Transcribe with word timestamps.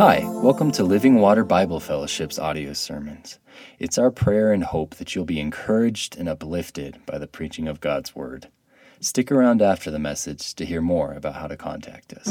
Hi, 0.00 0.24
welcome 0.42 0.70
to 0.72 0.82
Living 0.82 1.16
Water 1.16 1.44
Bible 1.44 1.78
Fellowship's 1.78 2.38
audio 2.38 2.72
sermons. 2.72 3.38
It's 3.78 3.98
our 3.98 4.10
prayer 4.10 4.50
and 4.50 4.64
hope 4.64 4.94
that 4.94 5.14
you'll 5.14 5.26
be 5.26 5.38
encouraged 5.38 6.16
and 6.16 6.26
uplifted 6.26 7.04
by 7.04 7.18
the 7.18 7.26
preaching 7.26 7.68
of 7.68 7.82
God's 7.82 8.16
Word. 8.16 8.48
Stick 8.98 9.30
around 9.30 9.60
after 9.60 9.90
the 9.90 9.98
message 9.98 10.54
to 10.54 10.64
hear 10.64 10.80
more 10.80 11.12
about 11.12 11.34
how 11.34 11.48
to 11.48 11.56
contact 11.58 12.14
us. 12.14 12.28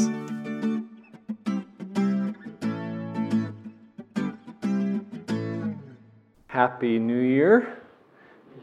Happy 6.48 6.98
New 6.98 7.20
Year. 7.20 7.79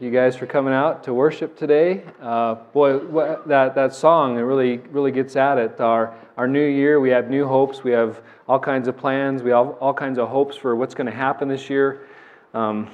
You 0.00 0.12
guys 0.12 0.36
for 0.36 0.46
coming 0.46 0.72
out 0.72 1.02
to 1.04 1.12
worship 1.12 1.56
today. 1.56 2.04
Uh, 2.22 2.54
boy, 2.54 2.98
what, 2.98 3.48
that, 3.48 3.74
that 3.74 3.92
song 3.92 4.38
it 4.38 4.42
really 4.42 4.76
really 4.92 5.10
gets 5.10 5.34
at 5.34 5.58
it. 5.58 5.80
Our 5.80 6.14
our 6.36 6.46
new 6.46 6.64
year, 6.64 7.00
we 7.00 7.10
have 7.10 7.28
new 7.28 7.48
hopes. 7.48 7.82
We 7.82 7.90
have 7.90 8.22
all 8.46 8.60
kinds 8.60 8.86
of 8.86 8.96
plans. 8.96 9.42
We 9.42 9.50
have 9.50 9.70
all 9.80 9.92
kinds 9.92 10.20
of 10.20 10.28
hopes 10.28 10.56
for 10.56 10.76
what's 10.76 10.94
going 10.94 11.08
to 11.08 11.12
happen 11.12 11.48
this 11.48 11.68
year. 11.68 12.06
Um, 12.54 12.88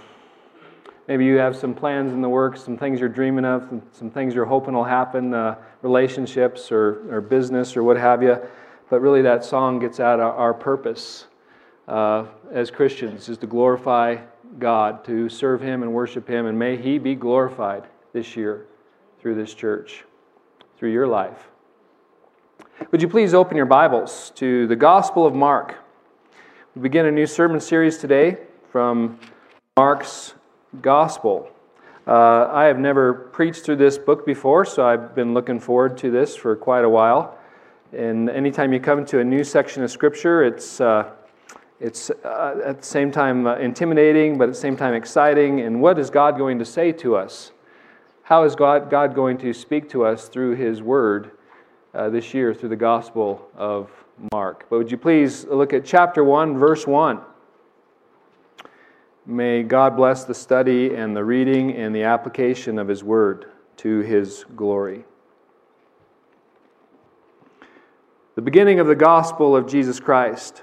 maybe 1.07 1.27
you 1.27 1.37
have 1.37 1.55
some 1.55 1.75
plans 1.75 2.11
in 2.15 2.23
the 2.23 2.29
works, 2.31 2.65
some 2.65 2.79
things 2.79 3.01
you're 3.01 3.11
dreaming 3.11 3.45
of, 3.45 3.69
some 3.93 4.11
things 4.11 4.35
you're 4.35 4.47
hoping 4.47 4.73
will 4.73 4.83
happen, 4.83 5.35
uh, 5.35 5.57
relationships 5.83 6.73
or, 6.73 7.15
or 7.15 7.21
business 7.21 7.77
or 7.77 7.83
what 7.83 7.99
have 7.99 8.23
you. 8.23 8.39
But 8.89 9.01
really, 9.01 9.21
that 9.21 9.45
song 9.45 9.79
gets 9.79 10.01
at 10.01 10.21
our, 10.21 10.33
our 10.33 10.55
purpose 10.55 11.27
uh, 11.87 12.25
as 12.51 12.71
Christians 12.71 13.29
is 13.29 13.37
to 13.37 13.47
glorify 13.47 14.17
God, 14.59 15.05
to 15.05 15.29
serve 15.29 15.61
Him 15.61 15.83
and 15.83 15.93
worship 15.93 16.29
Him, 16.29 16.47
and 16.47 16.59
may 16.59 16.77
He 16.77 16.99
be 16.99 17.15
glorified 17.15 17.85
this 18.13 18.37
year 18.37 18.67
through 19.21 19.35
this 19.35 19.55
church, 19.55 20.05
through 20.79 20.93
your 20.93 21.07
life. 21.07 21.49
Would 22.91 23.03
you 23.03 23.09
please 23.09 23.35
open 23.35 23.57
your 23.57 23.67
Bibles 23.67 24.33
to 24.37 24.67
the 24.67 24.77
Gospel 24.77 25.27
of 25.27 25.35
Mark? 25.35 25.77
We 26.75 26.83
begin 26.83 27.07
a 27.07 27.11
new 27.11 27.27
sermon 27.27 27.61
series 27.61 27.99
today 27.99 28.39
from 28.71 29.19
Mark's 29.77 30.35
Gospel. 30.83 31.49
Uh, 32.07 32.49
I 32.53 32.65
have 32.65 32.79
never 32.79 33.15
preached 33.15 33.65
through 33.65 33.77
this 33.77 33.97
book 33.97 34.27
before, 34.27 34.65
so 34.65 34.87
I've 34.87 35.15
been 35.15 35.35
looking 35.35 35.59
forward 35.59 35.97
to 35.99 36.11
this 36.11 36.37
for 36.37 36.55
quite 36.55 36.85
a 36.85 36.89
while. 36.89 37.39
And 37.93 38.29
anytime 38.29 38.73
you 38.73 38.81
come 38.81 39.07
to 39.07 39.21
a 39.21 39.25
new 39.25 39.43
section 39.43 39.83
of 39.83 39.91
Scripture, 39.91 40.45
it's 40.45 40.81
uh, 40.81 41.11
it's 41.85 42.09
uh, 42.09 42.63
at 42.65 42.81
the 42.81 42.87
same 42.87 43.13
time 43.13 43.47
uh, 43.47 43.57
intimidating, 43.57 44.39
but 44.39 44.45
at 44.45 44.55
the 44.55 44.61
same 44.61 44.75
time 44.75 44.95
exciting. 44.95 45.61
And 45.61 45.83
what 45.83 45.99
is 45.99 46.09
God 46.09 46.39
going 46.39 46.59
to 46.59 46.65
say 46.65 46.93
to 46.93 47.15
us? 47.15 47.53
How 48.23 48.45
is 48.45 48.57
God, 48.57 48.89
God 48.89 49.15
going 49.15 49.37
to 49.39 49.53
speak 49.53 49.91
to 49.91 50.03
us 50.03 50.29
through 50.29 50.57
His 50.57 50.81
Word 50.81 51.33
uh, 51.93 52.09
this 52.09 52.33
year 52.33 52.55
through 52.55 52.71
the 52.71 52.77
Gospel 52.77 53.51
of 53.55 53.91
Mark? 54.33 54.65
But 54.71 54.79
would 54.79 54.91
you 54.91 54.97
please 54.97 55.45
look 55.45 55.75
at 55.75 55.85
chapter 55.85 56.25
1, 56.25 56.57
verse 56.57 56.87
1? 56.87 57.21
May 59.27 59.63
God 59.63 59.95
bless 59.95 60.25
the 60.25 60.33
study 60.33 60.95
and 60.95 61.15
the 61.15 61.23
reading 61.23 61.77
and 61.77 61.95
the 61.95 62.05
application 62.05 62.79
of 62.79 62.89
His 62.89 63.05
Word 63.05 63.45
to 63.77 63.99
His 63.99 64.47
glory. 64.57 65.05
The 68.37 68.43
beginning 68.43 68.81
of 68.81 68.87
the 68.87 68.97
Gospel 68.97 69.55
of 69.55 69.69
Jesus 69.69 70.01
Christ 70.01 70.63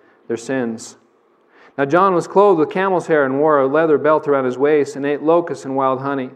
their 0.31 0.37
sins. 0.37 0.95
Now, 1.77 1.83
John 1.83 2.13
was 2.13 2.25
clothed 2.25 2.57
with 2.57 2.69
camel's 2.69 3.07
hair 3.07 3.25
and 3.25 3.37
wore 3.37 3.59
a 3.59 3.67
leather 3.67 3.97
belt 3.97 4.29
around 4.29 4.45
his 4.45 4.57
waist 4.57 4.95
and 4.95 5.05
ate 5.05 5.21
locusts 5.21 5.65
and 5.65 5.75
wild 5.75 5.99
honey. 5.99 6.29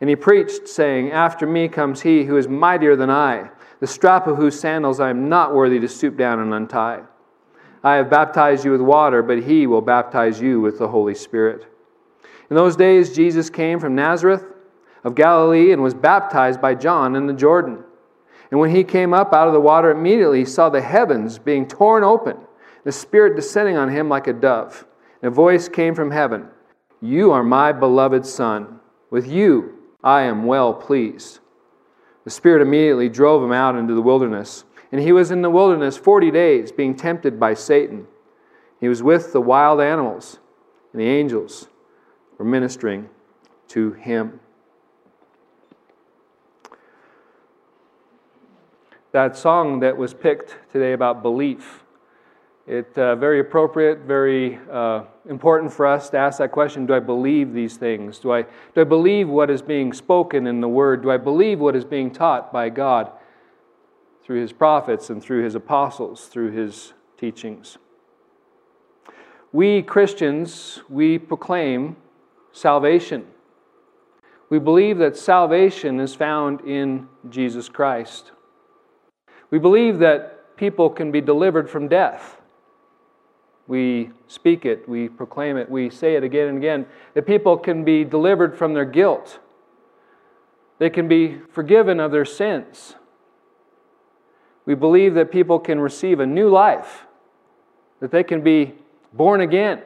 And 0.00 0.08
he 0.08 0.16
preached, 0.16 0.66
saying, 0.66 1.12
After 1.12 1.46
me 1.46 1.68
comes 1.68 2.00
he 2.00 2.24
who 2.24 2.38
is 2.38 2.48
mightier 2.48 2.96
than 2.96 3.10
I, 3.10 3.50
the 3.80 3.86
strap 3.86 4.26
of 4.26 4.38
whose 4.38 4.58
sandals 4.58 4.98
I 4.98 5.10
am 5.10 5.28
not 5.28 5.54
worthy 5.54 5.78
to 5.80 5.88
stoop 5.88 6.16
down 6.16 6.40
and 6.40 6.54
untie. 6.54 7.02
I 7.84 7.96
have 7.96 8.08
baptized 8.08 8.64
you 8.64 8.70
with 8.70 8.80
water, 8.80 9.22
but 9.22 9.42
he 9.42 9.66
will 9.66 9.82
baptize 9.82 10.40
you 10.40 10.62
with 10.62 10.78
the 10.78 10.88
Holy 10.88 11.14
Spirit. 11.14 11.66
In 12.48 12.56
those 12.56 12.76
days, 12.76 13.14
Jesus 13.14 13.50
came 13.50 13.78
from 13.78 13.94
Nazareth 13.94 14.46
of 15.04 15.14
Galilee 15.14 15.72
and 15.72 15.82
was 15.82 15.92
baptized 15.92 16.62
by 16.62 16.74
John 16.76 17.14
in 17.14 17.26
the 17.26 17.34
Jordan. 17.34 17.84
And 18.50 18.58
when 18.58 18.70
he 18.70 18.84
came 18.84 19.12
up 19.12 19.34
out 19.34 19.48
of 19.48 19.52
the 19.52 19.60
water, 19.60 19.90
immediately 19.90 20.38
he 20.38 20.44
saw 20.46 20.70
the 20.70 20.80
heavens 20.80 21.38
being 21.38 21.68
torn 21.68 22.04
open 22.04 22.38
the 22.84 22.92
Spirit 22.92 23.36
descending 23.36 23.76
on 23.76 23.90
him 23.90 24.08
like 24.08 24.26
a 24.26 24.32
dove. 24.32 24.86
And 25.22 25.30
a 25.30 25.34
voice 25.34 25.68
came 25.68 25.94
from 25.94 26.10
heaven 26.10 26.48
You 27.00 27.30
are 27.32 27.42
my 27.42 27.72
beloved 27.72 28.26
Son. 28.26 28.80
With 29.10 29.28
you 29.28 29.78
I 30.02 30.22
am 30.22 30.44
well 30.44 30.74
pleased. 30.74 31.40
The 32.24 32.30
Spirit 32.30 32.62
immediately 32.62 33.08
drove 33.08 33.42
him 33.42 33.52
out 33.52 33.76
into 33.76 33.94
the 33.94 34.02
wilderness. 34.02 34.64
And 34.90 35.00
he 35.00 35.12
was 35.12 35.30
in 35.30 35.42
the 35.42 35.50
wilderness 35.50 35.96
40 35.96 36.30
days, 36.30 36.70
being 36.70 36.94
tempted 36.94 37.40
by 37.40 37.54
Satan. 37.54 38.06
He 38.78 38.88
was 38.88 39.02
with 39.02 39.32
the 39.32 39.40
wild 39.40 39.80
animals, 39.80 40.38
and 40.92 41.00
the 41.00 41.06
angels 41.06 41.68
were 42.36 42.44
ministering 42.44 43.08
to 43.68 43.92
him. 43.92 44.40
That 49.12 49.36
song 49.36 49.80
that 49.80 49.96
was 49.96 50.14
picked 50.14 50.56
today 50.72 50.92
about 50.92 51.22
belief 51.22 51.81
it's 52.66 52.96
uh, 52.96 53.16
very 53.16 53.40
appropriate, 53.40 54.00
very 54.00 54.58
uh, 54.70 55.02
important 55.28 55.72
for 55.72 55.84
us 55.84 56.10
to 56.10 56.18
ask 56.18 56.38
that 56.38 56.52
question 56.52 56.86
Do 56.86 56.94
I 56.94 57.00
believe 57.00 57.52
these 57.52 57.76
things? 57.76 58.20
Do 58.20 58.32
I, 58.32 58.42
do 58.42 58.80
I 58.80 58.84
believe 58.84 59.28
what 59.28 59.50
is 59.50 59.60
being 59.60 59.92
spoken 59.92 60.46
in 60.46 60.60
the 60.60 60.68
Word? 60.68 61.02
Do 61.02 61.10
I 61.10 61.16
believe 61.16 61.58
what 61.58 61.74
is 61.74 61.84
being 61.84 62.12
taught 62.12 62.52
by 62.52 62.68
God 62.68 63.10
through 64.24 64.40
His 64.40 64.52
prophets 64.52 65.10
and 65.10 65.20
through 65.20 65.42
His 65.42 65.56
apostles, 65.56 66.26
through 66.26 66.52
His 66.52 66.92
teachings? 67.18 67.78
We 69.52 69.82
Christians, 69.82 70.82
we 70.88 71.18
proclaim 71.18 71.96
salvation. 72.52 73.26
We 74.50 74.60
believe 74.60 74.98
that 74.98 75.16
salvation 75.16 75.98
is 75.98 76.14
found 76.14 76.60
in 76.60 77.08
Jesus 77.28 77.68
Christ. 77.68 78.30
We 79.50 79.58
believe 79.58 79.98
that 79.98 80.56
people 80.56 80.88
can 80.90 81.10
be 81.10 81.20
delivered 81.20 81.68
from 81.68 81.88
death 81.88 82.38
we 83.72 84.10
speak 84.26 84.66
it, 84.66 84.86
we 84.86 85.08
proclaim 85.08 85.56
it, 85.56 85.70
we 85.70 85.88
say 85.88 86.14
it 86.14 86.22
again 86.22 86.48
and 86.48 86.58
again, 86.58 86.84
that 87.14 87.26
people 87.26 87.56
can 87.56 87.84
be 87.84 88.04
delivered 88.04 88.54
from 88.54 88.74
their 88.74 88.84
guilt. 88.84 89.40
They 90.78 90.90
can 90.90 91.08
be 91.08 91.38
forgiven 91.50 91.98
of 91.98 92.12
their 92.12 92.26
sins. 92.26 92.96
We 94.66 94.74
believe 94.74 95.14
that 95.14 95.32
people 95.32 95.58
can 95.58 95.80
receive 95.80 96.20
a 96.20 96.26
new 96.26 96.50
life, 96.50 97.06
that 98.00 98.10
they 98.10 98.22
can 98.22 98.42
be 98.42 98.74
born 99.14 99.40
again, 99.40 99.80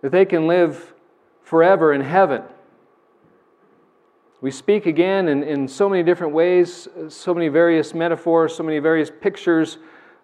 that 0.00 0.10
they 0.10 0.24
can 0.24 0.46
live 0.46 0.94
forever 1.42 1.92
in 1.92 2.00
heaven. 2.00 2.40
We 4.40 4.50
speak 4.50 4.86
again 4.86 5.28
in, 5.28 5.42
in 5.42 5.68
so 5.68 5.90
many 5.90 6.02
different 6.02 6.32
ways, 6.32 6.88
so 7.10 7.34
many 7.34 7.48
various 7.48 7.92
metaphors, 7.92 8.56
so 8.56 8.62
many 8.62 8.78
various 8.78 9.10
pictures 9.10 9.76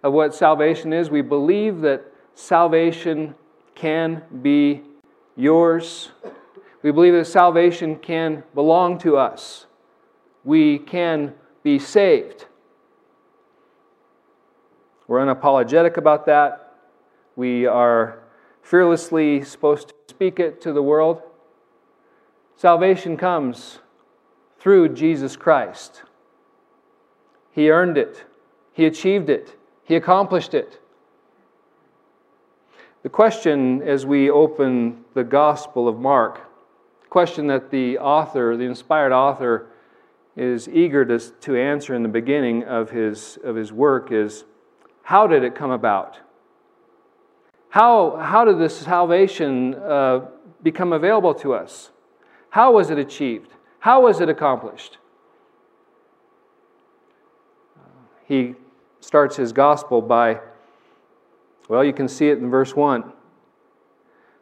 of 0.03 0.15
what 0.15 0.35
salvation 0.35 0.95
is. 0.95 1.11
We 1.11 1.21
believe 1.21 1.83
that 1.83 2.13
salvation 2.37 3.35
can 3.75 4.23
be 4.43 4.83
yours. 5.35 6.11
We 6.83 6.93
believe 6.93 7.15
that 7.15 7.27
salvation 7.27 7.97
can 7.97 8.45
belong 8.55 8.99
to 8.99 9.17
us. 9.17 9.67
We 10.45 10.79
can 10.79 11.35
be 11.65 11.81
saved. 11.81 12.47
We're 15.09 15.19
unapologetic 15.19 15.97
about 15.97 16.27
that. 16.27 16.75
We 17.35 17.67
are 17.67 18.23
fearlessly 18.63 19.43
supposed 19.43 19.89
to 19.89 19.95
speak 20.09 20.39
it 20.39 20.61
to 20.61 20.73
the 20.73 20.83
world. 20.83 21.23
Salvation 22.57 23.17
comes 23.17 23.79
through 24.59 24.91
Jesus 24.91 25.37
Christ. 25.37 26.03
He 27.51 27.71
earned 27.71 27.97
it, 27.97 28.25
He 28.73 28.85
achieved 28.85 29.31
it, 29.31 29.57
he 29.85 29.97
accomplished 29.97 30.53
it. 30.53 30.81
The 33.07 33.11
question 33.11 33.83
as 33.83 34.05
we 34.05 34.31
open 34.31 35.05
the 35.15 35.23
Gospel 35.23 35.87
of 35.87 35.97
Mark, 35.97 36.41
the 37.03 37.07
question 37.07 37.47
that 37.47 37.71
the 37.71 37.99
author, 37.99 38.57
the 38.57 38.65
inspired 38.65 39.13
author, 39.13 39.69
is 40.37 40.69
eager 40.69 41.05
to, 41.05 41.21
to 41.21 41.57
answer 41.57 41.95
in 41.95 42.03
the 42.03 42.09
beginning 42.09 42.65
of 42.65 42.91
his, 42.91 43.39
of 43.45 43.55
his 43.55 43.73
work 43.73 44.11
is 44.11 44.43
how 45.05 45.29
did 45.29 45.45
it 45.45 45.55
come 45.55 45.71
about? 45.71 46.19
How, 47.69 48.17
how 48.17 48.45
did 48.45 48.59
this 48.59 48.77
salvation 48.77 49.77
uh, 49.77 50.27
become 50.65 50.93
available 50.93 51.35
to 51.35 51.55
us? 51.55 51.93
How 52.51 52.73
was 52.73 52.91
it 52.91 52.99
achieved? 52.99 53.53
How 53.79 54.03
was 54.03 54.21
it 54.21 54.29
accomplished? 54.29 54.99
He 58.27 58.57
starts 58.99 59.37
his 59.37 59.53
gospel 59.53 60.03
by, 60.03 60.41
well, 61.69 61.85
you 61.85 61.93
can 61.93 62.09
see 62.09 62.29
it 62.29 62.39
in 62.39 62.51
verse 62.51 62.75
1. 62.75 63.13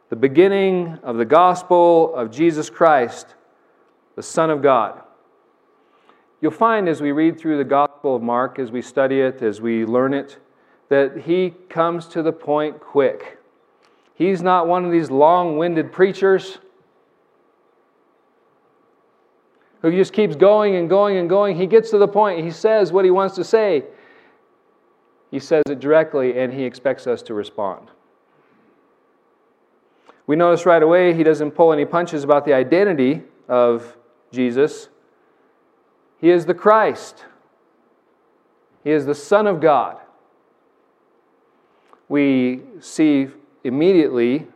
The 0.09 0.15
beginning 0.15 0.99
of 1.03 1.17
the 1.17 1.25
gospel 1.25 2.13
of 2.15 2.31
Jesus 2.31 2.69
Christ, 2.69 3.35
the 4.15 4.23
Son 4.23 4.49
of 4.49 4.61
God. 4.61 5.01
You'll 6.41 6.51
find 6.51 6.87
as 6.87 7.01
we 7.01 7.11
read 7.11 7.39
through 7.39 7.57
the 7.57 7.63
Gospel 7.63 8.15
of 8.15 8.21
Mark, 8.21 8.59
as 8.59 8.71
we 8.71 8.81
study 8.81 9.19
it, 9.19 9.41
as 9.41 9.61
we 9.61 9.85
learn 9.85 10.13
it, 10.13 10.37
that 10.89 11.17
he 11.25 11.53
comes 11.69 12.07
to 12.09 12.21
the 12.21 12.31
point 12.31 12.79
quick. 12.79 13.39
He's 14.13 14.41
not 14.41 14.67
one 14.67 14.85
of 14.85 14.91
these 14.91 15.09
long 15.09 15.57
winded 15.57 15.91
preachers 15.91 16.59
who 19.81 19.91
just 19.91 20.13
keeps 20.13 20.35
going 20.35 20.75
and 20.75 20.89
going 20.89 21.17
and 21.17 21.27
going. 21.27 21.57
He 21.57 21.67
gets 21.67 21.89
to 21.91 21.97
the 21.97 22.07
point, 22.07 22.43
he 22.43 22.51
says 22.51 22.91
what 22.91 23.05
he 23.05 23.11
wants 23.11 23.35
to 23.35 23.43
say. 23.43 23.83
He 25.35 25.39
says 25.41 25.63
it 25.67 25.81
directly, 25.81 26.39
and 26.39 26.53
he 26.53 26.63
expects 26.63 27.07
us 27.07 27.21
to 27.23 27.33
respond. 27.33 27.89
We 30.27 30.37
notice 30.37 30.65
right 30.65 30.81
away 30.81 31.13
he 31.13 31.23
doesn't 31.23 31.51
pull 31.51 31.73
any 31.73 31.83
punches 31.83 32.23
about 32.23 32.45
the 32.45 32.53
identity 32.53 33.21
of 33.49 33.97
Jesus. 34.31 34.87
He 36.21 36.29
is 36.29 36.45
the 36.45 36.53
Christ, 36.53 37.25
He 38.85 38.91
is 38.91 39.05
the 39.05 39.13
Son 39.13 39.45
of 39.45 39.59
God. 39.59 39.97
We 42.07 42.61
see 42.79 43.27
immediately 43.65 44.47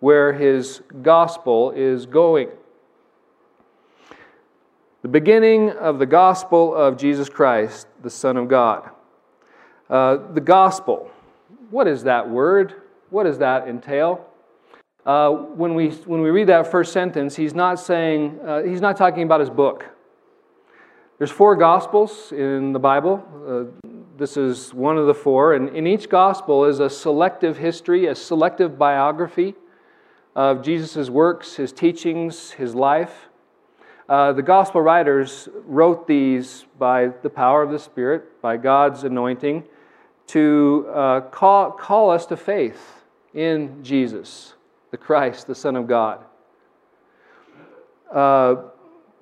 where 0.00 0.34
his 0.34 0.82
gospel 1.00 1.70
is 1.70 2.04
going. 2.04 2.50
The 5.00 5.08
beginning 5.08 5.70
of 5.70 5.98
the 5.98 6.04
gospel 6.04 6.74
of 6.74 6.98
Jesus 6.98 7.30
Christ, 7.30 7.86
the 8.02 8.10
Son 8.10 8.36
of 8.36 8.46
God. 8.48 8.90
Uh, 9.88 10.18
the 10.32 10.40
gospel, 10.40 11.10
what 11.70 11.86
is 11.86 12.02
that 12.04 12.28
word? 12.28 12.74
What 13.10 13.24
does 13.24 13.38
that 13.38 13.68
entail? 13.68 14.26
Uh, 15.04 15.30
when, 15.30 15.74
we, 15.74 15.90
when 15.90 16.20
we 16.22 16.30
read 16.30 16.48
that 16.48 16.68
first 16.68 16.92
sentence, 16.92 17.36
he's 17.36 17.54
not 17.54 17.78
saying, 17.78 18.40
uh, 18.44 18.62
he's 18.62 18.80
not 18.80 18.96
talking 18.96 19.22
about 19.22 19.38
his 19.38 19.50
book. 19.50 19.84
There's 21.18 21.30
four 21.30 21.54
gospels 21.54 22.32
in 22.32 22.72
the 22.72 22.80
Bible. 22.80 23.24
Uh, 23.46 23.90
this 24.18 24.36
is 24.36 24.74
one 24.74 24.98
of 24.98 25.06
the 25.06 25.14
four, 25.14 25.54
and 25.54 25.68
in 25.76 25.86
each 25.86 26.08
gospel 26.08 26.64
is 26.64 26.80
a 26.80 26.90
selective 26.90 27.56
history, 27.56 28.06
a 28.06 28.14
selective 28.14 28.76
biography 28.76 29.54
of 30.34 30.62
Jesus' 30.62 31.08
works, 31.08 31.54
his 31.54 31.72
teachings, 31.72 32.50
his 32.50 32.74
life. 32.74 33.28
Uh, 34.08 34.32
the 34.32 34.42
gospel 34.42 34.80
writers 34.80 35.48
wrote 35.64 36.06
these 36.06 36.64
by 36.78 37.08
the 37.22 37.30
power 37.30 37.62
of 37.62 37.70
the 37.70 37.78
Spirit, 37.78 38.40
by 38.42 38.56
God's 38.56 39.04
anointing, 39.04 39.64
to 40.28 40.86
uh, 40.92 41.20
call, 41.20 41.70
call 41.70 42.10
us 42.10 42.26
to 42.26 42.36
faith 42.36 43.04
in 43.34 43.82
Jesus 43.82 44.54
the 44.90 44.96
Christ, 44.96 45.46
the 45.46 45.54
Son 45.54 45.76
of 45.76 45.86
God. 45.86 46.24
Uh, 48.12 48.56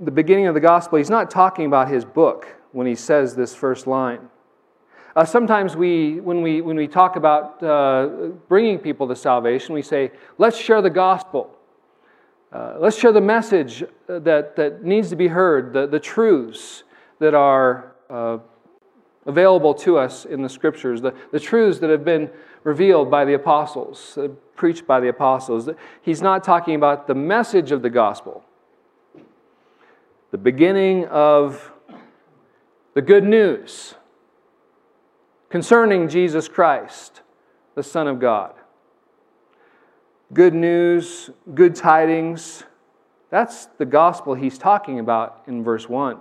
the 0.01 0.11
beginning 0.11 0.47
of 0.47 0.55
the 0.55 0.61
gospel, 0.61 0.99
he's 0.99 1.11
not 1.11 1.31
talking 1.31 1.67
about 1.67 1.89
his 1.89 2.05
book 2.05 2.47
when 2.73 2.87
he 2.87 2.95
says 2.95 3.35
this 3.35 3.55
first 3.55 3.87
line. 3.87 4.21
Uh, 5.17 5.25
sometimes 5.25 5.77
we, 5.77 6.21
when 6.21 6.43
we, 6.43 6.61
when 6.61 6.77
we 6.77 6.89
talk 6.89 7.17
about 7.17 7.63
uh, 7.63 8.07
bringing 8.49 8.79
people 8.79 9.07
to 9.07 9.15
salvation, 9.15 9.75
we 9.75 9.83
say, 9.83 10.11
let's 10.39 10.57
share 10.57 10.83
the 10.83 10.91
gospel. 10.91 11.51
Uh, 12.53 12.77
let's 12.79 12.99
share 12.99 13.13
the 13.13 13.21
message 13.21 13.85
that, 14.07 14.57
that 14.57 14.83
needs 14.83 15.11
to 15.11 15.17
be 15.17 15.29
heard, 15.29 15.73
the, 15.73 15.87
the 15.87 16.01
truths 16.01 16.83
that 17.21 17.35
are 17.35 17.95
uh, 18.11 18.39
available 19.27 19.75
to 19.75 19.99
us 19.99 20.25
in 20.25 20.43
the 20.43 20.49
scriptures, 20.49 21.01
the, 21.01 21.15
the 21.33 21.41
truths 21.41 21.79
that 21.81 21.91
have 21.91 22.05
been 22.05 22.31
revealed 22.63 23.11
by 23.11 23.25
the 23.25 23.35
apostles, 23.35 24.19
uh, 24.19 24.29
preached 24.57 24.87
by 24.87 25.01
the 25.01 25.09
apostles. 25.09 25.69
He's 26.03 26.23
not 26.23 26.45
talking 26.45 26.75
about 26.75 27.07
the 27.07 27.15
message 27.15 27.73
of 27.73 27.83
the 27.83 27.91
gospel, 27.91 28.45
the 30.31 30.39
beginning 30.39 31.07
of 31.07 31.73
the 32.95 33.03
good 33.03 33.25
news 33.25 33.95
concerning 35.49 36.09
Jesus 36.09 36.49
Christ, 36.49 37.23
the 37.75 37.83
Son 37.83 38.09
of 38.09 38.19
God. 38.19 38.55
Good 40.33 40.55
news, 40.55 41.31
good 41.55 41.75
tidings. 41.75 42.65
That's 43.31 43.67
the 43.79 43.85
gospel 43.85 44.35
he's 44.35 44.59
talking 44.59 44.99
about 44.99 45.43
in 45.47 45.63
verse 45.63 45.89
1 45.89 46.19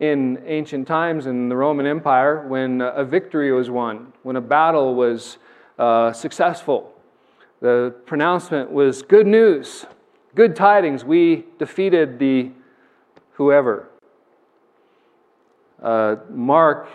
in 0.00 0.40
ancient 0.46 0.86
times 0.86 1.26
in 1.26 1.48
the 1.48 1.56
Roman 1.56 1.86
Empire 1.86 2.46
when 2.46 2.80
a 2.80 3.04
victory 3.04 3.52
was 3.52 3.68
won, 3.68 4.12
when 4.22 4.36
a 4.36 4.40
battle 4.40 4.94
was 4.94 5.38
uh, 5.78 6.12
successful. 6.12 6.92
The 7.60 7.94
pronouncement 8.06 8.70
was 8.70 9.02
good 9.02 9.26
news, 9.26 9.86
good 10.36 10.54
tidings. 10.54 11.04
We 11.04 11.46
defeated 11.58 12.18
the 12.18 12.52
whoever. 13.32 13.88
Uh, 15.82 16.16
Mark 16.30 16.88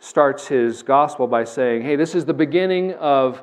starts 0.00 0.48
his 0.48 0.82
gospel 0.82 1.28
by 1.28 1.44
saying, 1.44 1.82
Hey, 1.82 1.94
this 1.94 2.14
is 2.14 2.24
the 2.24 2.34
beginning 2.34 2.94
of 2.94 3.42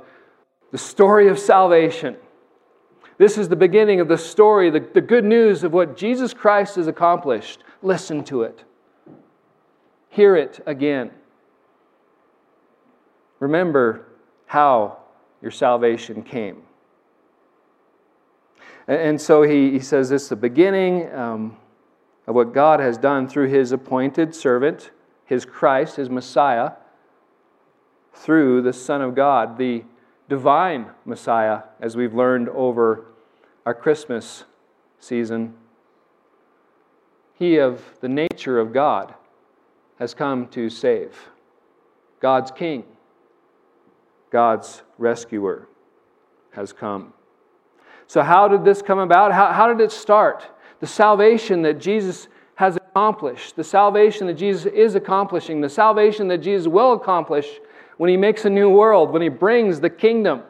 the 0.72 0.78
story 0.78 1.30
of 1.30 1.40
salvation. 1.40 2.18
This 3.18 3.38
is 3.38 3.48
the 3.48 3.56
beginning 3.56 4.00
of 4.02 4.08
the 4.08 4.18
story, 4.18 4.70
the, 4.70 4.80
the 4.80 5.02
good 5.02 5.24
news 5.24 5.64
of 5.64 5.72
what 5.72 5.96
Jesus 5.96 6.34
Christ 6.34 6.76
has 6.76 6.88
accomplished. 6.88 7.64
Listen 7.82 8.24
to 8.26 8.44
it 8.44 8.64
hear 10.14 10.36
it 10.36 10.60
again. 10.68 11.10
Remember 13.40 14.06
how 14.46 15.00
your 15.42 15.50
salvation 15.50 16.22
came. 16.22 16.62
And 18.88 19.20
so 19.20 19.42
he, 19.42 19.72
he 19.72 19.80
says 19.80 20.10
this 20.10 20.24
is 20.24 20.30
the 20.30 20.36
beginning 20.36 21.12
um, 21.14 21.58
of 22.28 22.36
what 22.36 22.54
God 22.54 22.80
has 22.80 22.98
done 22.98 23.28
through 23.28 23.48
his 23.48 23.72
appointed 23.72 24.36
servant, 24.36 24.92
his 25.26 25.46
Christ, 25.46 25.96
his 25.96 26.10
Messiah, 26.10 26.74
through 28.14 28.62
the 28.62 28.74
Son 28.74 29.02
of 29.02 29.16
God, 29.16 29.58
the 29.58 29.84
divine 30.30 30.92
Messiah, 31.06 31.64
as 31.80 31.96
we've 31.96 32.14
learned 32.14 32.50
over 32.50 33.06
our 33.66 33.74
Christmas 33.74 34.44
season. 35.00 35.56
He 37.34 37.58
of 37.58 37.82
the 38.00 38.10
nature 38.10 38.60
of 38.60 38.74
God 38.74 39.16
has 40.04 40.14
come 40.14 40.48
to 40.50 40.70
save. 40.70 41.18
God's 42.20 42.52
King, 42.52 42.84
God's 44.32 44.82
rescuer 44.98 45.70
has 46.52 46.74
come. 46.74 47.14
So, 48.08 48.22
how 48.22 48.50
did 48.50 48.66
this 48.66 48.82
come 48.82 49.00
about? 49.00 49.32
How, 49.32 49.54
how 49.54 49.74
did 49.74 49.80
it 49.80 49.94
start? 49.94 50.46
The 50.82 50.88
salvation 50.88 51.62
that 51.62 51.80
Jesus 51.80 52.28
has 52.56 52.76
accomplished, 52.76 53.56
the 53.56 53.64
salvation 53.64 54.28
that 54.28 54.34
Jesus 54.34 54.66
is 54.74 54.96
accomplishing, 54.96 55.62
the 55.62 55.70
salvation 55.70 56.28
that 56.28 56.40
Jesus 56.40 56.68
will 56.68 56.92
accomplish 56.92 57.48
when 57.96 58.10
he 58.10 58.18
makes 58.18 58.44
a 58.44 58.50
new 58.50 58.70
world, 58.70 59.10
when 59.10 59.22
he 59.22 59.30
brings 59.30 59.80
the 59.80 59.90
kingdom. 59.90 60.44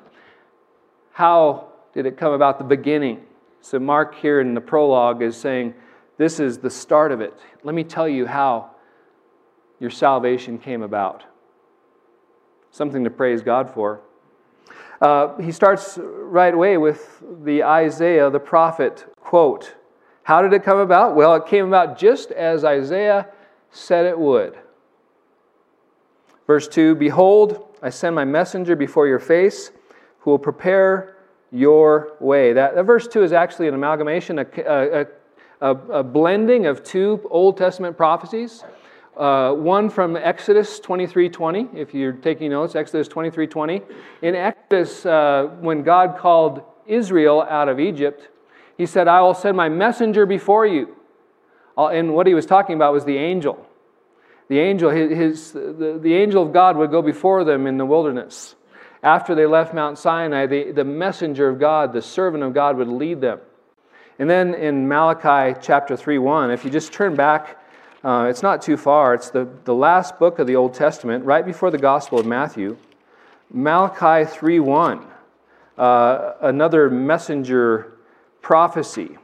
How 1.12 1.68
did 1.94 2.08
it 2.08 2.18
come 2.18 2.34
about? 2.34 2.58
The 2.58 2.64
beginning. 2.64 3.22
So, 3.62 3.78
Mark 3.78 4.16
here 4.16 4.42
in 4.42 4.56
the 4.56 4.62
prologue 4.62 5.22
is 5.22 5.38
saying, 5.38 5.76
This 6.18 6.40
is 6.40 6.58
the 6.58 6.72
start 6.72 7.12
of 7.12 7.22
it. 7.22 7.36
Let 7.64 7.76
me 7.76 7.84
tell 7.84 8.10
you 8.10 8.26
how 8.26 8.73
your 9.84 9.92
salvation 9.92 10.58
came 10.58 10.82
about. 10.82 11.26
Something 12.72 13.04
to 13.04 13.10
praise 13.10 13.42
God 13.42 13.70
for. 13.70 14.00
Uh, 15.02 15.38
he 15.40 15.52
starts 15.52 16.00
right 16.02 16.54
away 16.54 16.78
with 16.78 17.22
the 17.44 17.64
Isaiah, 17.64 18.30
the 18.30 18.40
prophet, 18.40 19.06
quote. 19.20 19.76
How 20.24 20.42
did 20.42 20.54
it 20.54 20.64
come 20.64 20.78
about? 20.78 21.18
Well, 21.18 21.36
it 21.36 21.48
came 21.48 21.68
about 21.68 21.98
just 22.00 22.32
as 22.32 22.64
Isaiah 22.64 23.28
said 23.72 24.06
it 24.06 24.18
would. 24.18 24.58
Verse 26.48 26.70
2 26.70 26.96
Behold, 26.96 27.68
I 27.82 27.90
send 27.90 28.16
my 28.16 28.24
messenger 28.24 28.78
before 28.78 29.06
your 29.06 29.20
face 29.20 29.72
who 30.20 30.32
will 30.32 30.40
prepare 30.40 31.18
your 31.52 32.16
way. 32.22 32.54
That, 32.54 32.76
that 32.76 32.84
verse 32.84 33.06
2 33.10 33.22
is 33.22 33.34
actually 33.34 33.68
an 33.68 33.74
amalgamation, 33.74 34.40
a, 34.40 34.46
a, 34.66 35.06
a, 35.60 35.76
a 36.00 36.04
blending 36.04 36.68
of 36.68 36.86
two 36.86 37.28
Old 37.30 37.58
Testament 37.58 37.98
prophecies. 37.98 38.64
Uh, 39.16 39.54
one 39.54 39.90
from 39.90 40.16
Exodus 40.16 40.80
23:20. 40.80 41.70
If 41.76 41.94
you're 41.94 42.14
taking 42.14 42.50
notes, 42.50 42.76
Exodus 42.76 43.08
23:20. 43.08 43.84
In 44.24 44.34
Exodus, 44.36 45.06
uh, 45.06 45.50
when 45.62 45.84
God 45.84 46.18
called 46.18 46.64
Israel 46.88 47.42
out 47.42 47.70
of 47.70 47.80
Egypt, 47.80 48.30
He 48.76 48.88
said, 48.88 49.08
I 49.08 49.22
will 49.22 49.36
send 49.36 49.56
my 49.56 49.70
messenger 49.70 50.26
before 50.26 50.66
you. 50.66 50.96
And 51.78 52.14
what 52.14 52.26
he 52.26 52.34
was 52.34 52.46
talking 52.46 52.76
about 52.76 52.92
was 52.94 53.06
the 53.06 53.18
angel. 53.18 53.66
The 54.48 54.60
angel, 54.60 54.90
his, 54.90 55.52
the, 55.52 56.00
the 56.02 56.16
angel 56.16 56.44
of 56.44 56.54
God 56.54 56.76
would 56.78 56.92
go 56.92 57.02
before 57.02 57.44
them 57.44 57.66
in 57.66 57.78
the 57.78 57.86
wilderness. 57.86 58.56
After 59.02 59.36
they 59.36 59.46
left 59.46 59.74
Mount 59.74 59.98
Sinai, 59.98 60.46
the, 60.46 60.72
the 60.72 60.84
messenger 60.84 61.50
of 61.50 61.60
God, 61.60 61.94
the 61.94 62.02
servant 62.02 62.44
of 62.44 62.54
God, 62.54 62.78
would 62.78 62.88
lead 62.88 63.22
them. 63.22 63.40
And 64.20 64.30
then 64.30 64.54
in 64.54 64.88
Malachi 64.88 65.58
chapter 65.62 65.98
3 65.98 66.18
1, 66.18 66.52
if 66.52 66.64
you 66.66 66.72
just 66.72 66.94
turn 66.94 67.16
back, 67.16 67.58
uh, 68.04 68.28
it's 68.30 68.44
not 68.44 68.62
too 68.62 68.76
far. 68.76 69.14
It's 69.14 69.30
the, 69.30 69.48
the 69.64 69.74
last 69.74 70.20
book 70.20 70.40
of 70.40 70.48
the 70.48 70.56
Old 70.56 70.74
Testament, 70.74 71.24
right 71.24 71.46
before 71.46 71.72
the 71.72 71.78
Gospel 71.78 72.20
of 72.20 72.26
Matthew. 72.26 72.78
Malachi 73.52 74.30
3 74.30 74.60
1, 74.60 75.06
uh, 75.78 76.34
another 76.42 76.90
messenger 76.90 77.94
prophecy, 78.42 79.18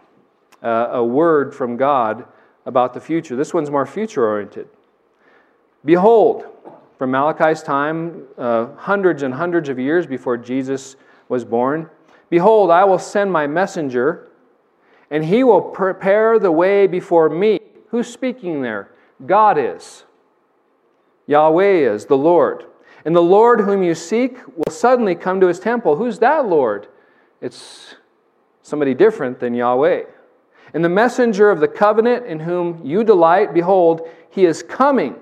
uh, 0.64 0.90
a 0.92 1.04
word 1.04 1.54
from 1.54 1.76
God 1.78 2.26
about 2.66 2.94
the 2.94 3.02
future. 3.02 3.36
This 3.36 3.54
one's 3.54 3.72
more 3.72 3.86
future 3.86 4.26
oriented. 4.26 4.70
Behold, 5.84 6.46
from 6.98 7.12
Malachi's 7.12 7.64
time, 7.64 8.28
uh, 8.38 8.68
hundreds 8.76 9.24
and 9.24 9.34
hundreds 9.34 9.70
of 9.70 9.80
years 9.80 10.06
before 10.06 10.38
Jesus 10.38 10.96
was 11.28 11.44
born, 11.44 11.90
behold, 12.30 12.72
I 12.72 12.84
will 12.84 13.00
send 13.00 13.32
my 13.32 13.48
messenger, 13.48 14.28
and 15.10 15.26
he 15.26 15.44
will 15.44 15.62
prepare 15.62 16.40
the 16.40 16.52
way 16.52 16.88
before 16.88 17.30
me. 17.30 17.60
Who's 17.92 18.08
speaking 18.08 18.62
there? 18.62 18.92
God 19.26 19.58
is. 19.58 20.06
Yahweh 21.28 21.92
is, 21.94 22.06
the 22.06 22.18
Lord. 22.18 22.66
And 23.06 23.16
the 23.16 23.22
Lord 23.22 23.62
whom 23.62 23.84
you 23.84 23.96
seek 23.96 24.38
will 24.56 24.72
suddenly 24.72 25.16
come 25.16 25.40
to 25.42 25.48
his 25.48 25.60
temple. 25.60 25.96
Who's 25.96 26.20
that 26.20 26.48
Lord? 26.48 26.88
It's 27.42 27.96
somebody 28.62 28.94
different 28.94 29.40
than 29.40 29.54
Yahweh. 29.54 30.04
And 30.74 30.84
the 30.84 30.90
messenger 30.90 31.50
of 31.50 31.60
the 31.60 31.68
covenant 31.68 32.26
in 32.26 32.40
whom 32.40 32.86
you 32.86 33.04
delight, 33.04 33.54
behold, 33.54 34.08
he 34.30 34.46
is 34.46 34.62
coming, 34.62 35.16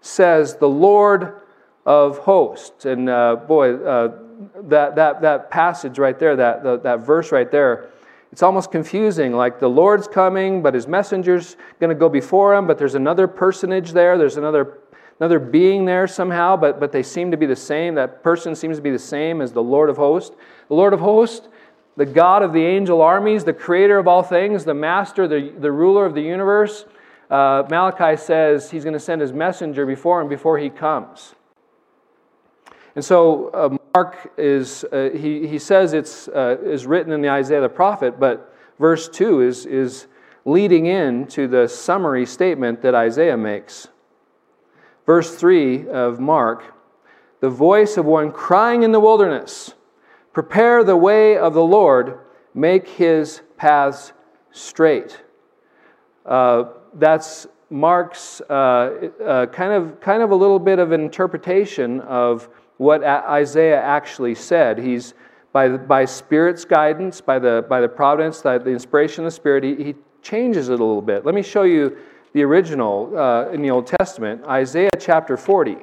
says 0.00 0.56
the 0.56 0.68
Lord 0.68 1.40
of 1.84 2.18
hosts. 2.18 2.84
And 2.84 3.08
uh, 3.08 3.36
boy, 3.36 3.76
uh, 3.76 4.18
that, 4.64 4.94
that, 4.96 5.22
that 5.22 5.50
passage 5.50 5.98
right 5.98 6.18
there, 6.18 6.36
that, 6.36 6.62
that, 6.62 6.82
that 6.84 7.00
verse 7.00 7.32
right 7.32 7.50
there, 7.50 7.90
it's 8.32 8.42
almost 8.42 8.72
confusing. 8.72 9.32
Like 9.32 9.60
the 9.60 9.68
Lord's 9.68 10.08
coming, 10.08 10.62
but 10.62 10.74
his 10.74 10.88
messenger's 10.88 11.56
going 11.78 11.90
to 11.90 11.94
go 11.94 12.08
before 12.08 12.54
him, 12.54 12.66
but 12.66 12.78
there's 12.78 12.94
another 12.94 13.28
personage 13.28 13.92
there, 13.92 14.16
there's 14.16 14.38
another, 14.38 14.78
another 15.20 15.38
being 15.38 15.84
there 15.84 16.08
somehow, 16.08 16.56
but, 16.56 16.80
but 16.80 16.92
they 16.92 17.02
seem 17.02 17.30
to 17.30 17.36
be 17.36 17.46
the 17.46 17.54
same. 17.54 17.94
That 17.94 18.22
person 18.22 18.54
seems 18.54 18.78
to 18.78 18.82
be 18.82 18.90
the 18.90 18.98
same 18.98 19.42
as 19.42 19.52
the 19.52 19.62
Lord 19.62 19.90
of 19.90 19.98
hosts. 19.98 20.34
The 20.68 20.74
Lord 20.74 20.94
of 20.94 21.00
hosts 21.00 21.48
the 21.96 22.06
God 22.06 22.42
of 22.42 22.52
the 22.52 22.64
angel 22.64 23.02
armies, 23.02 23.44
the 23.44 23.52
creator 23.52 23.98
of 23.98 24.08
all 24.08 24.22
things, 24.22 24.64
the 24.64 24.74
master, 24.74 25.28
the, 25.28 25.52
the 25.58 25.70
ruler 25.70 26.06
of 26.06 26.14
the 26.14 26.22
universe. 26.22 26.86
Uh, 27.30 27.64
Malachi 27.68 28.16
says 28.16 28.70
he's 28.70 28.84
going 28.84 28.94
to 28.94 29.00
send 29.00 29.20
his 29.20 29.32
messenger 29.32 29.84
before 29.86 30.20
him 30.20 30.28
before 30.28 30.58
he 30.58 30.70
comes. 30.70 31.34
And 32.94 33.04
so 33.04 33.48
uh, 33.48 33.76
Mark 33.94 34.32
is, 34.38 34.84
uh, 34.84 35.10
he, 35.12 35.46
he 35.46 35.58
says 35.58 35.92
it's 35.92 36.26
uh, 36.28 36.56
is 36.64 36.86
written 36.86 37.12
in 37.12 37.20
the 37.20 37.28
Isaiah 37.28 37.60
the 37.60 37.68
prophet, 37.68 38.18
but 38.18 38.54
verse 38.78 39.06
2 39.08 39.42
is, 39.42 39.66
is 39.66 40.06
leading 40.46 40.86
in 40.86 41.26
to 41.26 41.46
the 41.46 41.68
summary 41.68 42.24
statement 42.24 42.80
that 42.80 42.94
Isaiah 42.94 43.36
makes. 43.36 43.88
Verse 45.04 45.34
3 45.36 45.88
of 45.88 46.20
Mark 46.20 46.74
the 47.40 47.50
voice 47.50 47.96
of 47.96 48.06
one 48.06 48.30
crying 48.30 48.84
in 48.84 48.92
the 48.92 49.00
wilderness 49.00 49.74
Prepare 50.32 50.84
the 50.84 50.96
way 50.96 51.36
of 51.36 51.52
the 51.52 51.62
Lord, 51.62 52.20
make 52.54 52.88
his 52.88 53.42
paths 53.58 54.12
straight. 54.52 55.20
Uh, 56.24 56.64
that's 56.94 57.46
Mark's 57.68 58.40
uh, 58.48 59.10
uh, 59.22 59.46
kind, 59.46 59.72
of, 59.72 60.00
kind 60.00 60.22
of 60.22 60.30
a 60.30 60.34
little 60.34 60.58
bit 60.58 60.78
of 60.78 60.92
interpretation 60.92 62.00
of 62.00 62.48
what 62.82 63.04
Isaiah 63.04 63.80
actually 63.80 64.34
said. 64.34 64.76
He's, 64.78 65.14
by, 65.52 65.68
by 65.68 66.04
Spirit's 66.04 66.64
guidance, 66.64 67.20
by 67.20 67.38
the, 67.38 67.64
by 67.68 67.80
the 67.80 67.88
providence, 67.88 68.40
the, 68.40 68.58
the 68.58 68.70
inspiration 68.70 69.24
of 69.24 69.28
the 69.28 69.36
Spirit, 69.36 69.62
he, 69.62 69.74
he 69.76 69.94
changes 70.20 70.68
it 70.68 70.80
a 70.80 70.84
little 70.84 71.00
bit. 71.00 71.24
Let 71.24 71.34
me 71.34 71.42
show 71.42 71.62
you 71.62 71.96
the 72.32 72.42
original 72.42 73.16
uh, 73.16 73.50
in 73.50 73.62
the 73.62 73.70
Old 73.70 73.86
Testament 73.86 74.44
Isaiah 74.44 74.90
chapter 74.98 75.36
40. 75.36 75.76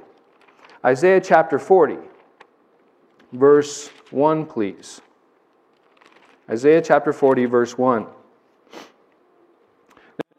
Isaiah 0.84 1.22
chapter 1.22 1.60
40, 1.60 1.98
verse 3.34 3.89
1, 4.12 4.46
please. 4.46 5.01
Isaiah 6.50 6.82
chapter 6.82 7.13
40, 7.13 7.46
verse 7.46 7.77
1. 7.77 8.08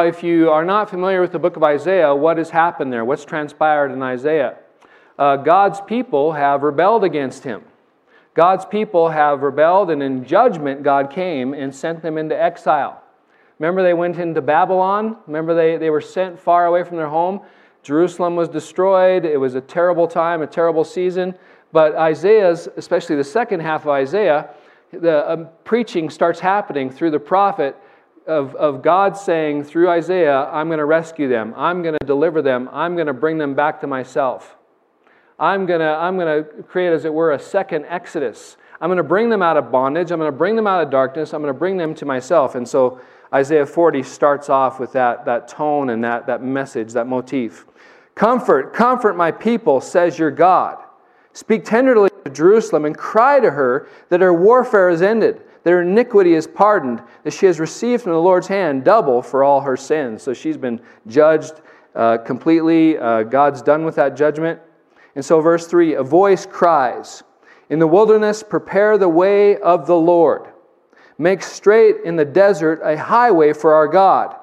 Now, 0.01 0.07
if 0.07 0.23
you 0.23 0.51
are 0.51 0.65
not 0.65 0.89
familiar 0.89 1.21
with 1.21 1.33
the 1.33 1.39
book 1.39 1.57
of 1.57 1.63
Isaiah, 1.63 2.15
what 2.15 2.39
has 2.39 2.51
happened 2.51 2.91
there? 2.93 3.05
What's 3.05 3.25
transpired 3.25 3.93
in 3.93 4.03
Isaiah? 4.03 4.57
Uh, 5.21 5.37
God's 5.37 5.83
people 5.83 6.33
have 6.33 6.63
rebelled 6.63 7.05
against 7.05 7.45
him. 7.45 7.63
God's 8.33 8.65
people 8.65 9.11
have 9.11 9.43
rebelled, 9.43 9.91
and 9.91 10.03
in 10.03 10.25
judgment, 10.25 10.83
God 10.83 11.11
came 11.11 11.53
and 11.53 11.75
sent 11.75 12.01
them 12.01 12.17
into 12.17 12.41
exile. 12.41 13.03
Remember, 13.59 13.83
they 13.83 13.93
went 13.93 14.17
into 14.17 14.41
Babylon? 14.41 15.19
Remember, 15.27 15.55
they, 15.55 15.77
they 15.77 15.91
were 15.91 16.01
sent 16.01 16.39
far 16.39 16.65
away 16.65 16.85
from 16.85 16.97
their 16.97 17.09
home? 17.09 17.43
Jerusalem 17.83 18.35
was 18.35 18.49
destroyed. 18.49 19.27
It 19.27 19.37
was 19.37 19.57
a 19.57 19.61
terrible 19.61 20.09
time, 20.09 20.41
a 20.41 20.47
terrible 20.47 20.85
season. 20.85 21.35
But 21.71 21.95
Isaiah's, 21.97 22.67
especially 22.79 23.17
the 23.17 23.25
second 23.25 23.61
half 23.61 23.83
of 23.83 23.89
Isaiah, 23.91 24.49
the 24.91 25.31
um, 25.31 25.49
preaching 25.65 26.09
starts 26.09 26.41
happening 26.41 26.89
through 26.89 27.11
the 27.11 27.21
prophet 27.21 27.77
of, 28.27 28.55
of 28.55 28.81
God 28.81 29.19
saying 29.19 29.65
through 29.65 29.91
Isaiah, 29.91 30.49
I'm 30.51 30.69
going 30.69 30.79
to 30.79 30.87
rescue 30.87 31.29
them, 31.29 31.53
I'm 31.59 31.83
going 31.83 31.97
to 32.01 32.07
deliver 32.07 32.41
them, 32.41 32.71
I'm 32.73 32.95
going 32.95 33.07
to 33.07 33.13
bring 33.13 33.37
them 33.37 33.55
back 33.55 33.83
to 33.83 33.87
myself. 33.87 34.57
I'm 35.41 35.65
going 35.65 35.81
to 35.81 35.87
I'm 35.87 36.17
going 36.17 36.45
to 36.45 36.63
create, 36.65 36.93
as 36.93 37.07
it 37.07 37.13
were, 37.13 37.33
a 37.33 37.39
second 37.39 37.87
Exodus. 37.87 38.59
I'm 38.81 38.89
going 38.89 38.99
to 38.99 39.03
bring 39.03 39.31
them 39.31 39.43
out 39.43 39.57
of 39.57 39.73
bondage. 39.73 40.11
I'm 40.11 40.19
going 40.19 40.31
to 40.31 40.37
bring 40.37 40.55
them 40.55 40.67
out 40.67 40.83
of 40.83 40.91
darkness. 40.91 41.33
I'm 41.33 41.43
going 41.43 41.53
to 41.53 41.59
bring 41.59 41.79
them 41.79 41.95
to 41.97 42.05
myself. 42.05 42.55
And 42.55 42.69
so 42.69 43.01
Isaiah 43.33 43.67
40 43.67 44.03
starts 44.03 44.49
off 44.49 44.79
with 44.79 44.93
that, 44.93 45.25
that 45.25 45.49
tone 45.49 45.91
and 45.91 46.05
that, 46.05 46.27
that 46.27 46.43
message, 46.43 46.93
that 46.93 47.07
motif. 47.07 47.67
Comfort, 48.15 48.75
comfort 48.75 49.17
my 49.17 49.31
people, 49.31 49.81
says 49.81 50.19
your 50.19 50.31
God. 50.31 50.79
Speak 51.33 51.65
tenderly 51.65 52.11
to 52.25 52.31
Jerusalem 52.31 52.85
and 52.85 52.97
cry 52.97 53.41
to 53.41 53.51
her 53.51 53.89
that 54.09 54.21
her 54.21 54.35
warfare 54.35 54.91
is 54.91 55.01
ended, 55.01 55.43
that 55.63 55.71
her 55.71 55.83
iniquity 55.83 56.35
is 56.35 56.47
pardoned, 56.47 57.03
that 57.25 57.33
she 57.33 57.47
has 57.47 57.61
received 57.61 58.03
from 58.03 58.13
the 58.13 58.19
Lord's 58.19 58.49
hand 58.49 58.85
double 58.85 59.23
for 59.23 59.45
all 59.45 59.61
her 59.61 59.77
sins. 59.77 60.23
So 60.23 60.35
she's 60.35 60.57
been 60.57 60.81
judged 61.07 61.61
uh, 61.95 62.19
completely. 62.19 62.99
Uh, 62.99 63.23
God's 63.23 63.63
done 63.63 63.85
with 63.85 63.95
that 63.95 64.17
judgment. 64.17 64.61
And 65.15 65.25
so, 65.25 65.41
verse 65.41 65.67
3 65.67 65.95
a 65.95 66.03
voice 66.03 66.47
cries, 66.47 67.23
In 67.69 67.79
the 67.79 67.87
wilderness, 67.87 68.43
prepare 68.43 68.99
the 68.99 69.09
way 69.09 69.57
of 69.57 69.87
the 69.87 69.97
Lord. 69.97 70.49
Make 71.19 71.43
straight 71.43 71.97
in 72.05 72.17
the 72.17 72.25
desert 72.25 72.81
a 72.83 72.97
highway 72.97 73.53
for 73.53 73.75
our 73.75 73.89
God. 73.89 74.37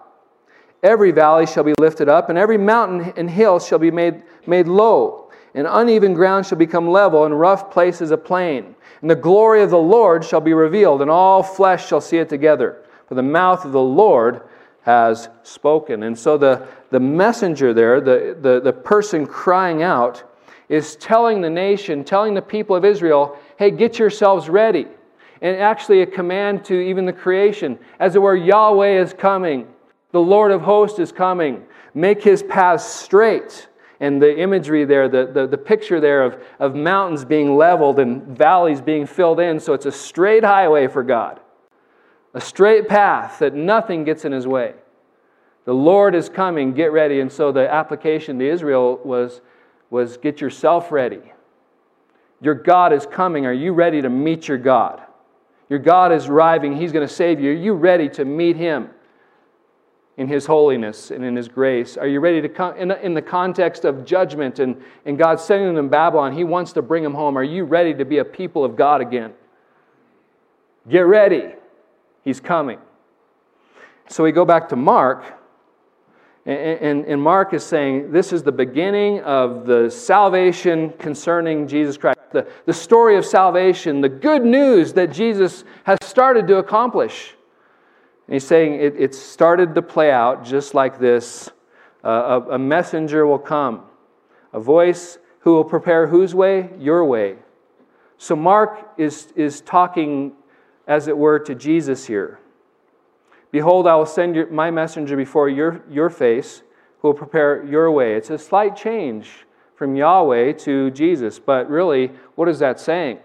Every 0.84 1.12
valley 1.12 1.48
shall 1.48 1.64
be 1.64 1.74
lifted 1.80 2.08
up, 2.08 2.30
and 2.30 2.38
every 2.38 2.58
mountain 2.58 3.14
and 3.18 3.30
hill 3.30 3.60
shall 3.60 3.80
be 3.80 3.92
made, 3.92 4.22
made 4.46 4.68
low 4.68 5.28
and 5.58 5.66
uneven 5.68 6.14
ground 6.14 6.46
shall 6.46 6.58
become 6.58 6.88
level, 6.88 7.26
and 7.26 7.38
rough 7.38 7.72
places 7.72 8.12
a 8.12 8.18
plain. 8.18 8.76
And 9.02 9.10
the 9.10 9.16
glory 9.16 9.64
of 9.64 9.72
the 9.72 9.78
Lord 9.78 10.24
shall 10.24 10.40
be 10.40 10.54
revealed, 10.54 11.02
and 11.02 11.10
all 11.10 11.42
flesh 11.42 11.88
shall 11.88 12.00
see 12.00 12.18
it 12.18 12.30
together. 12.30 12.84
For 13.08 13.16
the 13.16 13.24
mouth 13.24 13.66
of 13.66 13.72
the 13.72 13.82
Lord 13.82 14.42
has 14.84 15.30
spoken. 15.42 16.04
And 16.04 16.18
so 16.18 16.38
the, 16.38 16.68
the 16.92 17.00
messenger 17.00 17.74
there, 17.74 18.00
the, 18.00 18.38
the, 18.40 18.60
the 18.60 18.72
person 18.72 19.26
crying 19.26 19.82
out, 19.82 20.24
is 20.70 20.96
telling 20.98 21.42
the 21.42 21.50
nation, 21.50 22.04
telling 22.04 22.34
the 22.34 22.42
people 22.42 22.76
of 22.76 22.84
Israel, 22.84 23.38
hey, 23.58 23.72
get 23.72 23.98
yourselves 24.00 24.50
ready. 24.50 24.88
And 25.42 25.56
actually, 25.58 26.02
a 26.02 26.06
command 26.06 26.66
to 26.66 26.76
even 26.76 27.06
the 27.06 27.14
creation. 27.14 27.78
As 28.00 28.16
it 28.16 28.22
were, 28.22 28.36
Yahweh 28.36 29.00
is 29.00 29.14
coming, 29.14 29.68
the 30.12 30.20
Lord 30.20 30.52
of 30.52 30.62
hosts 30.62 31.00
is 31.00 31.12
coming. 31.12 31.64
Make 31.94 32.24
his 32.24 32.44
paths 32.44 32.86
straight 32.86 33.68
and 34.00 34.22
the 34.22 34.38
imagery 34.38 34.86
there, 34.86 35.10
the, 35.10 35.32
the, 35.34 35.48
the, 35.48 35.58
picture 35.58 36.00
there 36.00 36.24
of, 36.24 36.42
of 36.60 36.76
mountains 36.76 37.26
being 37.26 37.56
leveled 37.56 38.00
and 38.00 38.24
valleys 38.38 38.80
being 38.82 39.08
filled 39.08 39.40
in. 39.40 39.60
So 39.60 39.74
it's 39.74 39.88
a 39.88 39.92
straight 39.92 40.44
highway 40.44 40.88
for 40.88 41.04
God, 41.04 41.40
a 42.34 42.42
straight 42.42 42.88
path 42.88 43.40
that 43.40 43.56
nothing 43.56 44.04
gets 44.04 44.24
in 44.26 44.32
his 44.32 44.46
way. 44.46 44.76
The 45.66 45.74
Lord 45.74 46.16
is 46.16 46.30
coming, 46.30 46.74
get 46.74 46.92
ready. 46.92 47.20
And 47.20 47.32
so 47.32 47.52
the 47.52 47.70
application 47.72 48.40
to 48.40 48.48
Israel 48.48 49.00
was, 49.04 49.42
was 49.90 50.18
get 50.18 50.42
yourself 50.42 50.92
ready. 50.92 51.22
Your 52.42 52.56
God 52.56 52.94
is 52.94 53.06
coming. 53.06 53.46
Are 53.46 53.54
you 53.54 53.74
ready 53.74 54.02
to 54.02 54.10
meet 54.10 54.48
your 54.48 54.58
God? 54.58 55.02
Your 55.70 55.80
God 55.80 56.12
is 56.12 56.28
arriving. 56.28 56.76
He's 56.76 56.92
going 56.92 57.08
to 57.08 57.14
save 57.14 57.40
you. 57.40 57.52
Are 57.52 57.56
you 57.56 57.74
ready 57.74 58.10
to 58.10 58.26
meet 58.26 58.56
him? 58.56 58.90
in 60.18 60.28
His 60.28 60.48
holiness 60.48 61.12
and 61.12 61.24
in 61.24 61.36
His 61.36 61.48
grace? 61.48 61.96
Are 61.96 62.08
you 62.08 62.20
ready 62.20 62.42
to 62.42 62.50
come 62.50 62.76
in, 62.76 63.14
the 63.14 63.22
context 63.22 63.86
of 63.86 64.04
judgment 64.04 64.60
and, 64.60 64.82
and 65.06 65.18
God 65.18 65.40
sending 65.40 65.76
them 65.76 65.90
Babylon? 65.90 66.34
He 66.34 66.44
wants 66.44 66.74
to 66.74 66.82
bring 66.82 67.04
them 67.04 67.14
home. 67.14 67.38
Are 67.38 67.44
you 67.44 67.64
ready 67.64 67.94
to 67.94 68.04
be 68.04 68.18
a 68.18 68.26
people 68.26 68.66
of 68.66 68.76
God 68.76 69.00
again? 69.00 69.34
Get 70.90 71.02
ready. 71.02 71.54
He's 72.24 72.40
coming. 72.40 72.80
So 74.10 74.24
we 74.24 74.32
go 74.32 74.44
back 74.44 74.70
to 74.70 74.76
Mark, 74.76 75.24
and, 76.48 77.06
and, 77.06 77.22
Mark 77.22 77.54
is 77.54 77.64
saying 77.66 78.12
this 78.12 78.32
is 78.32 78.42
the 78.42 78.54
beginning 78.54 79.20
of 79.22 79.66
the 79.66 79.90
salvation 79.90 80.92
concerning 80.98 81.68
Jesus 81.68 81.98
Christ, 81.98 82.20
the, 82.32 82.48
the 82.66 82.74
story 82.74 83.18
of 83.18 83.26
salvation, 83.26 84.00
the 84.00 84.08
good 84.08 84.46
news 84.46 84.94
that 84.94 85.12
Jesus 85.12 85.66
has 85.84 85.98
started 86.04 86.48
to 86.48 86.58
accomplish. 86.58 87.36
And 88.28 88.34
he's 88.34 88.46
saying 88.46 88.76
it, 88.76 88.96
it 88.98 89.14
started 89.14 89.76
to 89.76 89.82
play 89.82 90.10
out 90.10 90.46
just 90.46 90.74
like 90.74 91.00
this 91.00 91.50
uh, 92.04 92.42
a, 92.48 92.52
a 92.52 92.60
messenger 92.60 93.28
will 93.28 93.40
come, 93.40 93.84
a 94.54 94.60
voice 94.60 95.18
who 95.40 95.54
will 95.54 95.66
prepare 95.66 96.08
whose 96.08 96.34
way? 96.34 96.70
Your 96.80 97.04
way. 97.04 97.36
So 98.18 98.36
Mark 98.36 98.94
is, 98.98 99.34
is 99.36 99.60
talking, 99.62 100.34
as 100.88 101.08
it 101.10 101.18
were, 101.18 101.40
to 101.40 101.56
Jesus 101.56 102.06
here. 102.06 102.40
Behold, 103.52 103.88
I 103.88 103.96
will 103.96 104.06
send 104.06 104.36
your, 104.36 104.50
my 104.50 104.72
messenger 104.72 105.16
before 105.16 105.50
your, 105.50 105.82
your 105.90 106.10
face, 106.10 106.64
who 107.02 107.10
will 107.10 107.16
prepare 107.16 107.66
your 107.66 107.92
way. 107.92 108.16
It's 108.16 108.30
a 108.30 108.38
slight 108.38 108.76
change 108.76 109.46
from 109.76 109.96
Yahweh 109.96 110.54
to 110.54 110.92
Jesus, 110.92 111.40
but 111.40 111.70
really, 111.70 112.12
what 112.36 112.50
is 112.50 112.60
that 112.60 112.80
saying? 112.80 113.20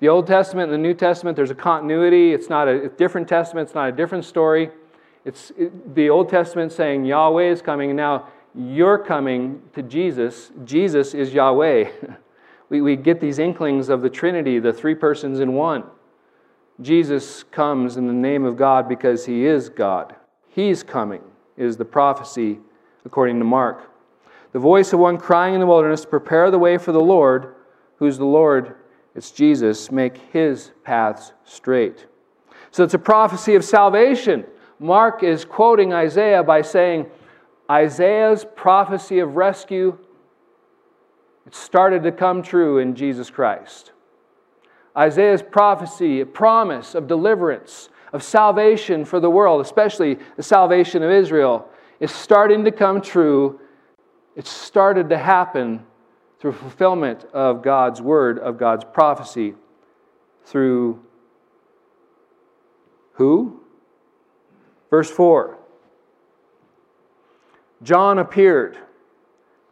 The 0.00 0.08
Old 0.08 0.26
Testament 0.26 0.70
and 0.70 0.74
the 0.74 0.86
New 0.86 0.94
Testament, 0.94 1.36
there's 1.36 1.50
a 1.50 1.54
continuity. 1.54 2.34
It's 2.34 2.50
not 2.50 2.68
a, 2.68 2.88
different 2.90 3.26
testament, 3.26 3.68
it's 3.68 3.74
not 3.74 3.88
a 3.88 3.92
different 3.92 4.24
story. 4.24 4.70
It's 5.24 5.50
it, 5.56 5.94
the 5.94 6.10
Old 6.10 6.28
Testament 6.28 6.72
saying 6.72 7.06
Yahweh 7.06 7.50
is 7.50 7.62
coming, 7.62 7.90
and 7.90 7.96
now 7.96 8.28
you're 8.54 8.98
coming 8.98 9.62
to 9.72 9.82
Jesus. 9.82 10.52
Jesus 10.64 11.14
is 11.14 11.32
Yahweh. 11.32 11.90
we, 12.68 12.82
we 12.82 12.96
get 12.96 13.20
these 13.20 13.38
inklings 13.38 13.88
of 13.88 14.02
the 14.02 14.10
Trinity, 14.10 14.58
the 14.58 14.72
three 14.72 14.94
persons 14.94 15.40
in 15.40 15.54
one. 15.54 15.84
Jesus 16.80 17.44
comes 17.44 17.96
in 17.96 18.06
the 18.06 18.12
name 18.12 18.44
of 18.44 18.56
God 18.56 18.88
because 18.88 19.26
he 19.26 19.46
is 19.46 19.68
God. 19.68 20.14
He's 20.48 20.82
coming, 20.82 21.22
is 21.56 21.76
the 21.76 21.84
prophecy 21.84 22.58
according 23.04 23.38
to 23.38 23.44
Mark. 23.44 23.90
The 24.52 24.58
voice 24.58 24.92
of 24.92 25.00
one 25.00 25.18
crying 25.18 25.54
in 25.54 25.60
the 25.60 25.66
wilderness, 25.66 26.04
Prepare 26.04 26.50
the 26.50 26.58
way 26.58 26.78
for 26.78 26.92
the 26.92 27.00
Lord. 27.00 27.54
Who's 27.98 28.18
the 28.18 28.24
Lord? 28.24 28.76
It's 29.14 29.30
Jesus. 29.30 29.90
Make 29.90 30.18
his 30.32 30.72
paths 30.84 31.32
straight. 31.44 32.06
So 32.70 32.82
it's 32.82 32.94
a 32.94 32.98
prophecy 32.98 33.54
of 33.54 33.64
salvation. 33.64 34.44
Mark 34.78 35.22
is 35.22 35.44
quoting 35.44 35.92
Isaiah 35.92 36.42
by 36.42 36.62
saying, 36.62 37.06
Isaiah's 37.70 38.44
prophecy 38.56 39.20
of 39.20 39.36
rescue 39.36 39.96
it 41.46 41.54
started 41.54 42.02
to 42.04 42.12
come 42.12 42.42
true 42.42 42.78
in 42.78 42.94
Jesus 42.94 43.30
Christ. 43.30 43.92
Isaiah's 44.96 45.42
prophecy, 45.42 46.20
a 46.20 46.26
promise 46.26 46.94
of 46.94 47.06
deliverance, 47.06 47.88
of 48.12 48.22
salvation 48.22 49.04
for 49.04 49.18
the 49.18 49.30
world, 49.30 49.60
especially 49.60 50.18
the 50.36 50.42
salvation 50.42 51.02
of 51.02 51.10
Israel, 51.10 51.68
is 51.98 52.12
starting 52.12 52.64
to 52.64 52.70
come 52.70 53.00
true. 53.00 53.60
It 54.36 54.46
started 54.46 55.08
to 55.10 55.18
happen 55.18 55.84
through 56.38 56.52
fulfillment 56.52 57.24
of 57.32 57.62
God's 57.62 58.00
word, 58.00 58.38
of 58.38 58.58
God's 58.58 58.84
prophecy, 58.84 59.54
through 60.44 61.00
who? 63.14 63.60
Verse 64.90 65.10
4 65.10 65.58
John 67.82 68.18
appeared, 68.18 68.78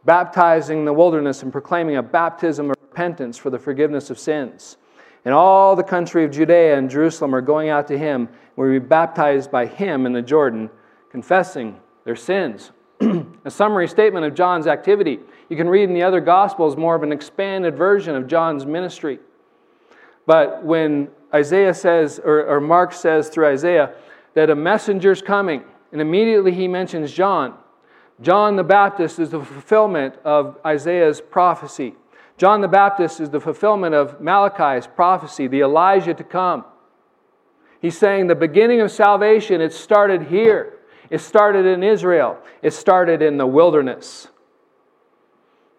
baptizing 0.03 0.85
the 0.85 0.93
wilderness 0.93 1.43
and 1.43 1.51
proclaiming 1.51 1.95
a 1.95 2.03
baptism 2.03 2.69
of 2.69 2.75
repentance 2.81 3.37
for 3.37 3.49
the 3.49 3.59
forgiveness 3.59 4.09
of 4.09 4.19
sins. 4.19 4.77
And 5.25 5.33
all 5.33 5.75
the 5.75 5.83
country 5.83 6.25
of 6.25 6.31
Judea 6.31 6.77
and 6.77 6.89
Jerusalem 6.89 7.33
are 7.33 7.41
going 7.41 7.69
out 7.69 7.87
to 7.87 7.97
him, 7.97 8.29
where 8.55 8.69
we 8.69 8.79
be 8.79 8.85
baptized 8.85 9.51
by 9.51 9.65
him 9.65 10.05
in 10.05 10.13
the 10.13 10.21
Jordan, 10.21 10.69
confessing 11.09 11.79
their 12.03 12.15
sins. 12.15 12.71
a 13.45 13.51
summary 13.51 13.87
statement 13.87 14.25
of 14.25 14.33
John's 14.33 14.67
activity. 14.67 15.19
You 15.49 15.57
can 15.57 15.69
read 15.69 15.83
in 15.83 15.93
the 15.93 16.03
other 16.03 16.21
Gospels 16.21 16.77
more 16.77 16.95
of 16.95 17.03
an 17.03 17.11
expanded 17.11 17.75
version 17.75 18.15
of 18.15 18.27
John's 18.27 18.65
ministry. 18.65 19.19
But 20.25 20.63
when 20.63 21.09
Isaiah 21.33 21.73
says, 21.73 22.19
or, 22.23 22.45
or 22.45 22.61
Mark 22.61 22.93
says 22.93 23.29
through 23.29 23.47
Isaiah, 23.47 23.93
that 24.33 24.49
a 24.49 24.55
messenger's 24.55 25.21
coming, 25.21 25.63
and 25.91 26.01
immediately 26.01 26.51
he 26.51 26.67
mentions 26.67 27.11
John. 27.11 27.55
John 28.21 28.55
the 28.55 28.63
Baptist 28.63 29.19
is 29.19 29.31
the 29.31 29.43
fulfillment 29.43 30.15
of 30.23 30.57
Isaiah's 30.65 31.19
prophecy. 31.19 31.95
John 32.37 32.61
the 32.61 32.67
Baptist 32.67 33.19
is 33.19 33.29
the 33.29 33.39
fulfillment 33.39 33.93
of 33.93 34.19
Malachi's 34.19 34.87
prophecy, 34.87 35.47
the 35.47 35.61
Elijah 35.61 36.13
to 36.13 36.23
come. 36.23 36.65
He's 37.79 37.97
saying 37.97 38.27
the 38.27 38.35
beginning 38.35 38.81
of 38.81 38.91
salvation, 38.91 39.61
it 39.61 39.73
started 39.73 40.23
here. 40.23 40.79
It 41.09 41.19
started 41.19 41.65
in 41.65 41.83
Israel. 41.83 42.37
It 42.61 42.71
started 42.71 43.21
in 43.21 43.37
the 43.37 43.45
wilderness, 43.45 44.29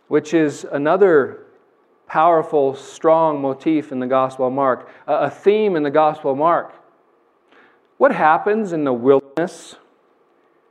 which 0.08 0.34
is 0.34 0.64
another 0.70 1.46
powerful, 2.06 2.74
strong 2.74 3.40
motif 3.40 3.90
in 3.90 3.98
the 3.98 4.06
Gospel 4.06 4.46
of 4.46 4.52
Mark, 4.52 4.88
a 5.06 5.30
theme 5.30 5.74
in 5.76 5.82
the 5.82 5.90
Gospel 5.90 6.32
of 6.32 6.38
Mark. 6.38 6.74
What 7.96 8.14
happens 8.14 8.72
in 8.72 8.84
the 8.84 8.92
wilderness, 8.92 9.76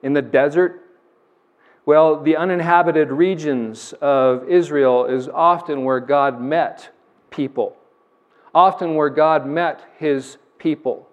in 0.01 0.13
the 0.13 0.21
desert, 0.21 0.82
well, 1.85 2.21
the 2.21 2.37
uninhabited 2.37 3.11
regions 3.11 3.93
of 4.01 4.47
Israel 4.47 5.05
is 5.05 5.27
often 5.27 5.83
where 5.83 5.99
God 5.99 6.39
met 6.39 6.89
people, 7.29 7.75
often 8.55 8.95
where 8.95 9.09
God 9.09 9.45
met 9.45 9.81
his 9.97 10.37
people. 10.57 11.09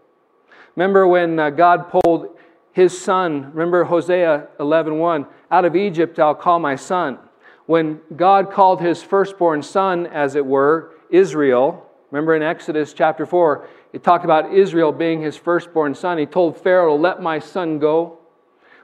Remember 0.77 1.07
when 1.09 1.39
uh, 1.39 1.51
God 1.51 1.91
pulled 1.91 2.37
his 2.73 2.99
son, 2.99 3.51
remember 3.53 3.83
Hosea 3.83 4.47
11:1, 4.61 5.27
out 5.51 5.65
of 5.65 5.75
Egypt 5.75 6.21
I'll 6.21 6.37
call 6.37 6.61
my 6.61 6.77
son. 6.77 7.19
When 7.67 8.01
God 8.17 8.53
called 8.53 8.81
his 8.81 9.03
firstborn 9.03 9.63
son, 9.63 10.07
as 10.07 10.37
it 10.37 10.47
were, 10.47 10.93
Israel, 11.11 11.85
remember 12.13 12.37
in 12.37 12.43
Exodus 12.43 12.93
chapter 12.93 13.27
4, 13.27 13.67
it 13.93 14.05
talked 14.05 14.25
about 14.25 14.55
Israel 14.55 14.93
being 14.93 15.21
his 15.21 15.37
firstborn 15.37 15.95
son. 15.97 16.17
He 16.19 16.27
told 16.27 16.57
Pharaoh, 16.57 16.97
Let 16.97 17.21
my 17.21 17.41
son 17.41 17.81
go. 17.81 18.20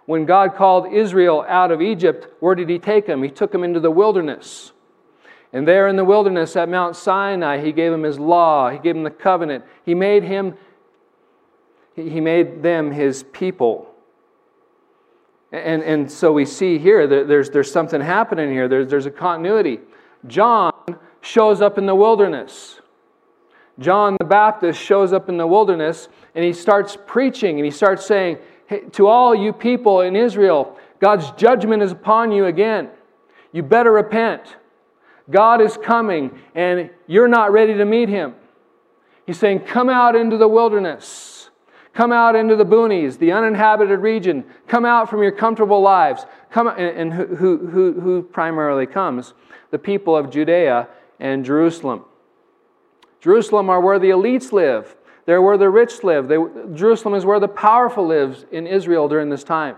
When 0.07 0.25
God 0.25 0.55
called 0.55 0.93
Israel 0.93 1.45
out 1.49 1.71
of 1.71 1.83
Egypt, 1.83 2.29
where 2.41 2.55
did 2.55 2.69
He 2.69 2.79
take 2.79 3.07
them? 3.07 3.23
He 3.23 3.31
took 3.31 3.53
them 3.53 3.65
into 3.65 3.81
the 3.81 3.91
wilderness. 3.91 4.73
And 5.53 5.67
there 5.67 5.89
in 5.89 5.97
the 5.97 6.05
wilderness 6.05 6.57
at 6.57 6.69
Mount 6.69 6.97
Sinai, 6.97 7.61
He 7.61 7.73
gave 7.73 7.93
them 7.93 8.05
His 8.05 8.19
law, 8.19 8.71
He 8.71 8.79
gave 8.79 8.95
them 8.95 9.05
the 9.05 9.11
covenant. 9.11 9.65
He 9.85 9.95
made 9.95 10.23
him, 10.23 10.55
He 11.95 12.21
made 12.21 12.63
them 12.63 12.93
His 12.93 13.25
people. 13.25 13.93
And, 15.53 15.83
and 15.83 16.11
so 16.11 16.33
we 16.33 16.45
see 16.45 16.79
here 16.79 17.07
that 17.07 17.29
there's, 17.29 17.51
there's 17.51 17.71
something 17.71 18.01
happening 18.01 18.51
here. 18.51 18.69
There's, 18.69 18.89
there's 18.89 19.07
a 19.07 19.11
continuity. 19.11 19.81
John 20.27 20.73
shows 21.21 21.61
up 21.61 21.79
in 21.79 21.87
the 21.87 21.95
wilderness. 21.95 22.81
John 23.79 24.17
the 24.19 24.25
Baptist 24.25 24.81
shows 24.81 25.13
up 25.13 25.29
in 25.29 25.37
the 25.37 25.47
wilderness 25.47 26.09
and 26.35 26.45
he 26.45 26.53
starts 26.53 26.97
preaching 27.07 27.59
and 27.59 27.65
he 27.65 27.71
starts 27.71 28.07
saying, 28.07 28.39
hey, 28.67 28.81
to 28.93 29.07
all 29.07 29.35
you 29.35 29.53
people 29.53 30.01
in 30.01 30.17
Israel, 30.17 30.79
God's 31.01 31.31
judgment 31.33 31.83
is 31.83 31.93
upon 31.93 32.33
you 32.33 32.47
again. 32.47 32.91
You 33.53 33.63
better 33.63 33.93
repent. 33.93 34.57
God 35.31 35.61
is 35.61 35.77
coming, 35.77 36.39
and 36.55 36.91
you're 37.07 37.29
not 37.29 37.53
ready 37.53 37.75
to 37.75 37.85
meet 37.85 38.09
him. 38.09 38.35
He's 39.27 39.39
saying, 39.39 39.61
Come 39.61 39.89
out 39.89 40.15
into 40.15 40.37
the 40.37 40.49
wilderness. 40.49 41.51
Come 41.93 42.13
out 42.13 42.37
into 42.37 42.57
the 42.57 42.67
boonies, 42.67 43.19
the 43.19 43.33
uninhabited 43.33 44.01
region. 44.01 44.45
Come 44.69 44.85
out 44.85 45.09
from 45.09 45.23
your 45.23 45.33
comfortable 45.33 45.81
lives. 45.81 46.27
Come, 46.51 46.69
and 46.69 47.13
who, 47.13 47.57
who, 47.69 48.01
who 48.01 48.23
primarily 48.23 48.87
comes? 48.87 49.33
The 49.71 49.79
people 49.79 50.15
of 50.15 50.31
Judea 50.31 50.89
and 51.19 51.45
Jerusalem. 51.45 52.05
Jerusalem 53.21 53.71
are 53.71 53.81
where 53.81 53.99
the 53.99 54.11
elites 54.11 54.53
live. 54.53 54.96
They're 55.27 55.43
where 55.43 55.59
the 55.59 55.69
rich 55.69 56.03
live. 56.03 56.29
They, 56.29 56.37
Jerusalem 56.75 57.15
is 57.15 57.25
where 57.25 57.41
the 57.41 57.49
powerful 57.49 58.07
lives 58.07 58.47
in 58.53 58.67
Israel 58.67 59.09
during 59.09 59.29
this 59.29 59.45
time. 59.45 59.77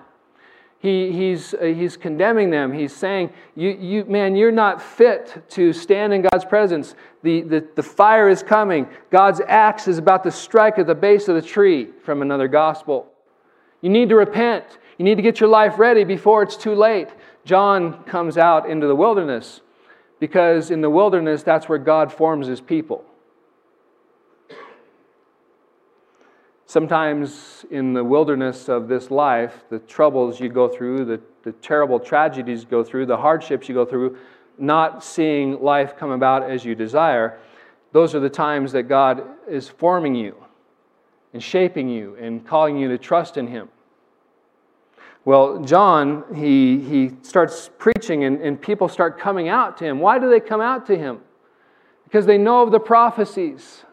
He, 0.80 1.10
he's, 1.10 1.54
uh, 1.54 1.64
he's 1.64 1.96
condemning 1.96 2.50
them. 2.50 2.72
He's 2.72 2.94
saying, 2.94 3.30
you, 3.56 3.70
you, 3.70 4.04
Man, 4.04 4.36
you're 4.36 4.52
not 4.52 4.80
fit 4.80 5.42
to 5.50 5.72
stand 5.72 6.12
in 6.12 6.22
God's 6.22 6.44
presence. 6.44 6.94
The, 7.22 7.40
the, 7.40 7.66
the 7.74 7.82
fire 7.82 8.28
is 8.28 8.44
coming. 8.44 8.86
God's 9.10 9.40
axe 9.48 9.88
is 9.88 9.98
about 9.98 10.22
to 10.22 10.30
strike 10.30 10.78
at 10.78 10.86
the 10.86 10.94
base 10.94 11.26
of 11.26 11.34
the 11.34 11.42
tree 11.42 11.88
from 12.04 12.22
another 12.22 12.46
gospel. 12.46 13.10
You 13.80 13.90
need 13.90 14.08
to 14.10 14.16
repent. 14.16 14.64
You 14.98 15.04
need 15.04 15.16
to 15.16 15.22
get 15.22 15.40
your 15.40 15.48
life 15.48 15.78
ready 15.78 16.04
before 16.04 16.42
it's 16.42 16.56
too 16.56 16.74
late. 16.74 17.08
John 17.44 18.04
comes 18.04 18.38
out 18.38 18.68
into 18.68 18.86
the 18.86 18.94
wilderness 18.94 19.62
because 20.20 20.70
in 20.70 20.80
the 20.80 20.90
wilderness, 20.90 21.42
that's 21.42 21.68
where 21.68 21.78
God 21.78 22.12
forms 22.12 22.46
his 22.46 22.60
people. 22.60 23.04
Sometimes 26.68 27.64
in 27.70 27.94
the 27.94 28.04
wilderness 28.04 28.68
of 28.68 28.88
this 28.88 29.10
life, 29.10 29.64
the 29.70 29.78
troubles 29.78 30.38
you 30.38 30.50
go 30.50 30.68
through, 30.68 31.06
the, 31.06 31.18
the 31.42 31.52
terrible 31.52 31.98
tragedies 31.98 32.62
you 32.62 32.68
go 32.68 32.84
through, 32.84 33.06
the 33.06 33.16
hardships 33.16 33.70
you 33.70 33.74
go 33.74 33.86
through, 33.86 34.18
not 34.58 35.02
seeing 35.02 35.62
life 35.62 35.96
come 35.96 36.10
about 36.10 36.42
as 36.42 36.66
you 36.66 36.74
desire, 36.74 37.38
those 37.92 38.14
are 38.14 38.20
the 38.20 38.28
times 38.28 38.70
that 38.72 38.82
God 38.82 39.24
is 39.48 39.66
forming 39.66 40.14
you. 40.14 40.36
and 41.32 41.42
shaping 41.42 41.88
you 41.88 42.16
and 42.16 42.46
calling 42.46 42.76
you 42.76 42.88
to 42.88 42.98
trust 42.98 43.38
in 43.38 43.46
Him. 43.46 43.70
Well, 45.24 45.62
John, 45.62 46.24
he, 46.34 46.80
he 46.80 47.12
starts 47.22 47.70
preaching 47.78 48.24
and, 48.24 48.42
and 48.42 48.60
people 48.60 48.88
start 48.88 49.18
coming 49.18 49.48
out 49.48 49.78
to 49.78 49.84
him. 49.84 50.00
Why 50.00 50.18
do 50.18 50.30
they 50.30 50.40
come 50.40 50.62
out 50.62 50.86
to 50.86 50.96
him? 50.96 51.20
Because 52.04 52.24
they 52.24 52.38
know 52.38 52.62
of 52.62 52.70
the 52.70 52.80
prophecies. 52.80 53.84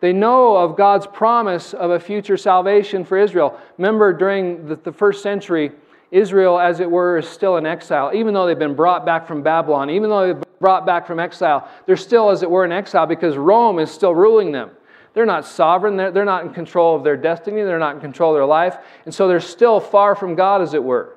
They 0.00 0.12
know 0.12 0.56
of 0.56 0.76
God's 0.76 1.06
promise 1.06 1.72
of 1.72 1.90
a 1.90 1.98
future 2.00 2.36
salvation 2.36 3.04
for 3.04 3.18
Israel. 3.18 3.58
Remember, 3.78 4.12
during 4.12 4.68
the, 4.68 4.76
the 4.76 4.92
first 4.92 5.22
century, 5.22 5.72
Israel, 6.10 6.58
as 6.58 6.80
it 6.80 6.90
were, 6.90 7.18
is 7.18 7.28
still 7.28 7.56
in 7.56 7.66
exile. 7.66 8.12
Even 8.14 8.34
though 8.34 8.46
they've 8.46 8.58
been 8.58 8.74
brought 8.74 9.04
back 9.04 9.26
from 9.26 9.42
Babylon, 9.42 9.90
even 9.90 10.10
though 10.10 10.26
they've 10.26 10.40
been 10.40 10.52
brought 10.60 10.86
back 10.86 11.06
from 11.06 11.18
exile, 11.18 11.68
they're 11.86 11.96
still, 11.96 12.30
as 12.30 12.42
it 12.42 12.50
were, 12.50 12.64
in 12.64 12.72
exile 12.72 13.06
because 13.06 13.36
Rome 13.36 13.78
is 13.78 13.90
still 13.90 14.14
ruling 14.14 14.52
them. 14.52 14.70
They're 15.14 15.26
not 15.26 15.46
sovereign, 15.46 15.96
they're, 15.96 16.10
they're 16.10 16.26
not 16.26 16.44
in 16.44 16.52
control 16.52 16.94
of 16.94 17.02
their 17.02 17.16
destiny, 17.16 17.62
they're 17.62 17.78
not 17.78 17.94
in 17.94 18.02
control 18.02 18.32
of 18.32 18.36
their 18.36 18.44
life, 18.44 18.76
and 19.06 19.14
so 19.14 19.26
they're 19.28 19.40
still 19.40 19.80
far 19.80 20.14
from 20.14 20.34
God, 20.34 20.60
as 20.60 20.74
it 20.74 20.84
were. 20.84 21.16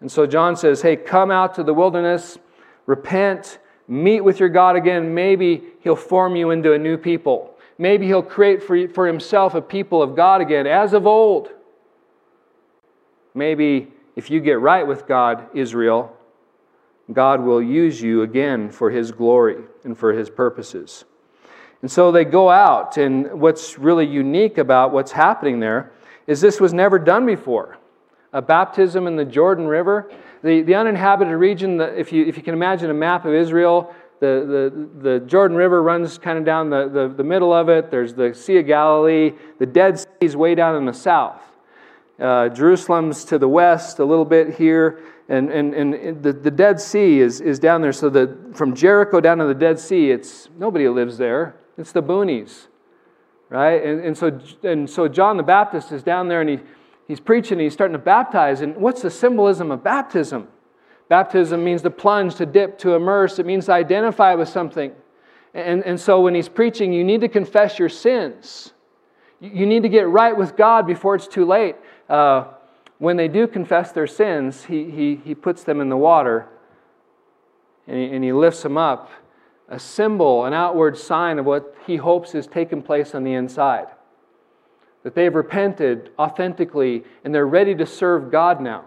And 0.00 0.10
so 0.10 0.26
John 0.26 0.56
says, 0.56 0.80
Hey, 0.80 0.96
come 0.96 1.32
out 1.32 1.56
to 1.56 1.64
the 1.64 1.74
wilderness, 1.74 2.38
repent, 2.86 3.58
meet 3.88 4.20
with 4.20 4.40
your 4.40 4.48
God 4.48 4.76
again. 4.76 5.14
Maybe 5.14 5.62
He'll 5.80 5.96
form 5.96 6.36
you 6.36 6.50
into 6.50 6.72
a 6.72 6.78
new 6.78 6.96
people. 6.96 7.54
Maybe 7.78 8.06
He'll 8.06 8.22
create 8.22 8.62
for, 8.62 8.88
for 8.88 9.06
Himself 9.06 9.54
a 9.54 9.62
people 9.62 10.02
of 10.02 10.14
God 10.14 10.40
again, 10.40 10.66
as 10.66 10.92
of 10.92 11.06
old. 11.06 11.50
Maybe 13.34 13.88
if 14.14 14.30
you 14.30 14.40
get 14.40 14.60
right 14.60 14.86
with 14.86 15.06
God, 15.06 15.48
Israel, 15.54 16.16
God 17.12 17.42
will 17.42 17.62
use 17.62 18.00
you 18.00 18.22
again 18.22 18.70
for 18.70 18.90
His 18.90 19.10
glory 19.10 19.58
and 19.84 19.96
for 19.96 20.12
His 20.12 20.30
purposes. 20.30 21.04
And 21.80 21.90
so 21.90 22.12
they 22.12 22.24
go 22.24 22.48
out, 22.48 22.96
and 22.96 23.40
what's 23.40 23.78
really 23.78 24.06
unique 24.06 24.58
about 24.58 24.92
what's 24.92 25.12
happening 25.12 25.58
there 25.58 25.92
is 26.26 26.40
this 26.40 26.60
was 26.60 26.72
never 26.72 26.98
done 26.98 27.26
before. 27.26 27.76
A 28.32 28.40
baptism 28.40 29.06
in 29.06 29.16
the 29.16 29.24
Jordan 29.24 29.66
River. 29.66 30.10
The, 30.42 30.62
the 30.62 30.74
uninhabited 30.74 31.34
region, 31.34 31.80
if, 31.80 32.12
you, 32.12 32.24
if 32.24 32.36
you 32.36 32.42
can 32.42 32.54
imagine 32.54 32.90
a 32.90 32.94
map 32.94 33.24
of 33.24 33.32
Israel, 33.32 33.94
the, 34.20 34.70
the, 35.02 35.10
the 35.10 35.20
Jordan 35.20 35.56
River 35.56 35.82
runs 35.82 36.18
kind 36.18 36.38
of 36.38 36.44
down 36.44 36.70
the, 36.70 36.88
the, 36.88 37.08
the 37.08 37.24
middle 37.24 37.52
of 37.52 37.68
it. 37.68 37.90
There's 37.90 38.14
the 38.14 38.34
Sea 38.34 38.58
of 38.58 38.66
Galilee. 38.66 39.32
The 39.58 39.66
Dead 39.66 40.00
Sea 40.00 40.06
is 40.20 40.36
way 40.36 40.54
down 40.54 40.76
in 40.76 40.84
the 40.84 40.92
south. 40.92 41.40
Uh, 42.20 42.48
Jerusalem's 42.48 43.24
to 43.26 43.38
the 43.38 43.48
west 43.48 43.98
a 43.98 44.04
little 44.04 44.24
bit 44.24 44.54
here, 44.54 45.00
and, 45.28 45.50
and, 45.50 45.74
and 45.74 46.22
the, 46.22 46.32
the 46.32 46.50
Dead 46.50 46.80
Sea 46.80 47.20
is, 47.20 47.40
is 47.40 47.58
down 47.58 47.80
there. 47.80 47.92
So 47.92 48.08
the, 48.10 48.36
from 48.54 48.74
Jericho 48.74 49.20
down 49.20 49.38
to 49.38 49.46
the 49.46 49.54
Dead 49.54 49.78
Sea, 49.80 50.10
it's 50.10 50.48
nobody 50.58 50.88
lives 50.88 51.18
there. 51.18 51.56
It's 51.78 51.90
the 51.90 52.02
boonies, 52.02 52.66
right? 53.48 53.82
And, 53.82 54.04
and, 54.04 54.16
so, 54.16 54.38
and 54.62 54.88
so 54.88 55.08
John 55.08 55.36
the 55.36 55.42
Baptist 55.42 55.90
is 55.90 56.02
down 56.02 56.28
there 56.28 56.40
and 56.42 56.50
he, 56.50 56.60
he's 57.12 57.20
preaching 57.20 57.58
and 57.58 57.60
he's 57.60 57.74
starting 57.74 57.92
to 57.92 57.98
baptize. 57.98 58.62
And 58.62 58.74
what's 58.74 59.02
the 59.02 59.10
symbolism 59.10 59.70
of 59.70 59.84
baptism? 59.84 60.48
Baptism 61.10 61.62
means 61.62 61.82
to 61.82 61.90
plunge, 61.90 62.36
to 62.36 62.46
dip, 62.46 62.78
to 62.78 62.94
immerse. 62.94 63.38
It 63.38 63.44
means 63.44 63.66
to 63.66 63.72
identify 63.72 64.34
with 64.34 64.48
something. 64.48 64.92
And, 65.52 65.84
and 65.84 66.00
so 66.00 66.22
when 66.22 66.34
he's 66.34 66.48
preaching, 66.48 66.90
you 66.90 67.04
need 67.04 67.20
to 67.20 67.28
confess 67.28 67.78
your 67.78 67.90
sins. 67.90 68.72
You 69.40 69.66
need 69.66 69.82
to 69.82 69.90
get 69.90 70.08
right 70.08 70.34
with 70.34 70.56
God 70.56 70.86
before 70.86 71.14
it's 71.14 71.28
too 71.28 71.44
late. 71.44 71.76
Uh, 72.08 72.44
when 72.96 73.18
they 73.18 73.28
do 73.28 73.46
confess 73.46 73.92
their 73.92 74.06
sins, 74.06 74.64
he, 74.64 74.90
he, 74.90 75.16
he 75.22 75.34
puts 75.34 75.64
them 75.64 75.82
in 75.82 75.90
the 75.90 75.98
water 75.98 76.48
and 77.86 77.98
he, 77.98 78.04
and 78.06 78.24
he 78.24 78.32
lifts 78.32 78.62
them 78.62 78.78
up, 78.78 79.10
a 79.68 79.78
symbol, 79.78 80.46
an 80.46 80.54
outward 80.54 80.96
sign 80.96 81.38
of 81.38 81.44
what 81.44 81.76
he 81.86 81.96
hopes 81.96 82.34
is 82.34 82.46
taking 82.46 82.80
place 82.80 83.14
on 83.14 83.22
the 83.22 83.34
inside. 83.34 83.88
That 85.02 85.14
they've 85.14 85.34
repented 85.34 86.10
authentically 86.18 87.04
and 87.24 87.34
they're 87.34 87.46
ready 87.46 87.74
to 87.74 87.86
serve 87.86 88.30
God 88.30 88.60
now. 88.60 88.84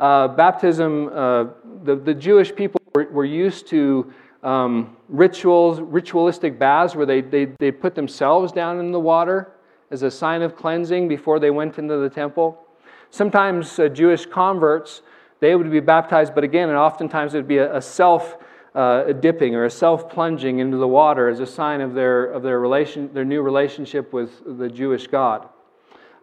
Uh, 0.00 0.28
baptism, 0.28 1.08
uh, 1.08 1.44
the, 1.84 1.94
the 1.94 2.14
Jewish 2.14 2.54
people 2.54 2.80
were, 2.94 3.04
were 3.12 3.24
used 3.24 3.68
to 3.68 4.12
um, 4.42 4.96
rituals, 5.08 5.80
ritualistic 5.80 6.58
baths 6.58 6.96
where 6.96 7.06
they, 7.06 7.20
they, 7.20 7.46
they 7.60 7.70
put 7.70 7.94
themselves 7.94 8.52
down 8.52 8.80
in 8.80 8.90
the 8.90 8.98
water 8.98 9.52
as 9.90 10.02
a 10.02 10.10
sign 10.10 10.42
of 10.42 10.56
cleansing 10.56 11.06
before 11.06 11.38
they 11.38 11.50
went 11.50 11.78
into 11.78 11.98
the 11.98 12.10
temple. 12.10 12.58
Sometimes 13.10 13.78
uh, 13.78 13.88
Jewish 13.88 14.26
converts, 14.26 15.02
they 15.40 15.54
would 15.54 15.70
be 15.70 15.80
baptized, 15.80 16.34
but 16.34 16.44
again, 16.44 16.68
and 16.70 16.78
oftentimes 16.78 17.34
it 17.34 17.38
would 17.38 17.48
be 17.48 17.58
a, 17.58 17.76
a 17.76 17.82
self 17.82 18.36
uh, 18.74 19.12
dipping 19.12 19.54
or 19.54 19.64
a 19.64 19.70
self 19.70 20.08
plunging 20.08 20.58
into 20.58 20.76
the 20.76 20.88
water 20.88 21.28
as 21.28 21.40
a 21.40 21.46
sign 21.46 21.80
of 21.80 21.94
their, 21.94 22.24
of 22.24 22.42
their, 22.42 22.58
relation, 22.58 23.12
their 23.12 23.24
new 23.24 23.42
relationship 23.42 24.12
with 24.12 24.58
the 24.58 24.68
Jewish 24.68 25.06
God. 25.06 25.48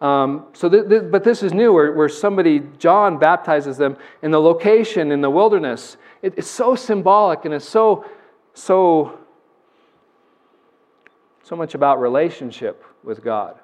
Um, 0.01 0.45
so, 0.53 0.69
th- 0.69 0.87
th- 0.87 1.03
but 1.11 1.23
this 1.23 1.43
is 1.43 1.53
new, 1.53 1.73
where, 1.73 1.91
where 1.91 2.07
somebody, 2.07 2.61
John, 2.77 3.17
baptizes 3.17 3.77
them 3.77 3.97
in 4.21 4.31
the 4.31 4.39
location 4.39 5.11
in 5.11 5.21
the 5.21 5.29
wilderness. 5.29 5.97
It, 6.21 6.35
it's 6.37 6.47
so 6.47 6.75
symbolic 6.75 7.43
and 7.45 7.53
it's 7.53 7.67
so, 7.67 8.05
so, 8.53 9.19
so 11.43 11.55
much 11.55 11.75
about 11.75 11.99
relationship 11.99 12.83
with 13.03 13.23
God. 13.23 13.59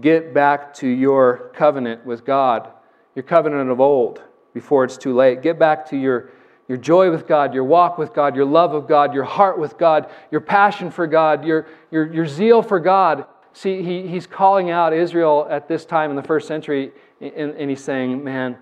Get 0.00 0.32
back 0.34 0.74
to 0.74 0.88
your 0.88 1.50
covenant 1.54 2.04
with 2.04 2.24
God, 2.24 2.70
your 3.14 3.22
covenant 3.22 3.70
of 3.70 3.80
old, 3.80 4.22
before 4.54 4.84
it's 4.84 4.96
too 4.96 5.14
late. 5.14 5.42
Get 5.42 5.58
back 5.58 5.88
to 5.90 5.96
your, 5.96 6.30
your 6.68 6.78
joy 6.78 7.10
with 7.10 7.26
God, 7.26 7.54
your 7.54 7.64
walk 7.64 7.96
with 7.96 8.12
God, 8.12 8.34
your 8.34 8.44
love 8.44 8.74
of 8.74 8.88
God, 8.88 9.14
your 9.14 9.24
heart 9.24 9.58
with 9.58 9.78
God, 9.78 10.10
your 10.30 10.40
passion 10.40 10.90
for 10.90 11.06
God, 11.06 11.44
your, 11.44 11.66
your, 11.90 12.12
your 12.12 12.26
zeal 12.26 12.62
for 12.62 12.80
God. 12.80 13.26
See, 13.52 13.82
he, 13.82 14.06
he's 14.06 14.26
calling 14.26 14.70
out 14.70 14.92
Israel 14.92 15.46
at 15.48 15.68
this 15.68 15.84
time 15.84 16.10
in 16.10 16.16
the 16.16 16.22
first 16.22 16.48
century, 16.48 16.92
and, 17.20 17.54
and 17.54 17.70
he's 17.70 17.82
saying, 17.82 18.22
Man, 18.22 18.58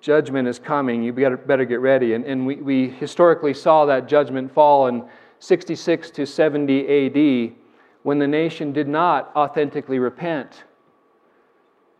judgment 0.00 0.48
is 0.48 0.58
coming. 0.58 1.02
You 1.02 1.12
better, 1.12 1.36
better 1.36 1.64
get 1.64 1.80
ready. 1.80 2.14
And, 2.14 2.24
and 2.24 2.46
we, 2.46 2.56
we 2.56 2.88
historically 2.90 3.54
saw 3.54 3.86
that 3.86 4.08
judgment 4.08 4.52
fall 4.52 4.88
in 4.88 5.04
66 5.38 6.10
to 6.10 6.26
70 6.26 7.06
AD 7.48 7.54
when 8.02 8.18
the 8.18 8.26
nation 8.26 8.72
did 8.72 8.88
not 8.88 9.30
authentically 9.36 9.98
repent. 9.98 10.64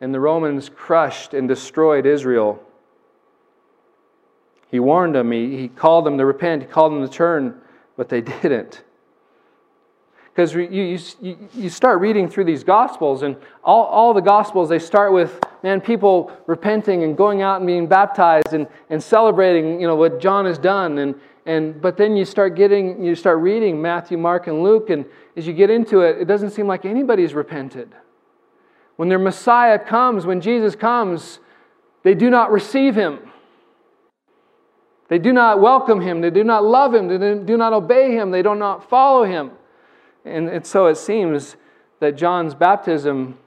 And 0.01 0.15
the 0.15 0.21
Romans 0.21 0.69
crushed 0.69 1.35
and 1.35 1.49
destroyed 1.49 2.07
Israel. 2.07 2.63
He 4.71 4.81
warned 4.81 5.15
them, 5.15 5.33
he, 5.33 5.57
he 5.57 5.69
called 5.69 6.05
them 6.05 6.19
to 6.19 6.25
repent, 6.25 6.63
he 6.63 6.69
called 6.69 6.93
them 6.93 7.03
to 7.03 7.13
turn, 7.13 7.61
but 7.97 8.09
they 8.09 8.21
didn't. 8.43 8.83
Because 10.39 10.55
you, 10.55 10.99
you, 11.21 11.49
you 11.53 11.69
start 11.69 12.01
reading 12.01 12.29
through 12.29 12.45
these 12.45 12.63
Gospels, 12.63 13.23
and 13.23 13.37
all, 13.65 13.87
all 13.87 14.15
the 14.15 14.21
Gospels, 14.21 14.69
they 14.69 14.79
start 14.79 15.13
with, 15.13 15.41
man, 15.65 15.81
people 15.81 16.31
repenting 16.47 17.03
and 17.03 17.17
going 17.17 17.43
out 17.43 17.57
and 17.57 17.67
being 17.67 17.89
baptized 17.89 18.53
and, 18.53 18.69
and 18.89 19.03
celebrating, 19.03 19.81
you 19.81 19.89
know, 19.89 19.97
what 19.97 20.21
John 20.21 20.45
has 20.45 20.57
done. 20.57 20.99
And, 20.99 21.17
and, 21.45 21.81
but 21.83 21.97
then 21.97 22.15
you 22.17 22.25
start 22.25 22.55
getting, 22.55 23.03
you 23.03 23.17
start 23.17 23.39
reading 23.39 23.83
Matthew, 23.83 24.17
Mark, 24.17 24.47
and 24.47 24.63
Luke, 24.63 24.91
and 24.91 25.05
as 25.37 25.45
you 25.45 25.53
get 25.53 25.71
into 25.71 26.03
it, 26.03 26.21
it 26.21 26.27
doesn't 26.27 26.51
seem 26.51 26.69
like 26.69 26.85
anybody's 26.85 27.35
repented. 27.35 27.93
When 28.95 29.09
their 29.09 29.19
Messiah 29.19 29.79
comes, 29.79 30.25
when 30.25 30.41
Jesus 30.41 30.77
comes, 30.77 31.41
they 32.05 32.15
do 32.15 32.31
not 32.31 32.53
receive 32.53 32.95
him. 32.95 33.28
They 35.09 35.19
do 35.19 35.33
not 35.33 35.61
welcome 35.61 36.01
him. 36.01 36.21
They 36.21 36.31
do 36.31 36.45
not 36.45 36.65
love 36.65 36.95
him. 36.95 37.09
They 37.09 37.19
do 37.19 37.57
not 37.57 37.73
obey 37.73 38.13
him. 38.13 38.31
They 38.31 38.43
do 38.43 38.55
not 38.55 38.89
follow 38.89 39.25
him. 39.25 39.53
And, 40.25 40.67
so 40.67 40.87
it 40.87 40.97
seems 40.97 41.57
that 42.01 42.17
John's 42.17 42.55
baptism, 42.55 43.39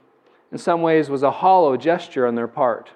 in 0.50 0.58
some 0.58 0.82
ways, 0.82 1.08
was 1.08 1.22
a 1.22 1.30
hollow 1.30 1.76
gesture 1.76 2.26
on 2.26 2.34
their 2.34 2.48
part. 2.48 2.90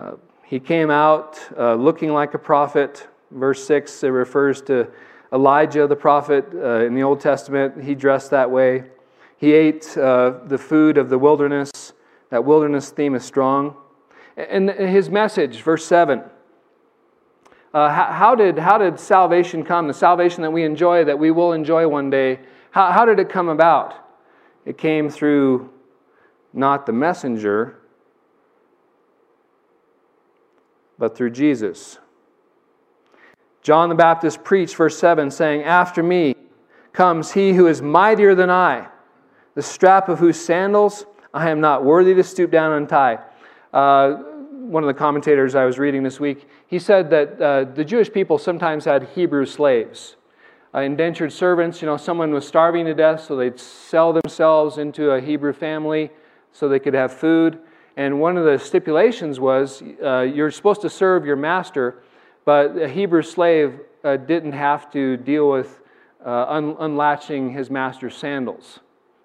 Uh, 0.00 0.12
he 0.44 0.58
came 0.58 0.90
out 0.90 1.38
uh, 1.56 1.74
looking 1.74 2.12
like 2.12 2.32
a 2.32 2.38
prophet. 2.38 3.06
Verse 3.30 3.62
6, 3.64 4.02
it 4.02 4.08
refers 4.08 4.62
to 4.62 4.90
Elijah 5.32 5.86
the 5.86 5.96
prophet 5.96 6.44
uh, 6.54 6.84
in 6.84 6.94
the 6.94 7.02
Old 7.02 7.20
Testament, 7.20 7.82
he 7.82 7.94
dressed 7.94 8.30
that 8.30 8.50
way. 8.50 8.84
He 9.36 9.52
ate 9.52 9.96
uh, 9.96 10.40
the 10.46 10.58
food 10.58 10.98
of 10.98 11.08
the 11.08 11.18
wilderness. 11.18 11.92
That 12.30 12.44
wilderness 12.44 12.90
theme 12.90 13.14
is 13.14 13.24
strong. 13.24 13.76
And 14.48 14.70
his 14.70 15.10
message, 15.10 15.62
verse 15.62 15.84
7. 15.84 16.22
Uh, 17.72 17.88
how, 17.88 18.12
how, 18.12 18.34
did, 18.34 18.58
how 18.58 18.78
did 18.78 18.98
salvation 18.98 19.64
come? 19.64 19.86
The 19.86 19.94
salvation 19.94 20.42
that 20.42 20.50
we 20.50 20.64
enjoy, 20.64 21.04
that 21.04 21.18
we 21.18 21.30
will 21.30 21.52
enjoy 21.52 21.86
one 21.86 22.10
day, 22.10 22.40
how, 22.70 22.90
how 22.90 23.04
did 23.04 23.18
it 23.18 23.28
come 23.28 23.48
about? 23.48 23.94
It 24.64 24.76
came 24.76 25.08
through 25.08 25.70
not 26.52 26.86
the 26.86 26.92
messenger, 26.92 27.78
but 30.98 31.16
through 31.16 31.30
Jesus. 31.30 31.98
John 33.62 33.88
the 33.88 33.94
Baptist 33.94 34.42
preached, 34.42 34.74
verse 34.74 34.98
7, 34.98 35.30
saying, 35.30 35.62
After 35.62 36.02
me 36.02 36.34
comes 36.92 37.32
he 37.32 37.52
who 37.52 37.66
is 37.66 37.80
mightier 37.80 38.34
than 38.34 38.50
I, 38.50 38.88
the 39.54 39.62
strap 39.62 40.08
of 40.08 40.18
whose 40.18 40.40
sandals 40.40 41.06
I 41.32 41.50
am 41.50 41.60
not 41.60 41.84
worthy 41.84 42.14
to 42.14 42.24
stoop 42.24 42.50
down 42.50 42.72
and 42.72 42.88
tie. 42.88 43.18
Uh, 43.72 44.22
one 44.70 44.84
of 44.84 44.86
the 44.86 44.94
commentators 44.94 45.56
I 45.56 45.64
was 45.64 45.80
reading 45.80 46.04
this 46.04 46.20
week, 46.20 46.48
he 46.68 46.78
said 46.78 47.10
that 47.10 47.42
uh, 47.42 47.64
the 47.64 47.84
Jewish 47.84 48.12
people 48.12 48.38
sometimes 48.38 48.84
had 48.84 49.08
Hebrew 49.16 49.44
slaves. 49.44 50.14
uh, 50.72 50.80
indentured 50.80 51.32
servants. 51.32 51.82
You 51.82 51.86
know, 51.86 51.96
someone 51.96 52.32
was 52.32 52.46
starving 52.46 52.86
to 52.86 52.94
death, 52.94 53.24
so 53.24 53.36
they'd 53.36 53.58
sell 53.58 54.12
themselves 54.12 54.78
into 54.78 55.10
a 55.10 55.20
Hebrew 55.20 55.52
family 55.52 56.10
so 56.52 56.68
they 56.68 56.78
could 56.78 56.94
have 56.94 57.12
food. 57.12 57.58
And 57.96 58.20
one 58.20 58.36
of 58.36 58.44
the 58.44 58.58
stipulations 58.58 59.40
was 59.40 59.82
uh, 60.02 60.20
you're 60.20 60.50
supposed 60.52 60.80
to 60.82 60.90
serve 60.90 61.26
your 61.26 61.36
master, 61.36 62.02
but 62.44 62.76
a 62.78 62.88
Hebrew 62.88 63.22
slave 63.22 63.80
uh, 64.04 64.16
didn't 64.16 64.52
have 64.52 64.90
to 64.92 65.16
deal 65.16 65.50
with 65.50 65.80
uh, 66.24 66.46
un- 66.48 66.76
unlatching 66.78 67.50
his 67.52 67.70
master's 67.70 68.16
sandals. 68.16 68.78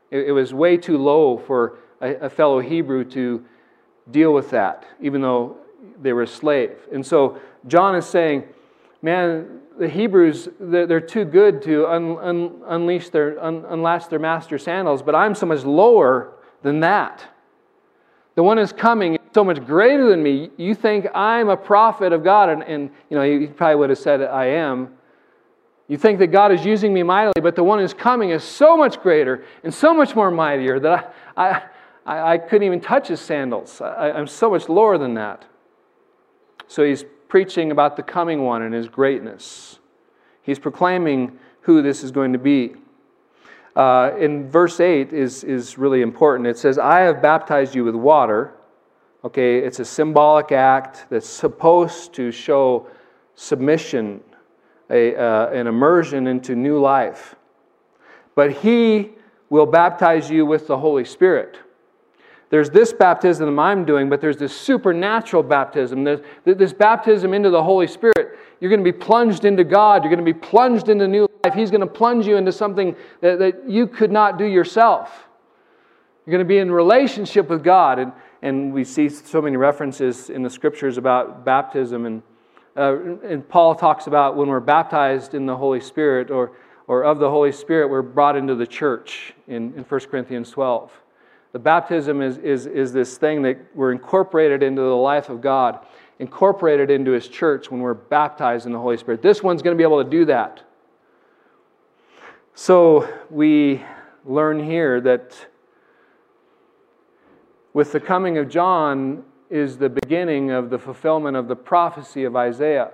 It, 0.10 0.30
it, 0.30 0.32
was 0.32 0.54
way 0.54 0.78
too 0.78 0.98
low 0.98 1.38
for 1.38 1.78
a, 2.02 2.16
a 2.16 2.30
fellow 2.30 2.60
Hebrew 2.60 3.04
to 3.12 3.46
deal 4.12 4.34
with 4.34 4.50
that, 4.52 4.86
even 5.02 5.22
though 5.22 5.58
they 6.02 6.13
were 6.13 6.24
a 6.24 6.28
slave. 6.28 6.78
And 6.91 7.06
so 7.06 7.39
John 7.68 7.96
is 7.96 8.06
saying, 8.06 8.44
man, 9.02 9.62
the 9.78 9.89
Hebrews, 9.89 10.50
they're 10.60 11.02
too 11.02 11.26
good 11.26 11.62
to 11.63 11.88
un, 11.88 12.18
un, 12.18 12.62
unleash 12.68 13.10
their, 13.10 13.44
un, 13.44 13.65
unlatch 13.68 14.08
their 14.10 14.20
master's 14.20 14.63
sandals, 14.63 15.02
but 15.02 15.15
I'm 15.15 15.36
so 15.36 15.46
much 15.46 15.63
lower 15.63 16.34
than 16.62 16.80
that. 16.80 17.24
The 18.36 18.44
one 18.44 18.58
who's 18.58 18.74
coming 18.74 19.15
is 19.15 19.20
so 19.34 19.44
much 19.44 19.65
greater 19.65 20.10
than 20.10 20.22
me. 20.22 20.50
You 20.58 20.76
think 20.76 21.08
I'm 21.13 21.50
a 21.50 21.58
prophet 21.58 22.13
of 22.13 22.24
God, 22.24 22.50
and, 22.50 22.63
and 22.63 22.89
you 23.10 23.18
know, 23.18 23.24
he 23.24 23.48
probably 23.48 23.76
would 23.76 23.89
have 23.89 24.00
said, 24.00 24.22
I 24.22 24.46
am. 24.46 24.94
You 25.88 25.98
think 25.98 26.20
that 26.20 26.28
God 26.28 26.52
is 26.52 26.65
using 26.65 26.94
me 26.94 27.04
mightily, 27.04 27.41
but 27.41 27.56
the 27.56 27.63
one 27.63 27.80
who's 27.80 27.94
coming 27.94 28.32
is 28.32 28.44
so 28.44 28.76
much 28.76 29.00
greater 29.02 29.44
and 29.63 29.74
so 29.74 29.94
much 29.94 30.15
more 30.15 30.32
mightier 30.32 30.80
that 30.80 31.13
I, 31.38 31.62
I 32.06 32.38
couldn't 32.38 32.68
even 32.68 32.82
touch 32.82 33.08
his 33.08 33.20
sandals. 33.20 33.82
I, 33.82 34.12
I'm 34.12 34.28
so 34.28 34.52
much 34.52 34.70
lower 34.70 34.98
than 34.98 35.15
that. 35.15 35.46
So 36.68 36.84
he's 36.84 37.04
preaching 37.28 37.72
about 37.72 37.98
the 37.98 38.04
coming 38.04 38.44
one 38.44 38.62
and 38.62 38.74
his 38.74 38.88
greatness. 38.88 39.80
He's 40.44 40.60
proclaiming 40.60 41.39
who 41.62 41.82
this 41.82 42.04
is 42.04 42.12
going 42.12 42.34
to 42.34 42.39
be. 42.39 42.76
Uh, 43.76 44.12
in 44.20 44.50
verse 44.50 44.80
8 44.80 45.12
is, 45.12 45.44
is 45.44 45.78
really 45.78 46.02
important. 46.02 46.48
It 46.48 46.58
says, 46.58 46.78
I 46.78 47.00
have 47.02 47.22
baptized 47.22 47.74
you 47.74 47.84
with 47.84 47.96
water. 47.96 48.54
Okay, 49.24 49.58
it's 49.58 49.80
a 49.80 49.86
symbolic 49.86 50.52
act 50.52 51.08
that's 51.10 51.28
supposed 51.28 52.13
to 52.13 52.32
show 52.32 52.88
submission, 53.34 54.22
a, 54.91 55.15
uh, 55.15 55.50
an 55.50 55.65
immersion 55.65 56.28
into 56.28 56.56
new 56.56 56.80
life. 56.80 57.36
But 58.36 58.52
he 58.52 59.13
will 59.50 59.65
baptize 59.65 60.30
you 60.30 60.46
with 60.46 60.68
the 60.68 60.78
Holy 60.78 61.04
Spirit. 61.04 61.58
There's 62.50 62.70
this 62.70 62.94
baptism 62.94 63.58
I'm 63.60 63.86
doing, 63.86 64.10
but 64.10 64.22
there's 64.22 64.38
this 64.38 64.56
supernatural 64.56 65.44
baptism. 65.44 66.04
There's 66.04 66.22
this 66.46 66.74
baptism 66.74 67.34
into 67.34 67.50
the 67.50 67.64
Holy 67.64 67.88
Spirit. 67.88 68.38
You're 68.60 68.70
going 68.70 68.84
to 68.84 68.92
be 68.92 68.98
plunged 68.98 69.46
into 69.46 69.64
God. 69.64 70.04
You're 70.04 70.14
going 70.14 70.26
to 70.26 70.34
be 70.34 70.40
plunged 70.40 70.90
into 70.90 71.08
new 71.08 71.28
life. 71.44 71.54
He's 71.54 71.72
going 71.72 71.82
to 71.82 71.88
plunge 71.88 72.28
you 72.28 72.38
into 72.38 72.52
something 72.52 72.96
that, 73.22 73.40
that 73.40 73.70
you 73.70 73.88
could 73.88 74.12
not 74.12 74.38
do 74.38 74.46
yourself. 74.46 75.28
You're 76.26 76.32
going 76.32 76.46
to 76.46 76.48
be 76.48 76.60
in 76.60 76.72
relationship 76.72 77.50
with 77.50 77.64
God. 77.64 78.00
And, 78.00 78.12
and 78.42 78.74
we 78.74 78.84
see 78.84 79.10
so 79.10 79.42
many 79.42 79.58
references 79.58 80.30
in 80.30 80.44
the 80.44 80.50
scriptures 80.50 80.98
about 80.98 81.46
baptism. 81.46 82.06
And, 82.06 82.24
uh, 82.78 83.18
and 83.24 83.48
Paul 83.48 83.76
talks 83.76 84.08
about 84.08 84.36
when 84.36 84.50
we're 84.50 84.60
baptized 84.60 85.34
in 85.34 85.46
the 85.46 85.58
Holy 85.58 85.80
Spirit 85.80 86.30
or, 86.30 86.52
or 86.88 87.04
of 87.04 87.20
the 87.20 87.30
Holy 87.30 87.52
Spirit, 87.52 87.90
we're 87.90 88.04
brought 88.04 88.36
into 88.36 88.54
the 88.54 88.68
church 88.68 89.34
in, 89.48 89.74
in 89.74 89.84
1 89.84 90.00
Corinthians 90.12 90.52
12. 90.52 90.92
The 91.56 91.60
baptism 91.60 92.22
is, 92.22 92.38
is, 92.39 92.65
is 92.65 92.91
this 92.91 93.18
thing 93.18 93.41
that 93.44 93.58
we're 93.74 93.94
incorporated 93.94 94.62
into 94.62 94.82
the 94.82 94.88
life 94.88 95.30
of 95.30 95.39
God, 95.39 95.86
incorporated 96.20 96.91
into 96.91 97.12
His 97.12 97.30
church 97.30 97.72
when 97.72 97.80
we're 97.80 97.94
baptized 97.94 98.65
in 98.65 98.74
the 98.74 98.78
Holy 98.78 98.98
Spirit. 98.98 99.22
This 99.22 99.41
one's 99.41 99.62
going 99.62 99.74
to 99.74 99.78
be 99.78 99.86
able 99.86 100.04
to 100.04 100.10
do 100.10 100.26
that. 100.26 100.63
So 102.56 103.08
we 103.30 103.82
learn 104.26 104.65
here 104.65 105.00
that 105.00 105.48
with 107.72 107.94
the 107.94 108.02
coming 108.02 108.38
of 108.38 108.50
John 108.50 109.24
is 109.50 109.78
the 109.78 109.88
beginning 109.88 110.52
of 110.52 110.70
the 110.70 110.78
fulfillment 110.78 111.38
of 111.38 111.48
the 111.48 111.56
prophecy 111.56 112.26
of 112.26 112.36
Isaiah. 112.36 112.91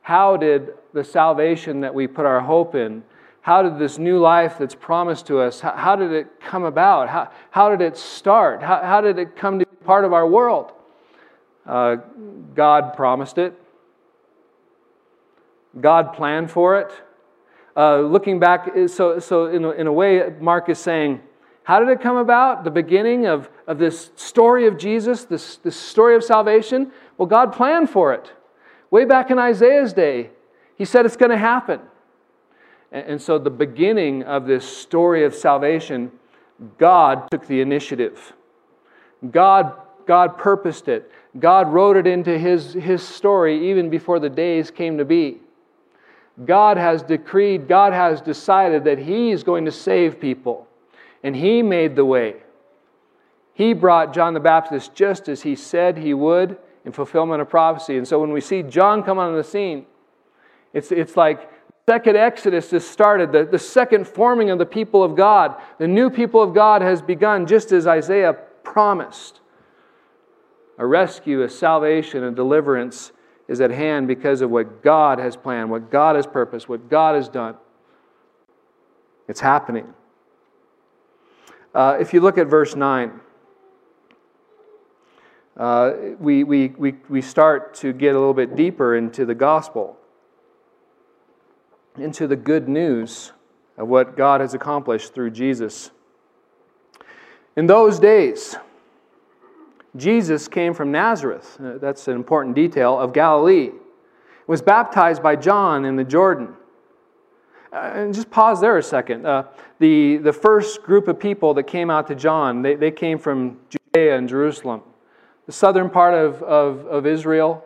How 0.00 0.38
did 0.38 0.70
the 0.94 1.04
salvation 1.04 1.82
that 1.82 1.92
we 1.92 2.06
put 2.06 2.24
our 2.24 2.40
hope 2.40 2.74
in 2.74 3.02
how 3.44 3.62
did 3.62 3.78
this 3.78 3.98
new 3.98 4.18
life 4.18 4.56
that's 4.56 4.74
promised 4.74 5.26
to 5.26 5.38
us, 5.38 5.60
how, 5.60 5.72
how 5.76 5.96
did 5.96 6.12
it 6.12 6.40
come 6.40 6.64
about? 6.64 7.10
How, 7.10 7.30
how 7.50 7.68
did 7.68 7.82
it 7.82 7.98
start? 7.98 8.62
How, 8.62 8.80
how 8.82 9.02
did 9.02 9.18
it 9.18 9.36
come 9.36 9.58
to 9.58 9.66
be 9.66 9.76
part 9.84 10.06
of 10.06 10.14
our 10.14 10.26
world? 10.26 10.72
Uh, 11.66 11.96
God 12.54 12.94
promised 12.94 13.36
it. 13.36 13.52
God 15.78 16.14
planned 16.14 16.50
for 16.50 16.80
it. 16.80 16.90
Uh, 17.76 18.00
looking 18.00 18.40
back, 18.40 18.70
so, 18.86 19.18
so 19.18 19.44
in, 19.44 19.62
a, 19.62 19.70
in 19.72 19.86
a 19.88 19.92
way, 19.92 20.22
Mark 20.40 20.70
is 20.70 20.78
saying, 20.78 21.20
how 21.64 21.80
did 21.80 21.90
it 21.90 22.00
come 22.00 22.16
about? 22.16 22.64
The 22.64 22.70
beginning 22.70 23.26
of, 23.26 23.50
of 23.66 23.76
this 23.76 24.10
story 24.16 24.66
of 24.66 24.78
Jesus, 24.78 25.26
this, 25.26 25.58
this 25.58 25.76
story 25.76 26.16
of 26.16 26.24
salvation? 26.24 26.92
Well, 27.18 27.26
God 27.26 27.52
planned 27.52 27.90
for 27.90 28.14
it. 28.14 28.32
Way 28.90 29.04
back 29.04 29.30
in 29.30 29.38
Isaiah's 29.38 29.92
day, 29.92 30.30
He 30.78 30.86
said 30.86 31.04
it's 31.04 31.18
going 31.18 31.30
to 31.30 31.36
happen. 31.36 31.80
And 32.94 33.20
so, 33.20 33.38
the 33.38 33.50
beginning 33.50 34.22
of 34.22 34.46
this 34.46 34.64
story 34.64 35.24
of 35.24 35.34
salvation, 35.34 36.12
God 36.78 37.28
took 37.28 37.44
the 37.48 37.60
initiative. 37.60 38.34
God, 39.32 39.72
God 40.06 40.38
purposed 40.38 40.86
it. 40.86 41.10
God 41.40 41.72
wrote 41.72 41.96
it 41.96 42.06
into 42.06 42.38
his, 42.38 42.74
his 42.74 43.02
story 43.02 43.70
even 43.70 43.90
before 43.90 44.20
the 44.20 44.30
days 44.30 44.70
came 44.70 44.96
to 44.98 45.04
be. 45.04 45.40
God 46.44 46.76
has 46.76 47.02
decreed, 47.02 47.66
God 47.68 47.92
has 47.92 48.20
decided 48.20 48.84
that 48.84 48.98
He 48.98 49.30
is 49.30 49.42
going 49.42 49.64
to 49.64 49.72
save 49.72 50.20
people. 50.20 50.66
And 51.22 51.34
He 51.34 51.62
made 51.62 51.96
the 51.96 52.04
way. 52.04 52.36
He 53.54 53.72
brought 53.72 54.12
John 54.12 54.34
the 54.34 54.40
Baptist 54.40 54.94
just 54.94 55.28
as 55.28 55.42
He 55.42 55.54
said 55.54 55.98
He 55.98 56.12
would 56.12 56.58
in 56.84 56.92
fulfillment 56.92 57.40
of 57.40 57.48
prophecy. 57.48 57.96
And 57.96 58.06
so 58.06 58.20
when 58.20 58.32
we 58.32 58.40
see 58.40 58.62
John 58.62 59.02
come 59.02 59.18
on 59.18 59.34
the 59.34 59.44
scene, 59.44 59.86
it's, 60.72 60.90
it's 60.90 61.16
like 61.16 61.48
second 61.88 62.16
Exodus 62.16 62.70
has 62.70 62.86
started, 62.86 63.30
the, 63.32 63.44
the 63.44 63.58
second 63.58 64.08
forming 64.08 64.50
of 64.50 64.58
the 64.58 64.66
people 64.66 65.04
of 65.04 65.14
God. 65.14 65.60
The 65.78 65.88
new 65.88 66.08
people 66.08 66.42
of 66.42 66.54
God 66.54 66.80
has 66.80 67.02
begun, 67.02 67.46
just 67.46 67.72
as 67.72 67.86
Isaiah 67.86 68.32
promised. 68.62 69.40
A 70.78 70.86
rescue, 70.86 71.42
a 71.42 71.48
salvation, 71.48 72.24
a 72.24 72.30
deliverance 72.30 73.12
is 73.48 73.60
at 73.60 73.70
hand 73.70 74.08
because 74.08 74.40
of 74.40 74.50
what 74.50 74.82
God 74.82 75.18
has 75.18 75.36
planned, 75.36 75.70
what 75.70 75.90
God 75.90 76.16
has 76.16 76.26
purposed, 76.26 76.68
what 76.68 76.88
God 76.88 77.16
has 77.16 77.28
done. 77.28 77.56
It's 79.28 79.40
happening. 79.40 79.92
Uh, 81.74 81.98
if 82.00 82.14
you 82.14 82.20
look 82.20 82.38
at 82.38 82.46
verse 82.46 82.74
9, 82.74 83.20
uh, 85.56 85.92
we, 86.18 86.44
we, 86.44 86.68
we, 86.68 86.94
we 87.10 87.20
start 87.20 87.74
to 87.74 87.92
get 87.92 88.14
a 88.14 88.18
little 88.18 88.34
bit 88.34 88.56
deeper 88.56 88.96
into 88.96 89.26
the 89.26 89.34
gospel 89.34 89.98
into 91.98 92.26
the 92.26 92.36
good 92.36 92.68
news 92.68 93.32
of 93.76 93.88
what 93.88 94.16
God 94.16 94.40
has 94.40 94.54
accomplished 94.54 95.14
through 95.14 95.30
Jesus. 95.30 95.90
In 97.56 97.66
those 97.66 97.98
days, 98.00 98.56
Jesus 99.96 100.48
came 100.48 100.74
from 100.74 100.90
Nazareth, 100.90 101.56
uh, 101.60 101.78
that's 101.78 102.08
an 102.08 102.14
important 102.14 102.56
detail, 102.56 102.98
of 102.98 103.12
Galilee, 103.12 103.70
was 104.46 104.60
baptized 104.60 105.22
by 105.22 105.36
John 105.36 105.84
in 105.84 105.96
the 105.96 106.04
Jordan. 106.04 106.54
Uh, 107.72 107.92
and 107.94 108.14
just 108.14 108.30
pause 108.30 108.60
there 108.60 108.76
a 108.76 108.82
second. 108.82 109.24
Uh, 109.24 109.44
the, 109.78 110.16
the 110.18 110.32
first 110.32 110.82
group 110.82 111.08
of 111.08 111.18
people 111.18 111.54
that 111.54 111.64
came 111.64 111.90
out 111.90 112.06
to 112.08 112.14
John, 112.14 112.62
they, 112.62 112.74
they 112.74 112.90
came 112.90 113.18
from 113.18 113.58
Judea 113.70 114.16
and 114.16 114.28
Jerusalem, 114.28 114.82
the 115.46 115.52
southern 115.52 115.90
part 115.90 116.14
of, 116.14 116.42
of, 116.42 116.86
of 116.86 117.06
Israel, 117.06 117.64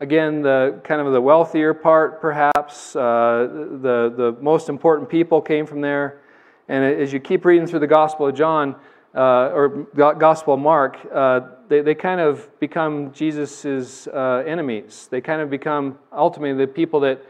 Again, 0.00 0.42
the 0.42 0.80
kind 0.84 1.00
of 1.00 1.12
the 1.12 1.20
wealthier 1.20 1.72
part, 1.72 2.20
perhaps, 2.20 2.96
uh, 2.96 3.48
the, 3.80 4.12
the 4.16 4.36
most 4.40 4.68
important 4.68 5.08
people 5.08 5.40
came 5.40 5.66
from 5.66 5.80
there. 5.80 6.20
And 6.68 6.84
as 6.84 7.12
you 7.12 7.20
keep 7.20 7.44
reading 7.44 7.66
through 7.66 7.78
the 7.80 7.86
Gospel 7.86 8.26
of 8.26 8.34
John, 8.34 8.74
uh, 9.14 9.50
or 9.54 9.68
Gospel 9.94 10.54
of 10.54 10.60
Mark, 10.60 10.98
uh, 11.12 11.40
they, 11.68 11.80
they 11.80 11.94
kind 11.94 12.20
of 12.20 12.48
become 12.58 13.12
Jesus' 13.12 14.08
uh, 14.08 14.42
enemies. 14.44 15.06
They 15.10 15.20
kind 15.20 15.40
of 15.40 15.50
become 15.50 15.98
ultimately 16.12 16.66
the 16.66 16.70
people 16.70 17.00
that 17.00 17.24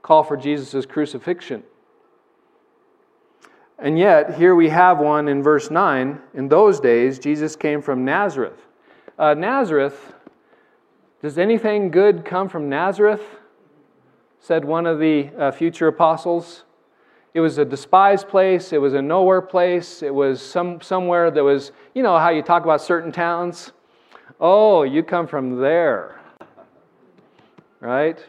call 0.00 0.22
for 0.22 0.36
Jesus' 0.36 0.86
crucifixion. 0.86 1.62
And 3.78 3.98
yet, 3.98 4.36
here 4.36 4.54
we 4.54 4.70
have 4.70 4.98
one 4.98 5.28
in 5.28 5.42
verse 5.42 5.70
9. 5.70 6.18
In 6.32 6.48
those 6.48 6.80
days, 6.80 7.18
Jesus 7.18 7.56
came 7.56 7.82
from 7.82 8.06
Nazareth. 8.06 8.66
Uh, 9.18 9.34
Nazareth 9.34 10.14
does 11.26 11.38
anything 11.38 11.90
good 11.90 12.24
come 12.24 12.48
from 12.48 12.68
Nazareth? 12.68 13.20
said 14.38 14.64
one 14.64 14.86
of 14.86 15.00
the 15.00 15.28
uh, 15.36 15.50
future 15.50 15.88
apostles. 15.88 16.62
It 17.34 17.40
was 17.40 17.58
a 17.58 17.64
despised 17.64 18.28
place, 18.28 18.72
it 18.72 18.80
was 18.80 18.94
a 18.94 19.02
nowhere 19.02 19.42
place, 19.42 20.04
it 20.04 20.14
was 20.14 20.40
some, 20.40 20.80
somewhere 20.80 21.32
that 21.32 21.42
was, 21.42 21.72
you 21.96 22.04
know, 22.04 22.16
how 22.16 22.28
you 22.28 22.42
talk 22.42 22.62
about 22.62 22.80
certain 22.80 23.10
towns. 23.10 23.72
Oh, 24.38 24.84
you 24.84 25.02
come 25.02 25.26
from 25.26 25.60
there. 25.60 26.20
Right? 27.80 28.24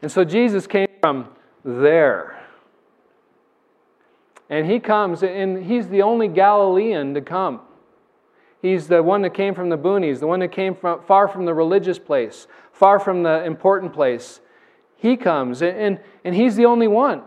And 0.00 0.12
so 0.12 0.22
Jesus 0.22 0.68
came 0.68 0.86
from 1.00 1.30
there. 1.64 2.46
And 4.48 4.70
he 4.70 4.78
comes, 4.78 5.24
and 5.24 5.66
he's 5.66 5.88
the 5.88 6.02
only 6.02 6.28
Galilean 6.28 7.12
to 7.14 7.22
come. 7.22 7.62
He's 8.62 8.88
the 8.88 9.02
one 9.02 9.22
that 9.22 9.32
came 9.32 9.54
from 9.54 9.70
the 9.70 9.78
boonies, 9.78 10.20
the 10.20 10.26
one 10.26 10.40
that 10.40 10.52
came 10.52 10.74
from, 10.74 11.02
far 11.02 11.28
from 11.28 11.46
the 11.46 11.54
religious 11.54 11.98
place, 11.98 12.46
far 12.72 12.98
from 12.98 13.22
the 13.22 13.44
important 13.44 13.92
place. 13.92 14.40
He 14.96 15.16
comes, 15.16 15.62
and, 15.62 15.76
and, 15.76 16.00
and 16.24 16.34
he's 16.34 16.56
the 16.56 16.66
only 16.66 16.86
one. 16.86 17.22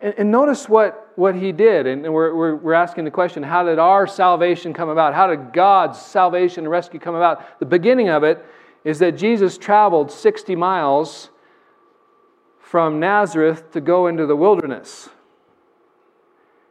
And, 0.00 0.14
and 0.18 0.30
notice 0.30 0.68
what, 0.68 1.12
what 1.16 1.34
he 1.34 1.52
did. 1.52 1.86
And 1.86 2.10
we're, 2.12 2.34
we're, 2.34 2.56
we're 2.56 2.72
asking 2.72 3.04
the 3.04 3.10
question 3.10 3.42
how 3.42 3.64
did 3.64 3.78
our 3.78 4.06
salvation 4.06 4.72
come 4.72 4.88
about? 4.88 5.14
How 5.14 5.26
did 5.26 5.52
God's 5.52 6.00
salvation 6.00 6.64
and 6.64 6.70
rescue 6.70 6.98
come 6.98 7.14
about? 7.14 7.60
The 7.60 7.66
beginning 7.66 8.08
of 8.08 8.24
it 8.24 8.44
is 8.82 8.98
that 9.00 9.12
Jesus 9.12 9.58
traveled 9.58 10.10
60 10.10 10.56
miles 10.56 11.30
from 12.60 12.98
Nazareth 12.98 13.72
to 13.72 13.80
go 13.80 14.06
into 14.06 14.26
the 14.26 14.36
wilderness. 14.36 15.10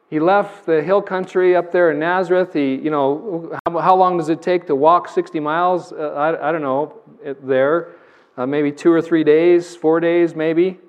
He 0.10 0.20
left 0.20 0.66
the 0.66 0.84
hill 0.84 1.02
country 1.02 1.56
up 1.56 1.72
there 1.72 1.92
in 1.92 2.00
Nazareth. 2.00 2.54
He, 2.54 2.76
you 2.76 2.92
know, 2.92 3.58
how, 3.66 3.80
how 3.80 3.96
long 3.96 4.18
does 4.18 4.30
it 4.30 4.42
take 4.42 4.68
to 4.68 4.76
walk 4.76 5.10
60 5.10 5.40
miles? 5.40 5.92
Uh, 5.92 6.14
I, 6.16 6.50
I 6.50 6.52
don't 6.52 6.62
know, 6.62 7.02
there. 7.42 7.94
Uh, 8.38 8.46
maybe 8.46 8.72
two 8.72 8.92
or 8.92 9.02
three 9.02 9.24
days, 9.24 9.76
four 9.76 10.00
days, 10.00 10.36
maybe. 10.36 10.80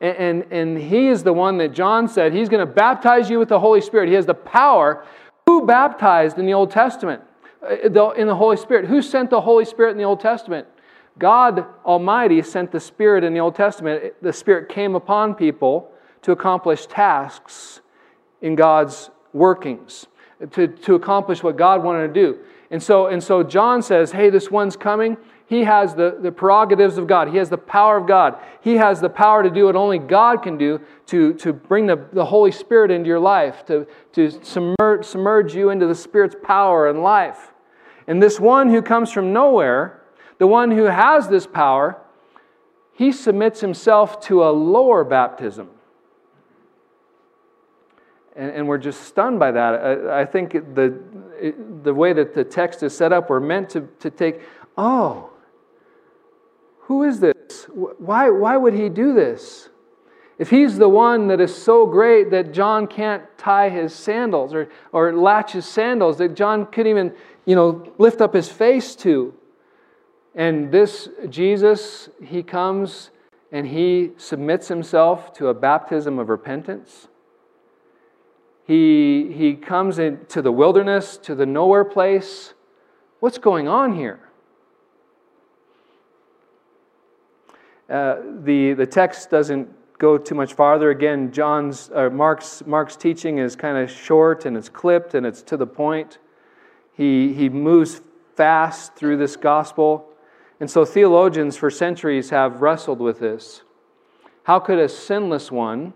And, 0.00 0.16
and, 0.16 0.52
and 0.52 0.78
he 0.78 1.08
is 1.08 1.24
the 1.24 1.32
one 1.32 1.58
that 1.58 1.72
John 1.72 2.06
said, 2.06 2.32
he's 2.32 2.48
going 2.48 2.64
to 2.64 2.72
baptize 2.72 3.28
you 3.28 3.38
with 3.38 3.48
the 3.48 3.58
Holy 3.58 3.80
Spirit. 3.80 4.08
He 4.08 4.14
has 4.14 4.26
the 4.26 4.34
power. 4.34 5.04
Who 5.46 5.66
baptized 5.66 6.38
in 6.38 6.46
the 6.46 6.54
Old 6.54 6.70
Testament? 6.70 7.22
Uh, 7.62 8.12
in 8.12 8.28
the 8.28 8.36
Holy 8.36 8.56
Spirit. 8.56 8.86
Who 8.86 9.02
sent 9.02 9.30
the 9.30 9.40
Holy 9.40 9.64
Spirit 9.64 9.92
in 9.92 9.98
the 9.98 10.04
Old 10.04 10.20
Testament? 10.20 10.68
God 11.18 11.66
Almighty 11.84 12.42
sent 12.42 12.70
the 12.70 12.78
Spirit 12.78 13.24
in 13.24 13.34
the 13.34 13.40
Old 13.40 13.56
Testament. 13.56 14.14
The 14.22 14.32
Spirit 14.32 14.68
came 14.68 14.94
upon 14.94 15.34
people 15.34 15.90
to 16.22 16.30
accomplish 16.30 16.86
tasks 16.86 17.80
in 18.42 18.54
God's 18.54 19.10
workings, 19.32 20.06
to, 20.52 20.68
to 20.68 20.94
accomplish 20.94 21.42
what 21.42 21.56
God 21.56 21.82
wanted 21.82 22.08
to 22.08 22.14
do. 22.14 22.38
And 22.70 22.82
so, 22.82 23.06
and 23.06 23.22
so 23.22 23.42
John 23.42 23.82
says, 23.82 24.12
hey, 24.12 24.30
this 24.30 24.50
one's 24.50 24.76
coming. 24.76 25.16
He 25.46 25.64
has 25.64 25.94
the, 25.94 26.18
the 26.20 26.30
prerogatives 26.30 26.98
of 26.98 27.06
God. 27.06 27.28
He 27.28 27.38
has 27.38 27.48
the 27.48 27.56
power 27.56 27.96
of 27.96 28.06
God. 28.06 28.38
He 28.60 28.74
has 28.74 29.00
the 29.00 29.08
power 29.08 29.42
to 29.42 29.48
do 29.48 29.64
what 29.64 29.76
only 29.76 29.98
God 29.98 30.42
can 30.42 30.58
do 30.58 30.80
to, 31.06 31.32
to 31.34 31.54
bring 31.54 31.86
the, 31.86 32.06
the 32.12 32.26
Holy 32.26 32.52
Spirit 32.52 32.90
into 32.90 33.08
your 33.08 33.18
life, 33.18 33.64
to, 33.66 33.86
to 34.12 34.30
submerge, 34.44 35.06
submerge 35.06 35.54
you 35.54 35.70
into 35.70 35.86
the 35.86 35.94
Spirit's 35.94 36.36
power 36.42 36.90
and 36.90 37.02
life. 37.02 37.52
And 38.06 38.22
this 38.22 38.38
one 38.38 38.68
who 38.68 38.82
comes 38.82 39.10
from 39.10 39.32
nowhere, 39.32 40.02
the 40.36 40.46
one 40.46 40.70
who 40.70 40.84
has 40.84 41.28
this 41.28 41.46
power, 41.46 41.98
he 42.92 43.12
submits 43.12 43.60
himself 43.60 44.20
to 44.22 44.44
a 44.44 44.50
lower 44.50 45.04
baptism. 45.04 45.70
And, 48.38 48.52
and 48.52 48.68
we're 48.68 48.78
just 48.78 49.02
stunned 49.02 49.40
by 49.40 49.50
that. 49.50 49.74
I, 49.74 50.20
I 50.20 50.24
think 50.24 50.52
the, 50.52 50.96
the 51.82 51.92
way 51.92 52.12
that 52.12 52.34
the 52.34 52.44
text 52.44 52.84
is 52.84 52.96
set 52.96 53.12
up, 53.12 53.28
we're 53.28 53.40
meant 53.40 53.68
to, 53.70 53.88
to 53.98 54.10
take, 54.10 54.42
oh, 54.78 55.30
who 56.82 57.02
is 57.02 57.18
this? 57.18 57.64
Why, 57.74 58.30
why 58.30 58.56
would 58.56 58.74
he 58.74 58.88
do 58.88 59.12
this? 59.12 59.68
If 60.38 60.50
he's 60.50 60.78
the 60.78 60.88
one 60.88 61.26
that 61.28 61.40
is 61.40 61.52
so 61.54 61.84
great 61.84 62.30
that 62.30 62.52
John 62.52 62.86
can't 62.86 63.24
tie 63.36 63.70
his 63.70 63.92
sandals 63.92 64.54
or, 64.54 64.68
or 64.92 65.12
latch 65.12 65.52
his 65.52 65.66
sandals, 65.66 66.18
that 66.18 66.36
John 66.36 66.66
couldn't 66.66 66.90
even, 66.90 67.12
you 67.44 67.56
know, 67.56 67.92
lift 67.98 68.20
up 68.20 68.34
his 68.34 68.48
face 68.48 68.94
to. 68.96 69.34
And 70.36 70.70
this 70.70 71.08
Jesus, 71.28 72.08
he 72.22 72.44
comes 72.44 73.10
and 73.50 73.66
he 73.66 74.12
submits 74.16 74.68
himself 74.68 75.32
to 75.34 75.48
a 75.48 75.54
baptism 75.54 76.20
of 76.20 76.28
repentance. 76.28 77.08
He, 78.68 79.32
he 79.32 79.54
comes 79.54 79.98
into 79.98 80.42
the 80.42 80.52
wilderness, 80.52 81.16
to 81.22 81.34
the 81.34 81.46
nowhere 81.46 81.86
place. 81.86 82.52
What's 83.18 83.38
going 83.38 83.66
on 83.66 83.96
here? 83.96 84.20
Uh, 87.88 88.16
the, 88.42 88.74
the 88.74 88.86
text 88.86 89.30
doesn't 89.30 89.70
go 89.98 90.18
too 90.18 90.34
much 90.34 90.52
farther. 90.52 90.90
Again, 90.90 91.32
John's, 91.32 91.90
uh, 91.94 92.10
Mark's, 92.10 92.62
Mark's 92.66 92.94
teaching 92.94 93.38
is 93.38 93.56
kind 93.56 93.78
of 93.78 93.90
short 93.90 94.44
and 94.44 94.54
it's 94.54 94.68
clipped 94.68 95.14
and 95.14 95.24
it's 95.24 95.40
to 95.44 95.56
the 95.56 95.66
point. 95.66 96.18
He, 96.92 97.32
he 97.32 97.48
moves 97.48 98.02
fast 98.36 98.94
through 98.96 99.16
this 99.16 99.34
gospel. 99.34 100.10
And 100.60 100.70
so 100.70 100.84
theologians 100.84 101.56
for 101.56 101.70
centuries 101.70 102.28
have 102.28 102.60
wrestled 102.60 103.00
with 103.00 103.18
this. 103.18 103.62
How 104.42 104.58
could 104.58 104.78
a 104.78 104.90
sinless 104.90 105.50
one, 105.50 105.94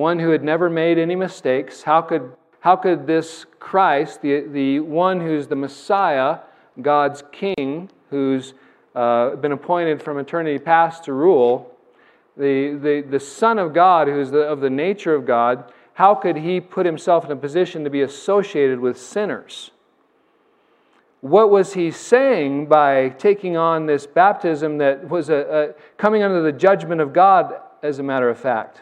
one 0.00 0.18
who 0.18 0.30
had 0.30 0.42
never 0.42 0.70
made 0.70 0.98
any 0.98 1.14
mistakes, 1.14 1.82
how 1.82 2.00
could, 2.00 2.32
how 2.60 2.74
could 2.74 3.06
this 3.06 3.44
Christ, 3.58 4.22
the, 4.22 4.40
the 4.40 4.80
one 4.80 5.20
who's 5.20 5.46
the 5.46 5.56
Messiah, 5.56 6.38
God's 6.80 7.22
King, 7.30 7.90
who's 8.08 8.54
uh, 8.94 9.36
been 9.36 9.52
appointed 9.52 10.02
from 10.02 10.18
eternity 10.18 10.58
past 10.58 11.04
to 11.04 11.12
rule, 11.12 11.70
the, 12.36 12.78
the, 12.82 13.04
the 13.08 13.20
Son 13.20 13.58
of 13.58 13.74
God, 13.74 14.08
who's 14.08 14.30
the, 14.30 14.40
of 14.40 14.60
the 14.60 14.70
nature 14.70 15.14
of 15.14 15.26
God, 15.26 15.70
how 15.92 16.14
could 16.14 16.36
he 16.36 16.60
put 16.60 16.86
himself 16.86 17.26
in 17.26 17.32
a 17.32 17.36
position 17.36 17.84
to 17.84 17.90
be 17.90 18.00
associated 18.00 18.80
with 18.80 18.98
sinners? 18.98 19.70
What 21.20 21.50
was 21.50 21.74
he 21.74 21.90
saying 21.90 22.66
by 22.66 23.10
taking 23.10 23.58
on 23.58 23.84
this 23.84 24.06
baptism 24.06 24.78
that 24.78 25.06
was 25.10 25.28
a, 25.28 25.74
a 25.78 25.98
coming 25.98 26.22
under 26.22 26.40
the 26.40 26.52
judgment 26.52 27.02
of 27.02 27.12
God, 27.12 27.60
as 27.82 27.98
a 27.98 28.02
matter 28.02 28.30
of 28.30 28.38
fact? 28.38 28.80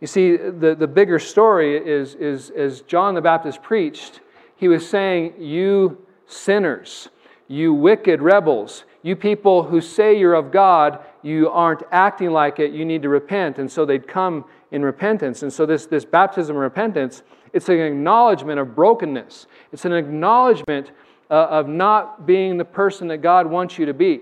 You 0.00 0.06
see, 0.06 0.36
the, 0.36 0.74
the 0.74 0.86
bigger 0.86 1.18
story 1.18 1.76
is, 1.76 2.14
is 2.14 2.50
as 2.50 2.80
John 2.82 3.14
the 3.14 3.20
Baptist 3.20 3.62
preached, 3.62 4.20
he 4.56 4.68
was 4.68 4.88
saying, 4.88 5.34
You 5.38 6.06
sinners, 6.26 7.08
you 7.48 7.74
wicked 7.74 8.22
rebels, 8.22 8.84
you 9.02 9.16
people 9.16 9.62
who 9.62 9.80
say 9.80 10.18
you're 10.18 10.34
of 10.34 10.52
God, 10.52 11.00
you 11.22 11.50
aren't 11.50 11.82
acting 11.90 12.30
like 12.30 12.58
it, 12.58 12.72
you 12.72 12.84
need 12.84 13.02
to 13.02 13.08
repent. 13.08 13.58
And 13.58 13.70
so 13.70 13.84
they'd 13.84 14.06
come 14.06 14.44
in 14.70 14.84
repentance. 14.84 15.42
And 15.42 15.52
so 15.52 15.66
this, 15.66 15.86
this 15.86 16.04
baptism 16.04 16.56
of 16.56 16.62
repentance, 16.62 17.22
it's 17.52 17.68
an 17.68 17.80
acknowledgement 17.80 18.60
of 18.60 18.74
brokenness. 18.74 19.46
It's 19.72 19.84
an 19.84 19.92
acknowledgement 19.92 20.92
uh, 21.30 21.46
of 21.50 21.68
not 21.68 22.26
being 22.26 22.56
the 22.56 22.64
person 22.64 23.08
that 23.08 23.18
God 23.18 23.46
wants 23.46 23.78
you 23.78 23.86
to 23.86 23.94
be. 23.94 24.20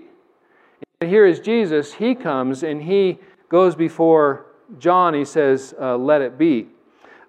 And 1.01 1.09
here 1.09 1.25
is 1.25 1.39
Jesus. 1.39 1.93
He 1.93 2.15
comes 2.15 2.63
and 2.63 2.81
he 2.81 3.19
goes 3.49 3.75
before 3.75 4.45
John. 4.77 5.13
He 5.13 5.25
says, 5.25 5.73
uh, 5.79 5.97
Let 5.97 6.21
it 6.21 6.37
be. 6.37 6.67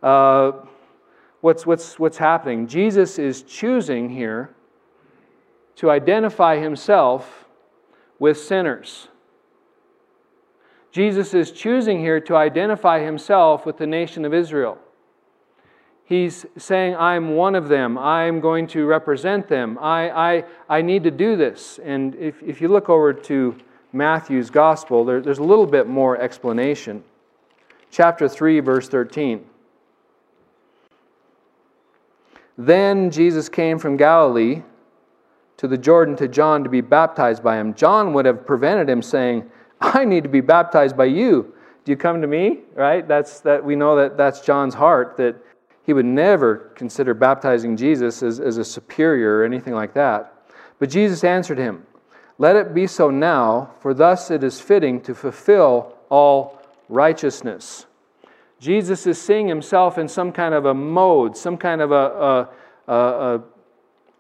Uh, 0.03 0.53
what's, 1.41 1.67
what's, 1.67 1.99
what's 1.99 2.19
happening? 2.19 2.67
Jesus 2.67 3.19
is 3.19 3.43
choosing 3.43 4.11
here 4.11 4.55
to 5.77 5.91
identify 5.91 6.59
himself 6.59 7.47
with 8.19 8.39
sinners. 8.39 9.09
Jesus 10.93 11.35
is 11.35 11.53
choosing 11.53 12.01
here 12.01 12.21
to 12.21 12.37
identify 12.37 13.01
himself 13.01 13.65
with 13.65 13.79
the 13.79 13.87
nation 13.87 14.25
of 14.25 14.35
Israel. 14.35 14.79
He's 16.05 16.45
saying, 16.59 16.97
I'm 16.97 17.37
one 17.37 17.55
of 17.55 17.69
them. 17.69 17.97
I'm 17.97 18.41
going 18.41 18.67
to 18.69 18.85
represent 18.85 19.47
them. 19.47 19.79
I, 19.81 20.11
I, 20.11 20.45
I 20.69 20.83
need 20.83 21.05
to 21.05 21.11
do 21.13 21.37
this. 21.37 21.79
And 21.85 22.17
if, 22.17 22.43
if 22.43 22.61
you 22.61 22.67
look 22.67 22.89
over 22.89 23.13
to 23.13 23.57
Matthew's 23.93 24.51
gospel, 24.51 25.05
there, 25.05 25.21
there's 25.21 25.39
a 25.39 25.45
little 25.45 25.67
bit 25.67 25.87
more 25.87 26.21
explanation. 26.21 27.05
Chapter 27.91 28.29
3, 28.29 28.61
verse 28.61 28.89
13. 28.89 29.45
Then 32.57 33.11
Jesus 33.11 33.49
came 33.49 33.79
from 33.79 33.97
Galilee 33.97 34.63
to 35.57 35.67
the 35.67 35.79
Jordan 35.79 36.17
to 36.17 36.29
John 36.29 36.63
to 36.65 36.71
be 36.71 36.81
baptized 36.81 37.43
by 37.43 37.57
him. 37.57 37.75
John 37.75 38.13
would 38.13 38.27
have 38.27 38.47
prevented 38.47 38.89
him 38.89 39.03
saying, 39.03 39.51
I 39.81 40.05
need 40.05 40.23
to 40.23 40.29
be 40.29 40.41
baptized 40.41 40.97
by 40.97 41.07
you. 41.07 41.55
Do 41.85 41.93
you 41.93 41.97
come 41.97 42.21
to 42.21 42.27
me? 42.27 42.61
Right? 42.75 43.07
That's 43.07 43.41
that 43.41 43.65
we 43.65 43.77
know 43.77 43.97
that 43.97 44.17
that's 44.17 44.41
John's 44.41 44.75
heart, 44.75 45.17
that 45.17 45.37
he 45.83 45.93
would 45.93 46.07
never 46.07 46.71
consider 46.77 47.15
baptizing 47.15 47.77
Jesus 47.77 48.23
as, 48.23 48.39
as 48.39 48.59
a 48.59 48.65
superior 48.65 49.39
or 49.39 49.45
anything 49.45 49.75
like 49.75 49.95
that. 49.95 50.35
But 50.79 50.91
Jesus 50.91 51.25
answered 51.25 51.59
him, 51.59 51.87
Let 52.39 52.57
it 52.57 52.75
be 52.75 52.87
so 52.87 53.11
now, 53.11 53.71
for 53.81 53.95
thus 53.95 54.31
it 54.31 54.45
is 54.45 54.61
fitting 54.61 55.01
to 55.03 55.15
fulfill 55.15 55.97
all 56.11 56.60
righteousness. 56.91 57.87
Jesus 58.59 59.07
is 59.07 59.21
seeing 59.21 59.49
himself 59.49 59.97
in 59.97 60.07
some 60.07 60.33
kind 60.33 60.55
of 60.55 60.67
a 60.67 60.75
mode, 60.75 61.37
some 61.37 61.57
kind 61.57 61.81
of 61.81 61.93
a, 61.93 61.95
a, 61.95 62.49
a, 62.93 62.95
a 62.95 63.43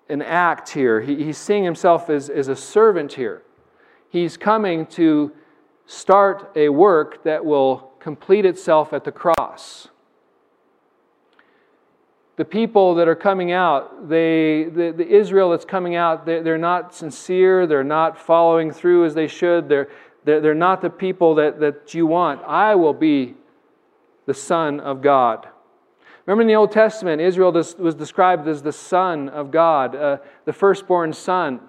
an 0.08 0.22
act 0.22 0.70
here. 0.70 1.00
He, 1.00 1.24
he's 1.24 1.38
seeing 1.38 1.62
himself 1.62 2.10
as, 2.10 2.28
as 2.28 2.48
a 2.48 2.56
servant 2.56 3.12
here. 3.12 3.42
He's 4.08 4.36
coming 4.36 4.86
to 4.86 5.32
start 5.86 6.50
a 6.56 6.68
work 6.68 7.22
that 7.24 7.44
will 7.44 7.92
complete 8.00 8.44
itself 8.44 8.92
at 8.92 9.04
the 9.04 9.12
cross. 9.12 9.88
The 12.36 12.44
people 12.44 12.94
that 12.94 13.06
are 13.06 13.14
coming 13.14 13.52
out, 13.52 14.08
they, 14.08 14.64
the, 14.64 14.94
the 14.96 15.06
Israel 15.06 15.50
that's 15.50 15.64
coming 15.64 15.94
out, 15.94 16.24
they, 16.24 16.40
they're 16.40 16.58
not 16.58 16.94
sincere, 16.94 17.66
they're 17.66 17.84
not 17.84 18.18
following 18.18 18.72
through 18.72 19.04
as 19.04 19.14
they 19.14 19.28
should, 19.28 19.68
they're, 19.68 19.90
they're, 20.24 20.40
they're 20.40 20.54
not 20.54 20.80
the 20.80 20.90
people 20.90 21.34
that, 21.36 21.60
that 21.60 21.94
you 21.94 22.06
want. 22.06 22.42
I 22.44 22.74
will 22.74 22.94
be 22.94 23.34
the 24.26 24.34
Son 24.34 24.80
of 24.80 25.02
God. 25.02 25.48
Remember 26.26 26.42
in 26.42 26.48
the 26.48 26.54
Old 26.54 26.72
Testament, 26.72 27.20
Israel 27.20 27.50
was 27.52 27.94
described 27.94 28.46
as 28.46 28.62
the 28.62 28.72
Son 28.72 29.28
of 29.30 29.50
God, 29.50 29.96
uh, 29.96 30.18
the 30.44 30.52
firstborn 30.52 31.12
son. 31.12 31.60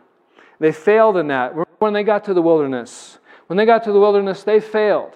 They 0.60 0.72
failed 0.72 1.18
in 1.18 1.28
that. 1.28 1.54
When 1.80 1.94
they 1.94 2.04
got 2.04 2.26
to 2.26 2.34
the 2.34 2.42
wilderness, 2.42 3.18
when 3.48 3.58
they 3.58 3.66
got 3.66 3.84
to 3.86 3.92
the 3.92 4.00
wilderness, 4.00 4.44
they 4.44 4.60
failed. 4.60 5.14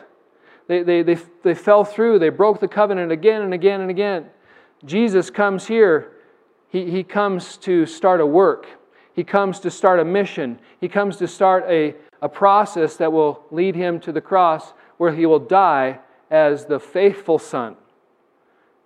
They, 0.68 0.82
they, 0.82 1.04
they, 1.04 1.18
they 1.44 1.54
fell 1.54 1.84
through. 1.84 2.20
They 2.20 2.30
broke 2.30 2.60
the 2.60 2.68
covenant 2.68 3.12
again 3.12 3.44
and 3.44 3.54
again 3.54 3.82
and 3.82 3.92
again. 3.92 4.26
Jesus 4.84 5.30
comes 5.30 5.68
here. 5.68 6.14
He, 6.70 6.90
he 6.90 7.04
comes 7.04 7.58
to 7.58 7.86
start 7.86 8.22
a 8.22 8.26
work. 8.26 8.66
He 9.14 9.24
comes 9.24 9.60
to 9.60 9.72
start 9.72 10.00
a 10.00 10.06
mission. 10.06 10.60
He 10.82 10.90
comes 10.90 11.18
to 11.18 11.28
start 11.28 11.66
a, 11.70 11.96
a 12.26 12.30
process 12.30 12.98
that 12.98 13.14
will 13.14 13.44
lead 13.52 13.76
him 13.76 14.00
to 14.00 14.12
the 14.12 14.20
cross 14.20 14.74
where 14.98 15.14
he 15.14 15.28
will 15.28 15.38
die 15.38 16.00
as 16.32 16.66
the 16.66 16.80
faithful 16.80 17.38
Son, 17.38 17.76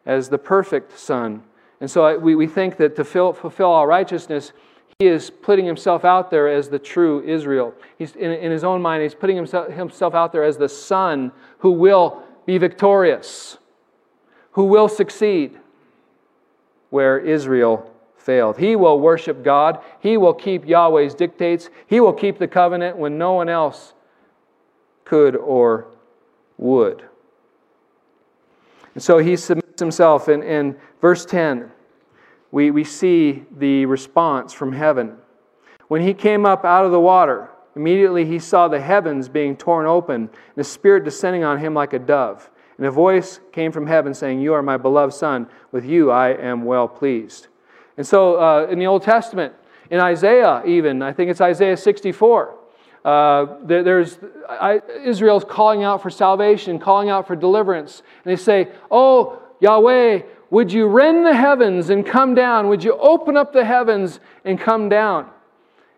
as 0.06 0.28
the 0.28 0.38
perfect 0.38 1.00
Son. 1.00 1.42
And 1.80 1.90
so 1.90 2.20
we, 2.20 2.36
we 2.36 2.48
think 2.48 2.76
that 2.76 2.98
to 2.98 3.06
fulfill 3.06 3.70
all 3.70 3.88
righteousness, 3.88 4.52
he 5.00 5.08
is 5.08 5.30
putting 5.30 5.66
himself 5.66 6.04
out 6.04 6.30
there 6.30 6.50
as 6.50 6.68
the 6.68 6.80
true 6.80 7.24
Israel. 7.24 7.74
He's, 7.98 8.14
in, 8.18 8.30
in 8.30 8.52
his 8.52 8.66
own 8.66 8.82
mind, 8.82 9.04
he's 9.04 9.16
putting 9.16 9.38
himself, 9.38 9.72
himself 9.72 10.14
out 10.14 10.34
there 10.34 10.44
as 10.44 10.58
the 10.58 10.68
Son 10.68 11.32
who 11.60 11.72
will 11.72 12.22
be 12.46 12.58
victorious, 12.58 13.58
who 14.52 14.66
will 14.66 14.90
succeed 14.90 15.58
where 16.90 17.18
Israel 17.18 17.89
failed. 18.30 18.60
He 18.60 18.76
will 18.76 19.00
worship 19.00 19.44
God. 19.44 19.80
He 20.02 20.16
will 20.16 20.36
keep 20.36 20.64
Yahweh's 20.64 21.16
dictates. 21.16 21.72
He 21.88 22.00
will 22.00 22.14
keep 22.14 22.38
the 22.38 22.48
covenant 22.48 22.96
when 22.96 23.18
no 23.18 23.34
one 23.34 23.50
else 23.50 23.94
could 25.04 25.36
or 25.36 25.88
would. 26.60 27.04
And 28.94 29.02
so 29.02 29.18
he 29.18 29.36
submits 29.36 29.80
himself. 29.80 30.30
In, 30.30 30.44
in 30.44 30.76
verse 31.02 31.26
10, 31.26 31.72
we, 32.52 32.70
we 32.70 32.84
see 32.84 33.46
the 33.58 33.88
response 33.88 34.54
from 34.54 34.74
heaven. 34.74 35.18
When 35.88 36.04
he 36.04 36.14
came 36.14 36.46
up 36.46 36.64
out 36.64 36.86
of 36.86 36.92
the 36.92 37.00
water, 37.00 37.50
immediately 37.76 38.26
he 38.26 38.38
saw 38.38 38.68
the 38.68 38.80
heavens 38.80 39.28
being 39.28 39.58
torn 39.58 39.88
open, 39.88 40.16
and 40.22 40.30
the 40.56 40.64
Spirit 40.64 41.04
descending 41.04 41.44
on 41.44 41.58
him 41.58 41.74
like 41.74 41.94
a 41.94 42.00
dove. 42.00 42.52
And 42.78 42.86
a 42.86 42.92
voice 42.92 43.40
came 43.52 43.72
from 43.72 43.88
heaven 43.88 44.14
saying, 44.14 44.40
You 44.40 44.54
are 44.54 44.62
my 44.62 44.78
beloved 44.78 45.16
Son. 45.16 45.48
With 45.72 45.84
you 45.84 46.12
I 46.12 46.30
am 46.30 46.64
well 46.64 46.88
pleased. 46.88 47.48
And 48.00 48.08
so 48.08 48.40
uh, 48.40 48.68
in 48.72 48.80
the 48.80 48.88
Old 48.88 49.04
Testament, 49.04 49.54
in 49.90 50.00
Isaiah, 50.00 50.64
even, 50.66 51.02
I 51.02 51.12
think 51.12 51.30
it's 51.30 51.42
Isaiah 51.42 51.76
64, 51.76 52.56
uh, 53.04 53.46
there, 53.62 53.84
there's 53.84 54.20
I, 54.48 54.82
Israel's 55.04 55.44
calling 55.44 55.84
out 55.84 56.02
for 56.02 56.10
salvation, 56.10 56.80
calling 56.80 57.10
out 57.10 57.28
for 57.28 57.36
deliverance. 57.36 58.02
And 58.24 58.32
they 58.32 58.42
say, 58.42 58.70
Oh, 58.90 59.42
Yahweh, 59.60 60.22
would 60.50 60.72
you 60.72 60.88
rend 60.88 61.26
the 61.26 61.36
heavens 61.36 61.90
and 61.90 62.06
come 62.06 62.36
down? 62.36 62.70
Would 62.70 62.86
you 62.86 62.98
open 62.98 63.36
up 63.36 63.52
the 63.52 63.66
heavens 63.66 64.22
and 64.46 64.58
come 64.58 64.88
down? 64.88 65.30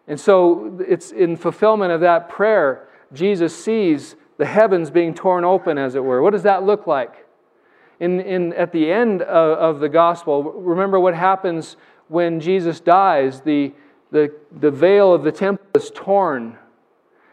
And 0.07 0.19
so 0.19 0.83
it's 0.87 1.11
in 1.11 1.37
fulfillment 1.37 1.91
of 1.91 2.01
that 2.01 2.29
prayer, 2.29 2.87
Jesus 3.13 3.63
sees 3.63 4.15
the 4.37 4.47
heavens 4.47 4.89
being 4.89 5.13
torn 5.13 5.45
open, 5.45 5.77
as 5.77 5.93
it 5.93 6.03
were. 6.03 6.23
What 6.23 6.31
does 6.31 6.43
that 6.43 6.63
look 6.63 6.87
like? 6.87 7.27
In, 7.99 8.19
in, 8.19 8.53
at 8.53 8.71
the 8.71 8.91
end 8.91 9.21
of, 9.21 9.75
of 9.75 9.79
the 9.79 9.87
gospel, 9.87 10.41
remember 10.41 10.99
what 10.99 11.13
happens 11.13 11.77
when 12.11 12.41
Jesus 12.41 12.79
dies. 12.81 13.41
The, 13.41 13.71
the, 14.11 14.33
the 14.59 14.69
veil 14.69 15.13
of 15.13 15.23
the 15.23 15.31
temple 15.31 15.65
is 15.75 15.91
torn, 15.95 16.57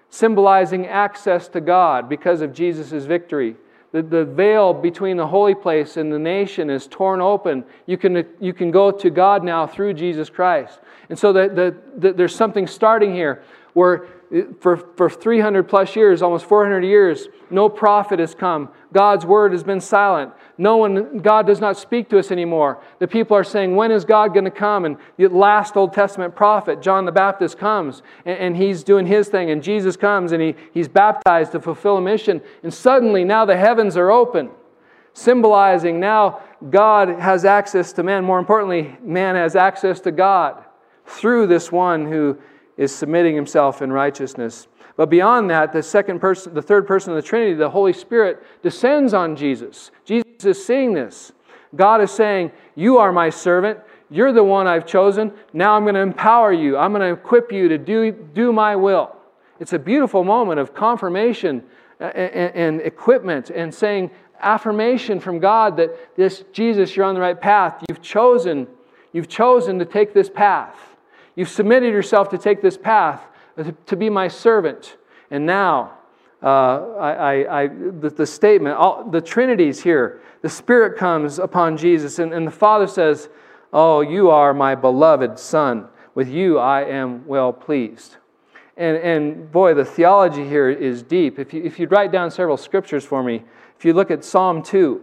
symbolizing 0.09 0.87
access 0.87 1.49
to 1.49 1.61
God 1.61 2.09
because 2.09 2.41
of 2.41 2.55
Jesus' 2.55 3.05
victory. 3.05 3.57
The, 3.91 4.03
the 4.03 4.25
veil 4.25 4.73
between 4.73 5.17
the 5.17 5.27
holy 5.27 5.55
place 5.55 5.97
and 5.97 6.13
the 6.13 6.19
nation 6.19 6.71
is 6.71 6.87
torn 6.87 7.21
open. 7.21 7.65
You 7.87 7.97
can, 7.97 8.25
you 8.39 8.53
can 8.53 8.71
go 8.71 8.91
to 8.91 9.11
God 9.11 9.43
now 9.43 9.67
through 9.67 9.95
Jesus 9.95 10.31
Christ. 10.31 10.79
And 11.09 11.19
so 11.19 11.33
the, 11.33 11.49
the, 11.49 11.77
the, 11.97 12.13
there's 12.13 12.35
something 12.35 12.67
starting 12.67 13.15
here 13.15 13.43
where 13.73 14.07
for, 14.61 14.77
for 14.77 15.09
300 15.09 15.65
plus 15.65 15.97
years, 15.97 16.23
almost 16.23 16.45
400 16.47 16.85
years, 16.85 17.29
no 17.51 17.69
prophet 17.69 18.19
has 18.19 18.35
come. 18.35 18.69
God's 18.93 19.25
word 19.25 19.53
has 19.53 19.65
been 19.65 19.81
silent. 19.81 20.33
No 20.61 20.77
one, 20.77 21.19
God 21.19 21.47
does 21.47 21.61
not 21.61 21.79
speak 21.79 22.09
to 22.11 22.19
us 22.19 22.33
anymore. 22.33 22.83
The 22.99 23.07
people 23.07 23.37
are 23.37 23.45
saying, 23.45 23.77
When 23.77 23.93
is 23.93 24.05
God 24.05 24.35
going 24.35 24.45
to 24.45 24.51
come? 24.51 24.85
And 24.85 24.97
the 25.17 25.29
last 25.29 25.77
Old 25.77 25.93
Testament 25.93 26.35
prophet, 26.35 26.83
John 26.83 27.05
the 27.05 27.13
Baptist, 27.13 27.59
comes 27.59 28.03
and, 28.27 28.39
and 28.39 28.57
he's 28.57 28.83
doing 28.83 29.07
his 29.07 29.29
thing, 29.29 29.53
and 29.53 29.63
Jesus 29.63 29.97
comes 29.97 30.33
and 30.33 30.43
he, 30.43 30.57
he's 30.75 30.89
baptized 30.89 31.53
to 31.53 31.61
fulfill 31.61 31.97
a 31.97 32.01
mission. 32.01 32.43
And 32.65 32.75
suddenly, 32.75 33.25
now 33.25 33.45
the 33.45 33.57
heavens 33.57 33.97
are 33.97 34.11
open, 34.11 34.51
symbolizing 35.13 36.01
now 36.01 36.41
God 36.71 37.09
has 37.09 37.45
access 37.45 37.93
to 37.93 38.03
man. 38.03 38.25
More 38.25 38.41
importantly, 38.41 38.97
man 39.01 39.37
has 39.37 39.55
access 39.55 40.01
to 40.01 40.11
God 40.11 40.65
through 41.07 41.47
this 41.47 41.71
one 41.71 42.05
who 42.05 42.37
is 42.77 42.93
submitting 42.93 43.37
himself 43.37 43.81
in 43.81 43.93
righteousness. 43.93 44.67
But 44.97 45.09
beyond 45.09 45.51
that, 45.51 45.73
the 45.73 45.85
second 45.85 46.19
person, 46.19 46.55
the 46.55 46.63
third 46.63 46.85
person 46.85 47.13
of 47.13 47.17
the 47.17 47.23
Trinity, 47.23 47.55
the 47.55 47.71
Holy 47.71 47.93
Spirit, 47.93 48.43
descends 48.63 49.15
on 49.15 49.37
Jesus. 49.37 49.93
Jesus 50.05 50.28
is 50.45 50.65
seeing 50.65 50.95
this. 50.95 51.33
God 51.75 52.01
is 52.01 52.11
saying, 52.11 52.53
You 52.75 52.99
are 52.99 53.13
my 53.13 53.31
servant. 53.31 53.81
You're 54.11 54.33
the 54.33 54.45
one 54.45 54.67
I've 54.67 54.87
chosen. 54.87 55.33
Now 55.53 55.75
I'm 55.75 55.83
going 55.83 55.95
to 55.95 56.01
empower 56.01 56.53
you. 56.53 56.79
I'm 56.79 56.93
going 56.93 57.03
to 57.03 57.21
equip 57.21 57.53
you 57.53 57.69
to 57.69 57.77
do, 57.77 58.11
do 58.11 58.53
my 58.53 58.75
will. 58.75 59.15
It's 59.61 59.75
a 59.75 59.79
beautiful 59.79 60.25
moment 60.25 60.61
of 60.61 60.75
confirmation 60.75 61.63
uh, 62.01 62.05
and, 62.05 62.33
and, 62.33 62.57
and 62.57 62.81
equipment 62.81 63.51
and 63.51 63.75
saying, 63.75 64.11
affirmation 64.41 65.21
from 65.21 65.39
God 65.41 65.77
that 65.77 66.17
this 66.17 66.45
Jesus, 66.53 66.97
you're 66.97 67.05
on 67.05 67.15
the 67.15 67.21
right 67.21 67.39
path. 67.39 67.85
You've 67.89 68.03
chosen, 68.03 68.67
you've 69.13 69.29
chosen 69.29 69.79
to 69.79 69.85
take 69.85 70.15
this 70.15 70.31
path. 70.31 70.77
You've 71.35 71.49
submitted 71.49 71.93
yourself 71.93 72.31
to 72.31 72.39
take 72.39 72.63
this 72.63 72.77
path, 72.77 73.23
uh, 73.57 73.71
to 73.87 73.97
be 73.97 74.11
my 74.11 74.29
servant. 74.29 74.97
And 75.31 75.47
now, 75.47 75.98
uh, 76.43 76.95
I, 76.97 77.13
I, 77.13 77.63
I, 77.63 77.67
the, 77.67 78.11
the, 78.11 78.27
statement, 78.27 78.77
all, 78.77 79.09
the 79.09 79.21
Trinity's 79.21 79.83
here. 79.83 80.21
The 80.43 80.49
Spirit 80.49 80.97
comes 80.97 81.39
upon 81.39 81.77
Jesus, 81.77 82.19
and, 82.19 82.33
and 82.33 82.47
the 82.47 82.53
Father 82.53 82.87
says, 82.87 83.29
Oh, 83.73 84.01
you 84.01 84.31
are 84.31 84.55
my 84.55 84.75
beloved 84.75 85.39
Son. 85.39 85.89
With 86.15 86.29
you 86.29 86.59
I 86.59 86.85
am 86.85 87.27
well 87.27 87.53
pleased. 87.53 88.17
And, 88.77 88.97
and 88.99 89.51
boy, 89.51 89.75
the 89.75 89.85
theology 89.85 90.49
here 90.49 90.71
is 90.71 91.03
deep. 91.03 91.39
If, 91.39 91.53
you, 91.53 91.63
if 91.65 91.79
you'd 91.79 91.91
write 91.91 92.13
down 92.13 92.31
several 92.31 92.57
scriptures 92.57 93.05
for 93.05 93.23
me, 93.23 93.43
if 93.77 93.85
you 93.85 93.93
look 93.93 94.11
at 94.11 94.25
Psalm 94.25 94.63
2, 94.63 95.03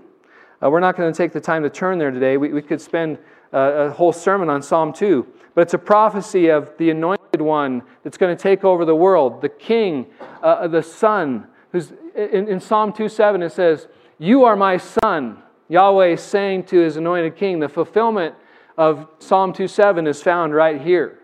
uh, 0.63 0.69
we're 0.69 0.79
not 0.79 0.95
going 0.95 1.11
to 1.11 1.17
take 1.17 1.33
the 1.33 1.41
time 1.41 1.63
to 1.63 1.69
turn 1.69 1.99
there 1.99 2.11
today. 2.11 2.37
We, 2.37 2.53
we 2.53 2.61
could 2.61 2.79
spend 2.79 3.17
uh, 3.53 3.57
a 3.57 3.91
whole 3.91 4.13
sermon 4.13 4.49
on 4.49 4.61
Psalm 4.61 4.93
2 4.93 5.27
but 5.55 5.61
it's 5.61 5.73
a 5.73 5.79
prophecy 5.79 6.49
of 6.49 6.71
the 6.77 6.89
anointed 6.89 7.41
one 7.41 7.81
that's 8.03 8.17
going 8.17 8.35
to 8.35 8.41
take 8.41 8.63
over 8.63 8.85
the 8.85 8.95
world, 8.95 9.41
the 9.41 9.49
king, 9.49 10.05
uh, 10.43 10.67
the 10.67 10.83
son. 10.83 11.47
Who's 11.71 11.93
in, 12.13 12.47
in 12.47 12.59
Psalm 12.59 12.91
2:7 12.91 13.41
it 13.41 13.51
says, 13.51 13.87
"You 14.19 14.43
are 14.43 14.55
my 14.55 14.77
son." 14.77 15.41
Yahweh 15.67 16.15
saying 16.17 16.65
to 16.65 16.79
his 16.79 16.95
anointed 16.95 17.35
king, 17.35 17.59
the 17.59 17.69
fulfillment 17.69 18.35
of 18.77 19.07
Psalm 19.17 19.53
2:7 19.53 20.07
is 20.07 20.21
found 20.21 20.53
right 20.53 20.79
here. 20.79 21.19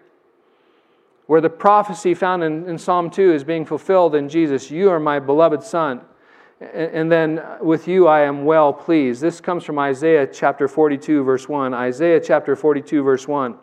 Where 1.28 1.42
the 1.42 1.50
prophecy 1.50 2.14
found 2.14 2.44
in, 2.44 2.68
in 2.68 2.78
Psalm 2.78 3.10
2 3.10 3.34
is 3.34 3.44
being 3.44 3.66
fulfilled 3.66 4.16
in 4.16 4.30
Jesus. 4.30 4.72
You 4.72 4.90
are 4.90 5.00
my 5.00 5.20
beloved 5.20 5.62
son. 5.62 6.02
And 6.60 7.12
then 7.12 7.42
with 7.62 7.88
you 7.88 8.08
I 8.08 8.22
am 8.22 8.46
well 8.46 8.72
pleased. 8.72 9.22
This 9.22 9.42
comes 9.42 9.64
from 9.64 9.80
Isaiah 9.80 10.28
chapter 10.28 10.68
42, 10.68 11.24
verse 11.24 11.50
1. 11.50 11.74
Isaiah 11.74 12.20
chapter 12.20 12.56
42, 12.56 13.04
verse 13.04 13.28
1 13.28 13.58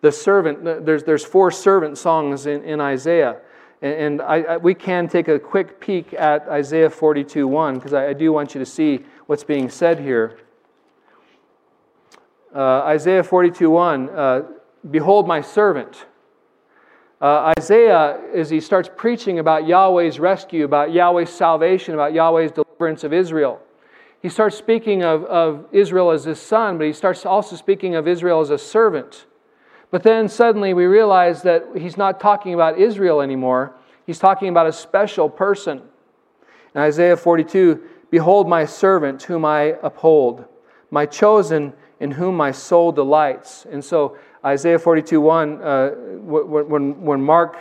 the 0.00 0.12
servant, 0.12 0.64
there's, 0.84 1.04
there's 1.04 1.24
four 1.24 1.50
servant 1.50 1.98
songs 1.98 2.46
in, 2.46 2.62
in 2.64 2.80
Isaiah. 2.80 3.38
And, 3.82 3.94
and 3.94 4.22
I, 4.22 4.42
I, 4.42 4.56
we 4.56 4.74
can 4.74 5.08
take 5.08 5.28
a 5.28 5.38
quick 5.38 5.80
peek 5.80 6.14
at 6.14 6.48
Isaiah 6.48 6.90
42 6.90 7.48
1, 7.48 7.74
because 7.74 7.92
I, 7.92 8.08
I, 8.08 8.12
do 8.12 8.32
want 8.32 8.54
you 8.54 8.58
to 8.58 8.66
see 8.66 9.04
what's 9.26 9.44
being 9.44 9.68
said 9.68 9.98
here. 9.98 10.38
Uh, 12.54 12.82
Isaiah 12.84 13.22
42 13.22 13.70
1, 13.70 14.10
uh, 14.10 14.42
Behold 14.90 15.26
my 15.26 15.40
servant. 15.40 16.06
Uh, 17.20 17.54
Isaiah, 17.58 18.20
as 18.34 18.50
he 18.50 18.60
starts 18.60 18.90
preaching 18.94 19.38
about 19.38 19.66
Yahweh's 19.66 20.20
rescue, 20.20 20.64
about 20.64 20.92
Yahweh's 20.92 21.30
salvation, 21.30 21.94
about 21.94 22.12
Yahweh's 22.12 22.52
deliverance 22.52 23.04
of 23.04 23.12
Israel, 23.12 23.60
he 24.20 24.28
starts 24.28 24.56
speaking 24.56 25.02
of, 25.02 25.24
of 25.24 25.66
Israel 25.72 26.10
as 26.10 26.24
his 26.24 26.40
son, 26.40 26.78
but 26.78 26.86
he 26.86 26.92
starts 26.92 27.24
also 27.24 27.56
speaking 27.56 27.94
of 27.94 28.06
Israel 28.06 28.40
as 28.40 28.50
a 28.50 28.58
servant. 28.58 29.24
But 29.96 30.02
then 30.02 30.28
suddenly 30.28 30.74
we 30.74 30.84
realize 30.84 31.40
that 31.44 31.68
he's 31.74 31.96
not 31.96 32.20
talking 32.20 32.52
about 32.52 32.78
Israel 32.78 33.22
anymore. 33.22 33.74
He's 34.04 34.18
talking 34.18 34.50
about 34.50 34.66
a 34.66 34.72
special 34.74 35.30
person. 35.30 35.80
In 36.74 36.82
Isaiah 36.82 37.16
42, 37.16 37.82
Behold 38.10 38.46
my 38.46 38.66
servant 38.66 39.22
whom 39.22 39.46
I 39.46 39.78
uphold, 39.82 40.44
my 40.90 41.06
chosen 41.06 41.72
in 41.98 42.10
whom 42.10 42.36
my 42.36 42.50
soul 42.50 42.92
delights. 42.92 43.64
And 43.72 43.82
so 43.82 44.18
Isaiah 44.44 44.78
42, 44.78 45.18
1, 45.18 45.62
uh, 45.62 45.88
when, 45.88 47.00
when 47.00 47.22
Mark 47.22 47.56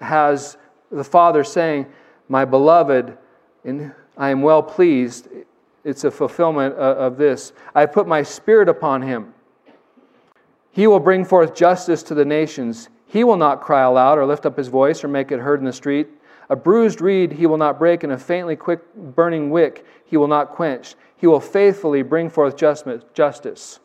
has 0.00 0.56
the 0.90 1.04
Father 1.04 1.44
saying, 1.44 1.84
My 2.30 2.46
beloved, 2.46 3.18
in, 3.64 3.92
I 4.16 4.30
am 4.30 4.40
well 4.40 4.62
pleased. 4.62 5.28
It's 5.84 6.04
a 6.04 6.10
fulfillment 6.10 6.76
of 6.76 7.18
this. 7.18 7.52
I 7.74 7.84
put 7.84 8.08
my 8.08 8.22
spirit 8.22 8.70
upon 8.70 9.02
him. 9.02 9.34
He 10.70 10.86
will 10.86 11.00
bring 11.00 11.24
forth 11.24 11.54
justice 11.54 12.02
to 12.04 12.14
the 12.14 12.24
nations. 12.24 12.88
He 13.06 13.24
will 13.24 13.36
not 13.36 13.62
cry 13.62 13.82
aloud 13.82 14.18
or 14.18 14.26
lift 14.26 14.46
up 14.46 14.56
his 14.56 14.68
voice 14.68 15.02
or 15.02 15.08
make 15.08 15.32
it 15.32 15.40
heard 15.40 15.60
in 15.60 15.66
the 15.66 15.72
street. 15.72 16.08
A 16.50 16.56
bruised 16.56 17.00
reed 17.00 17.32
he 17.32 17.46
will 17.46 17.56
not 17.56 17.78
break, 17.78 18.04
and 18.04 18.12
a 18.12 18.18
faintly 18.18 18.56
quick 18.56 18.80
burning 18.94 19.50
wick 19.50 19.84
he 20.04 20.16
will 20.16 20.28
not 20.28 20.50
quench. 20.50 20.94
He 21.16 21.26
will 21.26 21.40
faithfully 21.40 22.02
bring 22.02 22.30
forth 22.30 22.56
justice. 22.56 23.80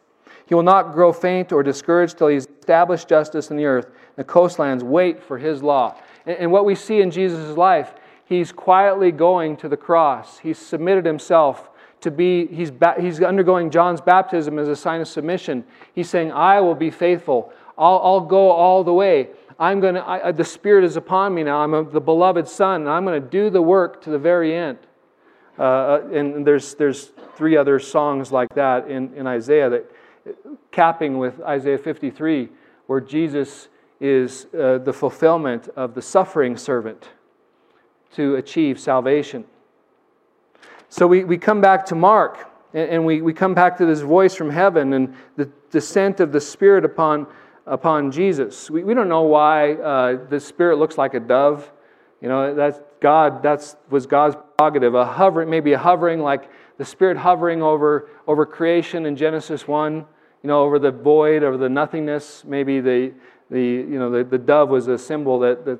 He 0.46 0.56
will 0.56 0.64
not 0.64 0.94
grow 0.94 1.12
faint 1.12 1.52
or 1.52 1.64
discouraged 1.64 2.18
till 2.18 2.28
he 2.28 2.36
has 2.36 2.48
established 2.60 3.08
justice 3.08 3.50
in 3.50 3.58
the 3.58 3.66
earth. 3.66 3.92
The 4.16 4.24
coastlands 4.24 4.84
wait 4.84 5.22
for 5.22 5.38
his 5.38 5.64
law. 5.64 5.96
And 6.26 6.52
what 6.52 6.66
we 6.66 6.76
see 6.76 7.02
in 7.02 7.12
Jesus' 7.12 7.58
life, 7.58 7.96
he's 8.26 8.52
quietly 8.52 9.12
going 9.12 9.58
to 9.58 9.68
the 9.68 9.78
cross. 9.78 10.38
He's 10.38 10.60
submitted 10.60 11.06
himself 11.06 11.70
to 12.04 12.12
be, 12.12 12.48
he's, 12.48 12.72
he's 13.00 13.22
undergoing 13.22 13.70
John's 13.70 14.02
baptism 14.02 14.60
as 14.60 14.68
a 14.68 14.76
sign 14.76 15.02
of 15.02 15.08
submission. 15.08 15.64
He's 15.94 16.10
saying, 16.10 16.32
I 16.32 16.62
will 16.62 16.76
be 16.76 16.92
faithful. 16.92 17.52
I'll, 17.78 18.00
I'll 18.04 18.22
go 18.22 18.52
all 18.52 18.84
the 18.84 18.94
way. 18.94 19.30
I'm 19.60 19.80
going 19.80 19.96
to, 19.96 20.34
the 20.36 20.46
Spirit 20.46 20.84
is 20.84 20.96
upon 20.96 21.34
me 21.34 21.44
now. 21.44 21.58
I'm 21.58 21.74
a, 21.74 21.84
the 21.84 22.02
beloved 22.02 22.48
Son, 22.48 22.82
and 22.82 22.90
I'm 22.90 23.06
going 23.06 23.22
to 23.22 23.28
do 23.28 23.50
the 23.50 23.62
work 23.62 24.02
to 24.04 24.10
the 24.10 24.20
very 24.20 24.56
end. 24.56 24.78
Uh, 25.58 25.62
uh, 25.62 26.10
and 26.12 26.46
there's, 26.46 26.76
there's 26.76 27.12
three 27.36 27.56
other 27.56 27.80
songs 27.80 28.32
like 28.32 28.54
that 28.56 28.90
in, 28.90 29.14
in 29.14 29.28
Isaiah 29.28 29.70
that 29.70 29.92
capping 30.72 31.18
with 31.18 31.40
Isaiah 31.42 31.78
53, 31.78 32.50
where 32.88 33.00
Jesus 33.00 33.68
is 34.00 34.48
uh, 34.54 34.80
the 34.80 34.94
fulfillment 34.94 35.70
of 35.76 35.94
the 35.94 36.02
suffering 36.02 36.58
servant 36.58 37.10
to 38.16 38.36
achieve 38.36 38.80
salvation. 38.80 39.46
So 40.94 41.08
we, 41.08 41.24
we 41.24 41.40
come 41.40 41.60
back 41.60 41.88
to 41.88 41.96
Mark, 41.96 42.48
and, 42.72 42.88
and 42.88 43.04
we, 43.04 43.24
we 43.24 43.34
come 43.34 43.56
back 43.56 43.78
to 43.80 43.86
this 43.88 44.02
voice 44.02 44.36
from 44.36 44.52
heaven 44.52 44.94
and 44.94 45.16
the 45.38 45.50
descent 45.72 46.20
of 46.20 46.32
the 46.32 46.40
Spirit 46.40 46.86
upon, 46.86 47.26
upon 47.66 48.12
Jesus. 48.12 48.70
We, 48.70 48.84
we 48.84 48.94
don't 48.94 49.10
know 49.10 49.24
why 49.24 49.74
uh, 49.74 50.24
the 50.30 50.40
Spirit 50.40 50.78
looks 50.78 50.96
like 50.96 51.16
a 51.16 51.20
dove. 51.20 51.72
You 52.22 52.30
know, 52.30 52.54
that's 52.54 52.80
God, 53.00 53.42
that 53.42 53.76
was 53.90 54.06
God's 54.06 54.36
prerogative. 54.56 54.94
A 54.94 55.04
hovering, 55.04 55.50
maybe 55.50 55.74
a 55.74 55.80
hovering 55.80 56.20
like 56.20 56.48
the 56.78 56.86
Spirit 56.86 57.18
hovering 57.18 57.64
over, 57.64 58.12
over 58.28 58.46
creation 58.46 59.08
in 59.08 59.16
Genesis 59.16 59.68
1, 59.68 59.96
you 59.96 60.06
know, 60.44 60.62
over 60.62 60.78
the 60.78 60.92
void, 60.92 61.42
over 61.42 61.58
the 61.58 61.70
nothingness. 61.70 62.44
Maybe 62.46 62.82
the, 62.82 63.14
the, 63.50 63.60
you 63.60 63.98
know, 63.98 64.12
the, 64.12 64.24
the 64.24 64.38
dove 64.38 64.70
was 64.70 64.88
a 64.88 65.00
symbol 65.00 65.40
that, 65.40 65.66
that 65.66 65.80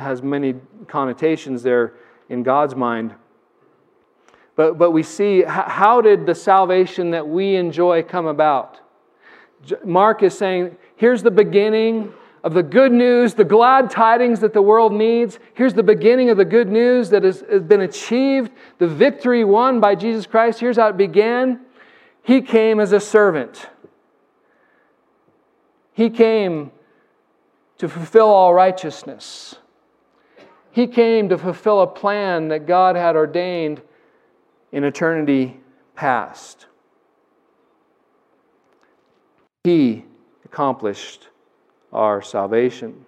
has 0.00 0.22
many 0.22 0.54
connotations 0.86 1.64
there 1.64 1.94
in 2.28 2.44
God's 2.44 2.76
mind. 2.76 3.12
But, 4.56 4.78
but 4.78 4.90
we 4.90 5.02
see 5.02 5.42
how 5.42 6.00
did 6.00 6.26
the 6.26 6.34
salvation 6.34 7.10
that 7.10 7.28
we 7.28 7.56
enjoy 7.56 8.02
come 8.02 8.26
about? 8.26 8.80
Mark 9.84 10.22
is 10.22 10.36
saying, 10.36 10.76
here's 10.96 11.22
the 11.22 11.30
beginning 11.30 12.12
of 12.42 12.54
the 12.54 12.62
good 12.62 12.92
news, 12.92 13.34
the 13.34 13.44
glad 13.44 13.90
tidings 13.90 14.40
that 14.40 14.54
the 14.54 14.62
world 14.62 14.92
needs. 14.92 15.38
Here's 15.54 15.74
the 15.74 15.82
beginning 15.82 16.30
of 16.30 16.36
the 16.36 16.44
good 16.44 16.68
news 16.68 17.10
that 17.10 17.22
has 17.22 17.42
been 17.42 17.82
achieved, 17.82 18.50
the 18.78 18.86
victory 18.86 19.44
won 19.44 19.78
by 19.80 19.94
Jesus 19.94 20.26
Christ. 20.26 20.60
Here's 20.60 20.76
how 20.76 20.88
it 20.88 20.96
began. 20.96 21.60
He 22.22 22.40
came 22.40 22.80
as 22.80 22.92
a 22.92 23.00
servant. 23.00 23.68
He 25.92 26.08
came 26.08 26.70
to 27.78 27.88
fulfill 27.88 28.28
all 28.28 28.54
righteousness. 28.54 29.56
He 30.70 30.86
came 30.86 31.28
to 31.30 31.38
fulfill 31.38 31.82
a 31.82 31.86
plan 31.86 32.48
that 32.48 32.66
God 32.66 32.96
had 32.96 33.16
ordained 33.16 33.82
in 34.72 34.84
eternity 34.84 35.60
past. 35.94 36.66
He 39.64 40.04
accomplished 40.44 41.28
our 41.92 42.22
salvation. 42.22 43.04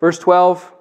Verse 0.00 0.18
12, 0.18 0.72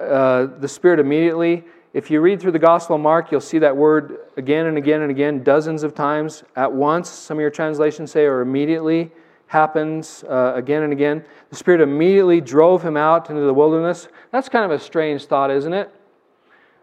uh, 0.00 0.46
the 0.58 0.68
Spirit 0.68 0.98
immediately. 0.98 1.64
If 1.92 2.10
you 2.10 2.20
read 2.20 2.40
through 2.40 2.52
the 2.52 2.58
Gospel 2.58 2.96
of 2.96 3.02
Mark, 3.02 3.30
you'll 3.30 3.40
see 3.40 3.58
that 3.58 3.76
word 3.76 4.18
again 4.36 4.66
and 4.66 4.76
again 4.76 5.02
and 5.02 5.10
again, 5.10 5.42
dozens 5.42 5.82
of 5.82 5.94
times 5.94 6.44
at 6.56 6.70
once. 6.70 7.08
Some 7.08 7.38
of 7.38 7.40
your 7.40 7.50
translations 7.50 8.10
say, 8.10 8.24
or 8.24 8.40
immediately 8.40 9.10
happens 9.46 10.24
uh, 10.24 10.52
again 10.54 10.82
and 10.82 10.92
again. 10.92 11.24
The 11.50 11.56
Spirit 11.56 11.80
immediately 11.80 12.40
drove 12.40 12.82
him 12.82 12.96
out 12.96 13.30
into 13.30 13.42
the 13.42 13.54
wilderness. 13.54 14.08
That's 14.32 14.48
kind 14.48 14.64
of 14.64 14.70
a 14.72 14.82
strange 14.82 15.24
thought, 15.26 15.50
isn't 15.50 15.72
it? 15.72 15.90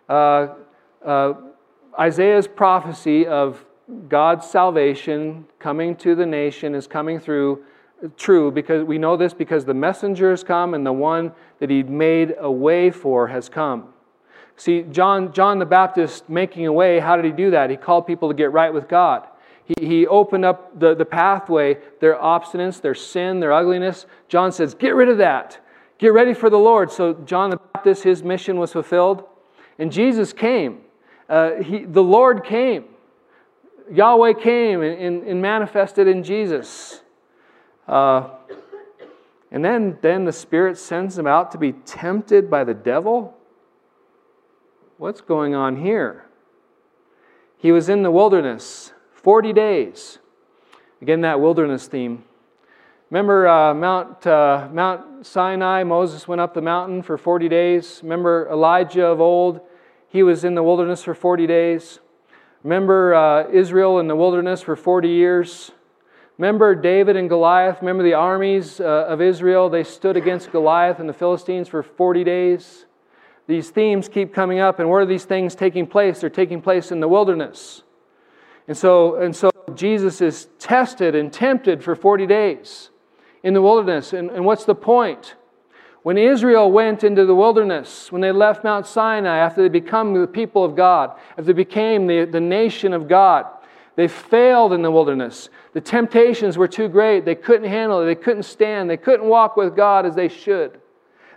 Uh, 0.07 0.47
uh, 1.05 1.33
Isaiah's 1.99 2.47
prophecy 2.47 3.25
of 3.27 3.63
God's 4.09 4.47
salvation 4.47 5.45
coming 5.59 5.95
to 5.97 6.15
the 6.15 6.25
nation 6.25 6.73
is 6.73 6.87
coming 6.87 7.19
through 7.19 7.63
true 8.17 8.51
because 8.51 8.83
we 8.83 8.97
know 8.97 9.15
this 9.15 9.33
because 9.33 9.65
the 9.65 9.73
messenger 9.73 10.31
has 10.31 10.43
come 10.43 10.73
and 10.73 10.85
the 10.85 10.93
one 10.93 11.31
that 11.59 11.69
he 11.69 11.83
made 11.83 12.35
a 12.39 12.51
way 12.51 12.89
for 12.91 13.27
has 13.27 13.49
come. 13.49 13.93
See, 14.55 14.83
John, 14.83 15.33
John 15.33 15.59
the 15.59 15.65
Baptist 15.65 16.29
making 16.29 16.67
a 16.67 16.73
way, 16.73 16.99
how 16.99 17.15
did 17.15 17.25
he 17.25 17.31
do 17.31 17.51
that? 17.51 17.69
He 17.69 17.77
called 17.77 18.05
people 18.05 18.29
to 18.29 18.35
get 18.35 18.51
right 18.51 18.73
with 18.73 18.87
God. 18.87 19.27
He, 19.65 19.85
he 19.85 20.07
opened 20.07 20.45
up 20.45 20.77
the, 20.79 20.93
the 20.93 21.05
pathway, 21.05 21.77
their 22.01 22.15
obstinance, 22.15 22.81
their 22.81 22.95
sin, 22.95 23.39
their 23.39 23.53
ugliness. 23.53 24.05
John 24.27 24.51
says, 24.51 24.73
Get 24.73 24.93
rid 24.95 25.09
of 25.09 25.17
that. 25.19 25.59
Get 25.97 26.13
ready 26.13 26.33
for 26.33 26.49
the 26.49 26.57
Lord. 26.57 26.91
So, 26.91 27.13
John 27.13 27.49
the 27.49 27.57
Baptist, 27.73 28.03
his 28.03 28.23
mission 28.23 28.57
was 28.57 28.73
fulfilled. 28.73 29.23
And 29.79 29.91
Jesus 29.91 30.33
came. 30.33 30.81
Uh, 31.29 31.55
he, 31.55 31.85
the 31.85 32.03
Lord 32.03 32.43
came. 32.43 32.85
Yahweh 33.91 34.33
came 34.33 34.81
and, 34.81 34.99
and, 34.99 35.23
and 35.23 35.41
manifested 35.41 36.07
in 36.07 36.23
Jesus. 36.23 37.01
Uh, 37.87 38.29
and 39.51 39.63
then, 39.63 39.97
then 40.01 40.25
the 40.25 40.31
Spirit 40.31 40.77
sends 40.77 41.17
him 41.17 41.27
out 41.27 41.51
to 41.51 41.57
be 41.57 41.73
tempted 41.73 42.49
by 42.49 42.63
the 42.63 42.73
devil. 42.73 43.35
What's 44.97 45.21
going 45.21 45.53
on 45.53 45.77
here? 45.77 46.25
He 47.57 47.71
was 47.71 47.87
in 47.87 48.03
the 48.03 48.11
wilderness 48.11 48.93
40 49.13 49.53
days. 49.53 50.19
Again, 51.01 51.21
that 51.21 51.39
wilderness 51.39 51.87
theme. 51.87 52.23
Remember 53.09 53.47
uh, 53.47 53.73
Mount, 53.73 54.25
uh, 54.25 54.69
Mount 54.71 55.25
Sinai? 55.25 55.83
Moses 55.83 56.27
went 56.27 56.41
up 56.41 56.53
the 56.53 56.61
mountain 56.61 57.03
for 57.03 57.17
40 57.17 57.47
days. 57.47 57.99
Remember 58.01 58.49
Elijah 58.49 59.05
of 59.05 59.21
old? 59.21 59.61
He 60.13 60.21
was 60.21 60.43
in 60.43 60.53
the 60.53 60.61
wilderness 60.61 61.03
for 61.03 61.15
40 61.15 61.47
days. 61.47 61.99
Remember 62.61 63.15
uh, 63.15 63.49
Israel 63.51 63.97
in 63.99 64.07
the 64.07 64.15
wilderness 64.15 64.61
for 64.61 64.75
40 64.75 65.09
years. 65.09 65.71
Remember 66.37 66.75
David 66.75 67.15
and 67.15 67.27
Goliath? 67.27 67.79
Remember 67.81 68.03
the 68.03 68.13
armies 68.13 68.79
uh, 68.79 68.83
of 68.83 69.21
Israel? 69.21 69.69
They 69.69 69.83
stood 69.83 70.15
against 70.15 70.51
Goliath 70.51 70.99
and 70.99 71.09
the 71.09 71.13
Philistines 71.13 71.67
for 71.67 71.81
40 71.81 72.23
days. 72.23 72.85
These 73.47 73.71
themes 73.71 74.07
keep 74.07 74.35
coming 74.35 74.59
up, 74.59 74.77
and 74.77 74.87
where 74.87 75.01
are 75.01 75.05
these 75.07 75.25
things 75.25 75.55
taking 75.55 75.87
place? 75.87 76.21
They're 76.21 76.29
taking 76.29 76.61
place 76.61 76.91
in 76.91 76.99
the 76.99 77.07
wilderness. 77.07 77.81
And 78.67 78.77
so, 78.77 79.15
and 79.15 79.35
so 79.35 79.49
Jesus 79.73 80.21
is 80.21 80.47
tested 80.59 81.15
and 81.15 81.33
tempted 81.33 81.83
for 81.83 81.95
40 81.95 82.27
days 82.27 82.91
in 83.41 83.55
the 83.55 83.63
wilderness. 83.63 84.13
And, 84.13 84.29
and 84.29 84.45
what's 84.45 84.65
the 84.65 84.75
point? 84.75 85.33
When 86.03 86.17
Israel 86.17 86.69
went 86.69 87.05
into 87.05 87.25
the 87.25 87.33
wilderness, 87.33 88.11
when 88.11 88.21
they 88.21 88.33
left 88.33 88.65
Mount 88.65 88.85
Sinai, 88.85 89.37
after 89.37 89.61
they 89.61 89.69
become 89.69 90.13
the 90.13 90.27
people 90.27 90.65
of 90.65 90.75
God, 90.75 91.17
after 91.31 91.43
they 91.43 91.53
became 91.53 92.07
the, 92.07 92.25
the 92.25 92.41
nation 92.41 92.91
of 92.91 93.07
God, 93.07 93.45
they 93.95 94.09
failed 94.09 94.73
in 94.73 94.81
the 94.81 94.91
wilderness. 94.91 95.49
The 95.71 95.79
temptations 95.79 96.57
were 96.57 96.67
too 96.67 96.89
great. 96.89 97.23
They 97.23 97.35
couldn't 97.35 97.69
handle 97.69 98.01
it. 98.01 98.05
They 98.05 98.15
couldn't 98.15 98.43
stand. 98.43 98.89
They 98.89 98.97
couldn't 98.97 99.27
walk 99.27 99.55
with 99.55 99.75
God 99.77 100.05
as 100.05 100.13
they 100.13 100.27
should. 100.27 100.79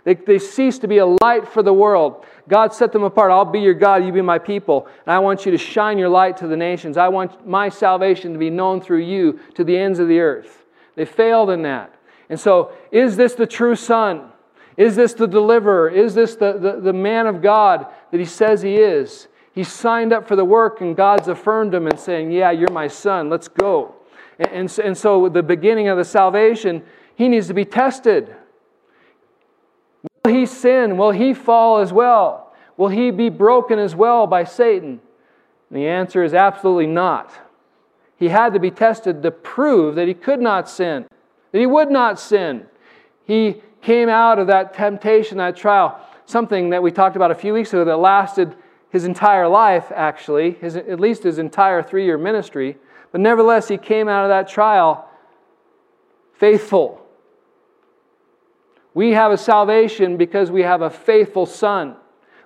They, 0.03 0.15
they 0.15 0.39
ceased 0.39 0.81
to 0.81 0.87
be 0.87 0.97
a 0.97 1.05
light 1.05 1.47
for 1.47 1.63
the 1.63 1.73
world. 1.73 2.25
God 2.49 2.73
set 2.73 2.91
them 2.91 3.03
apart. 3.03 3.31
I'll 3.31 3.45
be 3.45 3.59
your 3.59 3.73
God, 3.73 4.05
you 4.05 4.11
be 4.11 4.21
my 4.21 4.39
people. 4.39 4.87
And 5.05 5.13
I 5.13 5.19
want 5.19 5.45
you 5.45 5.51
to 5.51 5.57
shine 5.57 5.97
your 5.97 6.09
light 6.09 6.37
to 6.37 6.47
the 6.47 6.57
nations. 6.57 6.97
I 6.97 7.07
want 7.07 7.47
my 7.47 7.69
salvation 7.69 8.33
to 8.33 8.39
be 8.39 8.49
known 8.49 8.81
through 8.81 9.03
you 9.03 9.39
to 9.55 9.63
the 9.63 9.77
ends 9.77 9.99
of 9.99 10.07
the 10.07 10.19
earth. 10.19 10.65
They 10.95 11.05
failed 11.05 11.51
in 11.51 11.61
that. 11.63 11.93
And 12.29 12.39
so, 12.39 12.71
is 12.91 13.15
this 13.15 13.33
the 13.33 13.47
true 13.47 13.75
Son? 13.75 14.31
Is 14.77 14.95
this 14.95 15.13
the 15.13 15.27
deliverer? 15.27 15.89
Is 15.89 16.13
this 16.13 16.35
the, 16.35 16.53
the, 16.53 16.79
the 16.79 16.93
man 16.93 17.25
of 17.25 17.41
God 17.41 17.87
that 18.11 18.19
he 18.19 18.25
says 18.25 18.61
he 18.61 18.75
is? 18.75 19.27
He 19.53 19.63
signed 19.63 20.13
up 20.13 20.27
for 20.27 20.35
the 20.35 20.45
work, 20.45 20.81
and 20.81 20.95
God's 20.95 21.27
affirmed 21.27 21.73
him 21.73 21.87
and 21.87 21.99
saying, 21.99 22.31
Yeah, 22.31 22.51
you're 22.51 22.71
my 22.71 22.87
son, 22.87 23.29
let's 23.29 23.47
go. 23.47 23.95
And, 24.37 24.49
and, 24.49 24.79
and 24.79 24.97
so, 24.97 25.27
the 25.29 25.41
beginning 25.41 25.87
of 25.87 25.97
the 25.97 26.05
salvation, 26.05 26.83
he 27.15 27.27
needs 27.27 27.47
to 27.47 27.55
be 27.55 27.65
tested. 27.65 28.35
Will 30.23 30.33
he 30.33 30.45
sin? 30.45 30.95
Will 30.97 31.09
he 31.09 31.33
fall 31.33 31.79
as 31.79 31.91
well? 31.91 32.53
Will 32.77 32.89
he 32.89 33.09
be 33.09 33.29
broken 33.29 33.79
as 33.79 33.95
well 33.95 34.27
by 34.27 34.43
Satan? 34.43 35.01
And 35.69 35.79
the 35.79 35.87
answer 35.87 36.23
is 36.23 36.35
absolutely 36.35 36.85
not. 36.85 37.33
He 38.17 38.27
had 38.27 38.53
to 38.53 38.59
be 38.59 38.69
tested 38.69 39.23
to 39.23 39.31
prove 39.31 39.95
that 39.95 40.07
he 40.07 40.13
could 40.13 40.39
not 40.39 40.69
sin, 40.69 41.07
that 41.51 41.59
he 41.59 41.65
would 41.65 41.89
not 41.89 42.19
sin. 42.19 42.67
He 43.25 43.61
came 43.87 44.09
out 44.09 44.37
of 44.37 44.47
that 44.47 44.73
temptation, 44.73 45.37
that 45.37 45.55
trial, 45.55 45.97
something 46.25 46.71
that 46.71 46.83
we 46.83 46.91
talked 46.91 47.15
about 47.15 47.31
a 47.31 47.35
few 47.35 47.53
weeks 47.53 47.69
ago 47.69 47.85
that 47.85 47.95
lasted 47.95 48.53
his 48.89 49.05
entire 49.05 49.47
life, 49.47 49.93
actually, 49.95 50.51
his, 50.51 50.75
at 50.75 50.99
least 50.99 51.23
his 51.23 51.39
entire 51.39 51.81
three 51.81 52.03
year 52.03 52.17
ministry. 52.17 52.75
But 53.13 53.21
nevertheless, 53.21 53.69
he 53.69 53.77
came 53.77 54.09
out 54.09 54.25
of 54.25 54.29
that 54.29 54.49
trial 54.49 55.07
faithful. 56.33 57.01
We 58.93 59.11
have 59.11 59.31
a 59.31 59.37
salvation 59.37 60.17
because 60.17 60.51
we 60.51 60.63
have 60.63 60.81
a 60.81 60.89
faithful 60.89 61.45
Son. 61.45 61.95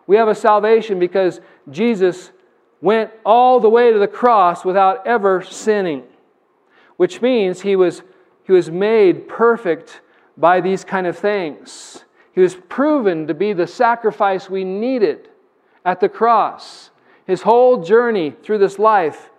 We 0.06 0.18
have 0.18 0.28
a 0.28 0.36
salvation 0.36 1.00
because 1.00 1.42
Jesus 1.72 2.32
went 2.82 3.10
all 3.26 3.60
the 3.60 3.70
way 3.70 3.92
to 3.92 3.98
the 3.98 4.08
cross 4.08 4.64
without 4.64 5.08
ever 5.08 5.42
sinning, 5.42 6.04
which 6.98 7.20
means 7.20 7.62
he 7.62 7.76
was, 7.76 8.04
he 8.44 8.52
was 8.52 8.70
made 8.70 9.28
perfect 9.28 10.02
by 10.42 10.60
these 10.60 10.84
kind 10.84 11.08
of 11.08 11.18
things. 11.18 12.04
He 12.34 12.42
was 12.42 12.56
proven 12.56 13.28
to 13.28 13.34
be 13.34 13.54
the 13.54 13.68
sacrifice 13.68 14.50
we 14.50 14.64
needed 14.64 15.30
at 15.86 16.00
the 16.00 16.10
cross. 16.10 16.90
His 17.26 17.44
whole 17.44 17.84
journey 17.84 18.36
through 18.44 18.58
this 18.58 18.80
life, 18.80 19.30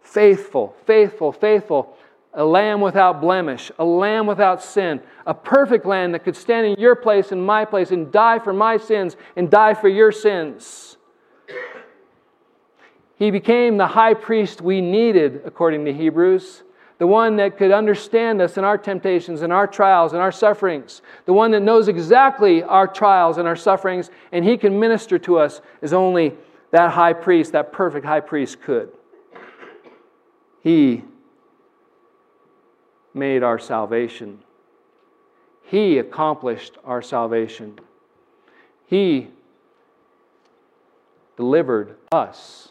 faithful, 0.00 0.74
faithful, 0.86 1.32
faithful, 1.32 1.96
a 2.32 2.44
lamb 2.44 2.80
without 2.80 3.20
blemish, 3.20 3.70
a 3.78 3.84
lamb 3.84 4.26
without 4.26 4.62
sin, 4.62 5.00
a 5.26 5.34
perfect 5.34 5.86
lamb 5.86 6.12
that 6.12 6.24
could 6.24 6.36
stand 6.36 6.66
in 6.66 6.78
your 6.78 6.94
place 6.94 7.32
and 7.32 7.44
my 7.44 7.64
place 7.64 7.90
and 7.90 8.10
die 8.10 8.38
for 8.38 8.52
my 8.52 8.76
sins 8.76 9.16
and 9.36 9.50
die 9.50 9.74
for 9.74 9.88
your 9.88 10.12
sins. 10.12 10.96
He 13.16 13.30
became 13.30 13.76
the 13.76 13.86
high 13.86 14.14
priest 14.14 14.60
we 14.60 14.80
needed, 14.80 15.42
according 15.44 15.84
to 15.84 15.92
Hebrews, 15.92 16.64
the 17.04 17.08
one 17.08 17.36
that 17.36 17.58
could 17.58 17.70
understand 17.70 18.40
us 18.40 18.56
in 18.56 18.64
our 18.64 18.78
temptations 18.78 19.42
and 19.42 19.52
our 19.52 19.66
trials 19.66 20.14
and 20.14 20.22
our 20.22 20.32
sufferings, 20.32 21.02
the 21.26 21.34
one 21.34 21.50
that 21.50 21.60
knows 21.60 21.86
exactly 21.86 22.62
our 22.62 22.86
trials 22.86 23.36
and 23.36 23.46
our 23.46 23.54
sufferings, 23.54 24.08
and 24.32 24.42
he 24.42 24.56
can 24.56 24.80
minister 24.80 25.18
to 25.18 25.36
us 25.36 25.60
as 25.82 25.92
only 25.92 26.32
that 26.70 26.92
high 26.92 27.12
priest, 27.12 27.52
that 27.52 27.72
perfect 27.72 28.06
high 28.06 28.20
priest, 28.20 28.62
could. 28.62 28.90
He 30.62 31.04
made 33.12 33.42
our 33.42 33.58
salvation. 33.58 34.42
He 35.62 35.98
accomplished 35.98 36.78
our 36.86 37.02
salvation. 37.02 37.78
He 38.86 39.28
delivered 41.36 41.96
us. 42.10 42.70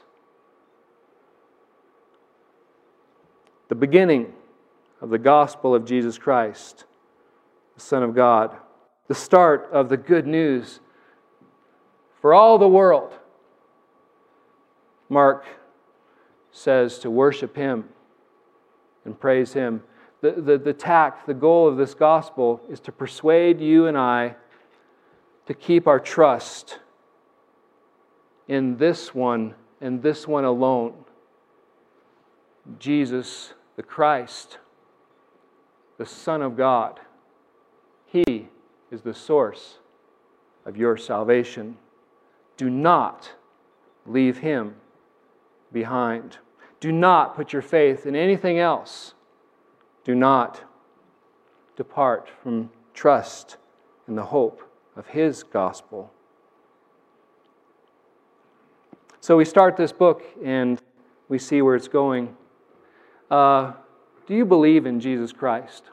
The 3.74 3.80
beginning 3.80 4.32
of 5.02 5.10
the 5.10 5.18
gospel 5.18 5.74
of 5.74 5.84
Jesus 5.84 6.20
Christ, 6.20 6.86
the 7.74 7.82
Son 7.82 8.04
of 8.04 8.14
God, 8.14 8.56
the 9.08 9.16
start 9.16 9.68
of 9.72 9.90
the 9.90 9.98
good 9.98 10.28
news 10.28 10.80
for 12.22 12.36
all 12.36 12.60
the 12.60 12.68
world. 12.68 13.18
Mark 15.10 15.48
says 16.52 17.00
to 17.00 17.10
worship 17.10 17.56
Him 17.56 17.86
and 19.06 19.20
praise 19.20 19.54
Him 19.54 19.82
the, 20.22 20.34
the, 20.34 20.60
the 20.60 20.74
tact, 20.74 21.26
the 21.26 21.34
goal 21.34 21.68
of 21.68 21.76
this 21.76 21.96
gospel 21.96 22.62
is 22.70 22.80
to 22.82 22.92
persuade 22.92 23.60
you 23.60 23.88
and 23.88 23.98
I 23.98 24.36
to 25.48 25.56
keep 25.56 25.88
our 25.88 26.00
trust 26.00 26.78
in 28.48 28.78
this 28.78 29.16
one 29.16 29.56
and 29.82 30.04
this 30.04 30.28
one 30.28 30.44
alone 30.46 30.94
Jesus 32.80 33.54
the 33.76 33.84
Christ, 33.84 34.58
the 35.98 36.06
Son 36.06 36.42
of 36.42 36.56
God. 36.56 37.00
He 38.06 38.50
is 38.92 39.02
the 39.02 39.14
source 39.14 39.80
of 40.66 40.78
your 40.78 40.98
salvation. 40.98 41.78
Do 42.58 42.70
not 42.70 43.34
leave 44.06 44.40
Him 44.40 44.76
behind. 45.72 46.38
Do 46.80 46.92
not 46.92 47.36
put 47.36 47.54
your 47.54 47.62
faith 47.62 48.06
in 48.06 48.16
anything 48.16 48.60
else 48.60 49.14
do 50.04 50.16
not 50.16 50.64
depart 51.76 52.30
from 52.42 52.70
trust 52.94 53.58
in 54.08 54.16
the 54.16 54.26
hope 54.26 54.62
of 54.96 55.08
His 55.08 55.44
gospel. 55.44 56.12
So 59.22 59.38
we 59.38 59.46
start 59.46 59.78
this 59.78 59.94
book 59.94 60.24
and 60.44 60.82
we 61.30 61.40
see 61.40 61.62
where 61.62 61.76
it's 61.76 61.88
going. 61.88 62.36
Uh, 63.30 63.74
do 64.28 64.36
you 64.36 64.46
believe 64.46 64.86
in 64.86 65.00
Jesus 65.00 65.32
Christ? 65.32 65.84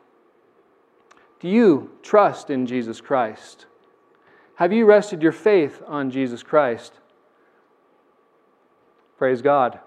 Do 1.41 1.49
you 1.49 1.91
trust 2.03 2.51
in 2.51 2.67
Jesus 2.67 3.01
Christ? 3.01 3.67
Have 4.57 4.73
you 4.73 4.85
rested 4.85 5.23
your 5.23 5.33
faith 5.33 5.83
on 5.87 6.11
Jesus 6.11 6.43
Christ? 6.43 6.93
Praise 9.17 9.41
God. 9.41 9.81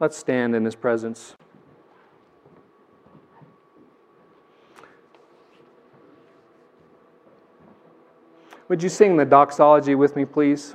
Let's 0.00 0.16
stand 0.16 0.56
in 0.56 0.64
His 0.64 0.74
presence. 0.74 1.34
Would 8.68 8.82
you 8.82 8.88
sing 8.88 9.16
the 9.16 9.24
doxology 9.24 9.94
with 9.94 10.16
me, 10.16 10.24
please? 10.24 10.74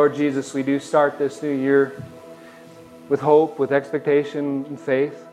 Lord 0.00 0.14
Jesus, 0.14 0.54
we 0.54 0.62
do 0.62 0.80
start 0.80 1.18
this 1.18 1.42
new 1.42 1.52
year 1.52 2.02
with 3.10 3.20
hope, 3.20 3.58
with 3.58 3.70
expectation, 3.70 4.64
and 4.64 4.80
faith. 4.80 5.26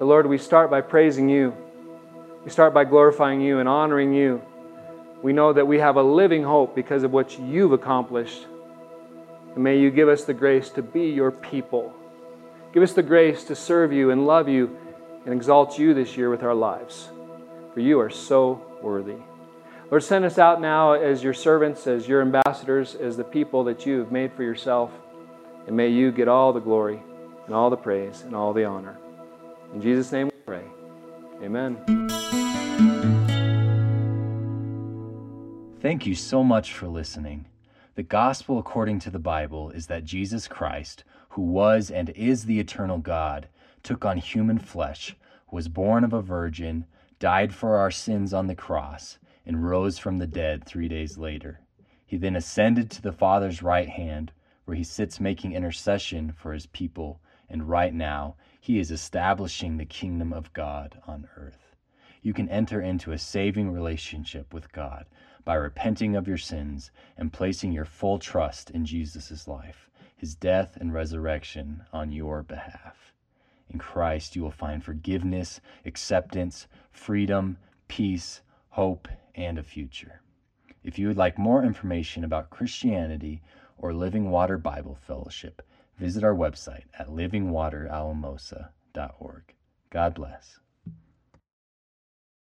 But 0.00 0.06
Lord, 0.06 0.26
we 0.26 0.36
start 0.36 0.68
by 0.68 0.80
praising 0.80 1.28
you. 1.28 1.54
We 2.44 2.50
start 2.50 2.74
by 2.74 2.82
glorifying 2.82 3.40
you 3.40 3.60
and 3.60 3.68
honoring 3.68 4.12
you. 4.12 4.42
We 5.22 5.32
know 5.32 5.52
that 5.52 5.68
we 5.68 5.78
have 5.78 5.94
a 5.94 6.02
living 6.02 6.42
hope 6.42 6.74
because 6.74 7.04
of 7.04 7.12
what 7.12 7.38
you've 7.38 7.70
accomplished. 7.70 8.48
And 9.54 9.62
may 9.62 9.78
you 9.78 9.92
give 9.92 10.08
us 10.08 10.24
the 10.24 10.34
grace 10.34 10.70
to 10.70 10.82
be 10.82 11.10
your 11.10 11.30
people 11.30 11.94
Give 12.72 12.82
us 12.82 12.94
the 12.94 13.04
grace 13.04 13.44
to 13.44 13.54
serve 13.54 13.92
you 13.92 14.10
and 14.10 14.26
love 14.26 14.48
you 14.48 14.76
and 15.24 15.32
exalt 15.32 15.78
you 15.78 15.94
this 15.94 16.16
year 16.16 16.30
with 16.30 16.42
our 16.42 16.52
lives. 16.52 17.10
For 17.74 17.78
you 17.78 18.00
are 18.00 18.10
so 18.10 18.60
worthy. 18.82 19.27
Lord, 19.90 20.02
send 20.02 20.26
us 20.26 20.36
out 20.36 20.60
now 20.60 20.92
as 20.92 21.22
your 21.22 21.32
servants, 21.32 21.86
as 21.86 22.06
your 22.06 22.20
ambassadors, 22.20 22.94
as 22.94 23.16
the 23.16 23.24
people 23.24 23.64
that 23.64 23.86
you 23.86 23.98
have 24.00 24.12
made 24.12 24.34
for 24.34 24.42
yourself. 24.42 24.90
And 25.66 25.74
may 25.74 25.88
you 25.88 26.12
get 26.12 26.28
all 26.28 26.52
the 26.52 26.60
glory 26.60 27.00
and 27.46 27.54
all 27.54 27.70
the 27.70 27.76
praise 27.76 28.20
and 28.20 28.36
all 28.36 28.52
the 28.52 28.66
honor. 28.66 28.98
In 29.72 29.80
Jesus' 29.80 30.12
name 30.12 30.26
we 30.26 30.40
pray. 30.44 30.64
Amen. 31.42 31.78
Thank 35.80 36.04
you 36.04 36.14
so 36.14 36.44
much 36.44 36.74
for 36.74 36.86
listening. 36.86 37.46
The 37.94 38.02
gospel 38.02 38.58
according 38.58 38.98
to 39.00 39.10
the 39.10 39.18
Bible 39.18 39.70
is 39.70 39.86
that 39.86 40.04
Jesus 40.04 40.48
Christ, 40.48 41.02
who 41.30 41.42
was 41.42 41.90
and 41.90 42.10
is 42.10 42.44
the 42.44 42.60
eternal 42.60 42.98
God, 42.98 43.48
took 43.82 44.04
on 44.04 44.18
human 44.18 44.58
flesh, 44.58 45.16
was 45.50 45.68
born 45.68 46.04
of 46.04 46.12
a 46.12 46.20
virgin, 46.20 46.84
died 47.18 47.54
for 47.54 47.76
our 47.78 47.90
sins 47.90 48.34
on 48.34 48.48
the 48.48 48.54
cross, 48.54 49.16
and 49.48 49.68
rose 49.68 49.98
from 49.98 50.18
the 50.18 50.26
dead 50.26 50.64
three 50.64 50.86
days 50.86 51.18
later. 51.18 51.58
He 52.06 52.18
then 52.18 52.36
ascended 52.36 52.90
to 52.90 53.02
the 53.02 53.12
Father's 53.12 53.62
right 53.62 53.88
hand, 53.88 54.30
where 54.66 54.76
he 54.76 54.84
sits 54.84 55.18
making 55.18 55.52
intercession 55.52 56.32
for 56.32 56.52
his 56.52 56.66
people, 56.66 57.20
and 57.48 57.68
right 57.68 57.94
now 57.94 58.36
he 58.60 58.78
is 58.78 58.90
establishing 58.90 59.78
the 59.78 59.86
kingdom 59.86 60.34
of 60.34 60.52
God 60.52 61.00
on 61.06 61.26
earth. 61.36 61.74
You 62.20 62.34
can 62.34 62.48
enter 62.50 62.82
into 62.82 63.12
a 63.12 63.18
saving 63.18 63.72
relationship 63.72 64.52
with 64.52 64.70
God 64.70 65.06
by 65.44 65.54
repenting 65.54 66.14
of 66.14 66.28
your 66.28 66.36
sins 66.36 66.90
and 67.16 67.32
placing 67.32 67.72
your 67.72 67.86
full 67.86 68.18
trust 68.18 68.70
in 68.70 68.84
Jesus' 68.84 69.48
life, 69.48 69.88
his 70.14 70.34
death 70.34 70.76
and 70.78 70.92
resurrection 70.92 71.84
on 71.90 72.12
your 72.12 72.42
behalf. 72.42 73.14
In 73.70 73.78
Christ, 73.78 74.36
you 74.36 74.42
will 74.42 74.50
find 74.50 74.84
forgiveness, 74.84 75.62
acceptance, 75.86 76.66
freedom, 76.90 77.56
peace, 77.86 78.42
hope, 78.70 79.08
and 79.38 79.56
a 79.56 79.62
future. 79.62 80.20
If 80.82 80.98
you 80.98 81.06
would 81.06 81.16
like 81.16 81.38
more 81.38 81.62
information 81.62 82.24
about 82.24 82.50
Christianity 82.50 83.40
or 83.78 83.94
Living 83.94 84.30
Water 84.30 84.58
Bible 84.58 84.96
Fellowship, 84.96 85.62
visit 85.96 86.24
our 86.24 86.34
website 86.34 86.86
at 86.98 87.08
livingwateralamosa.org. 87.08 89.54
God 89.90 90.14
bless. 90.14 90.58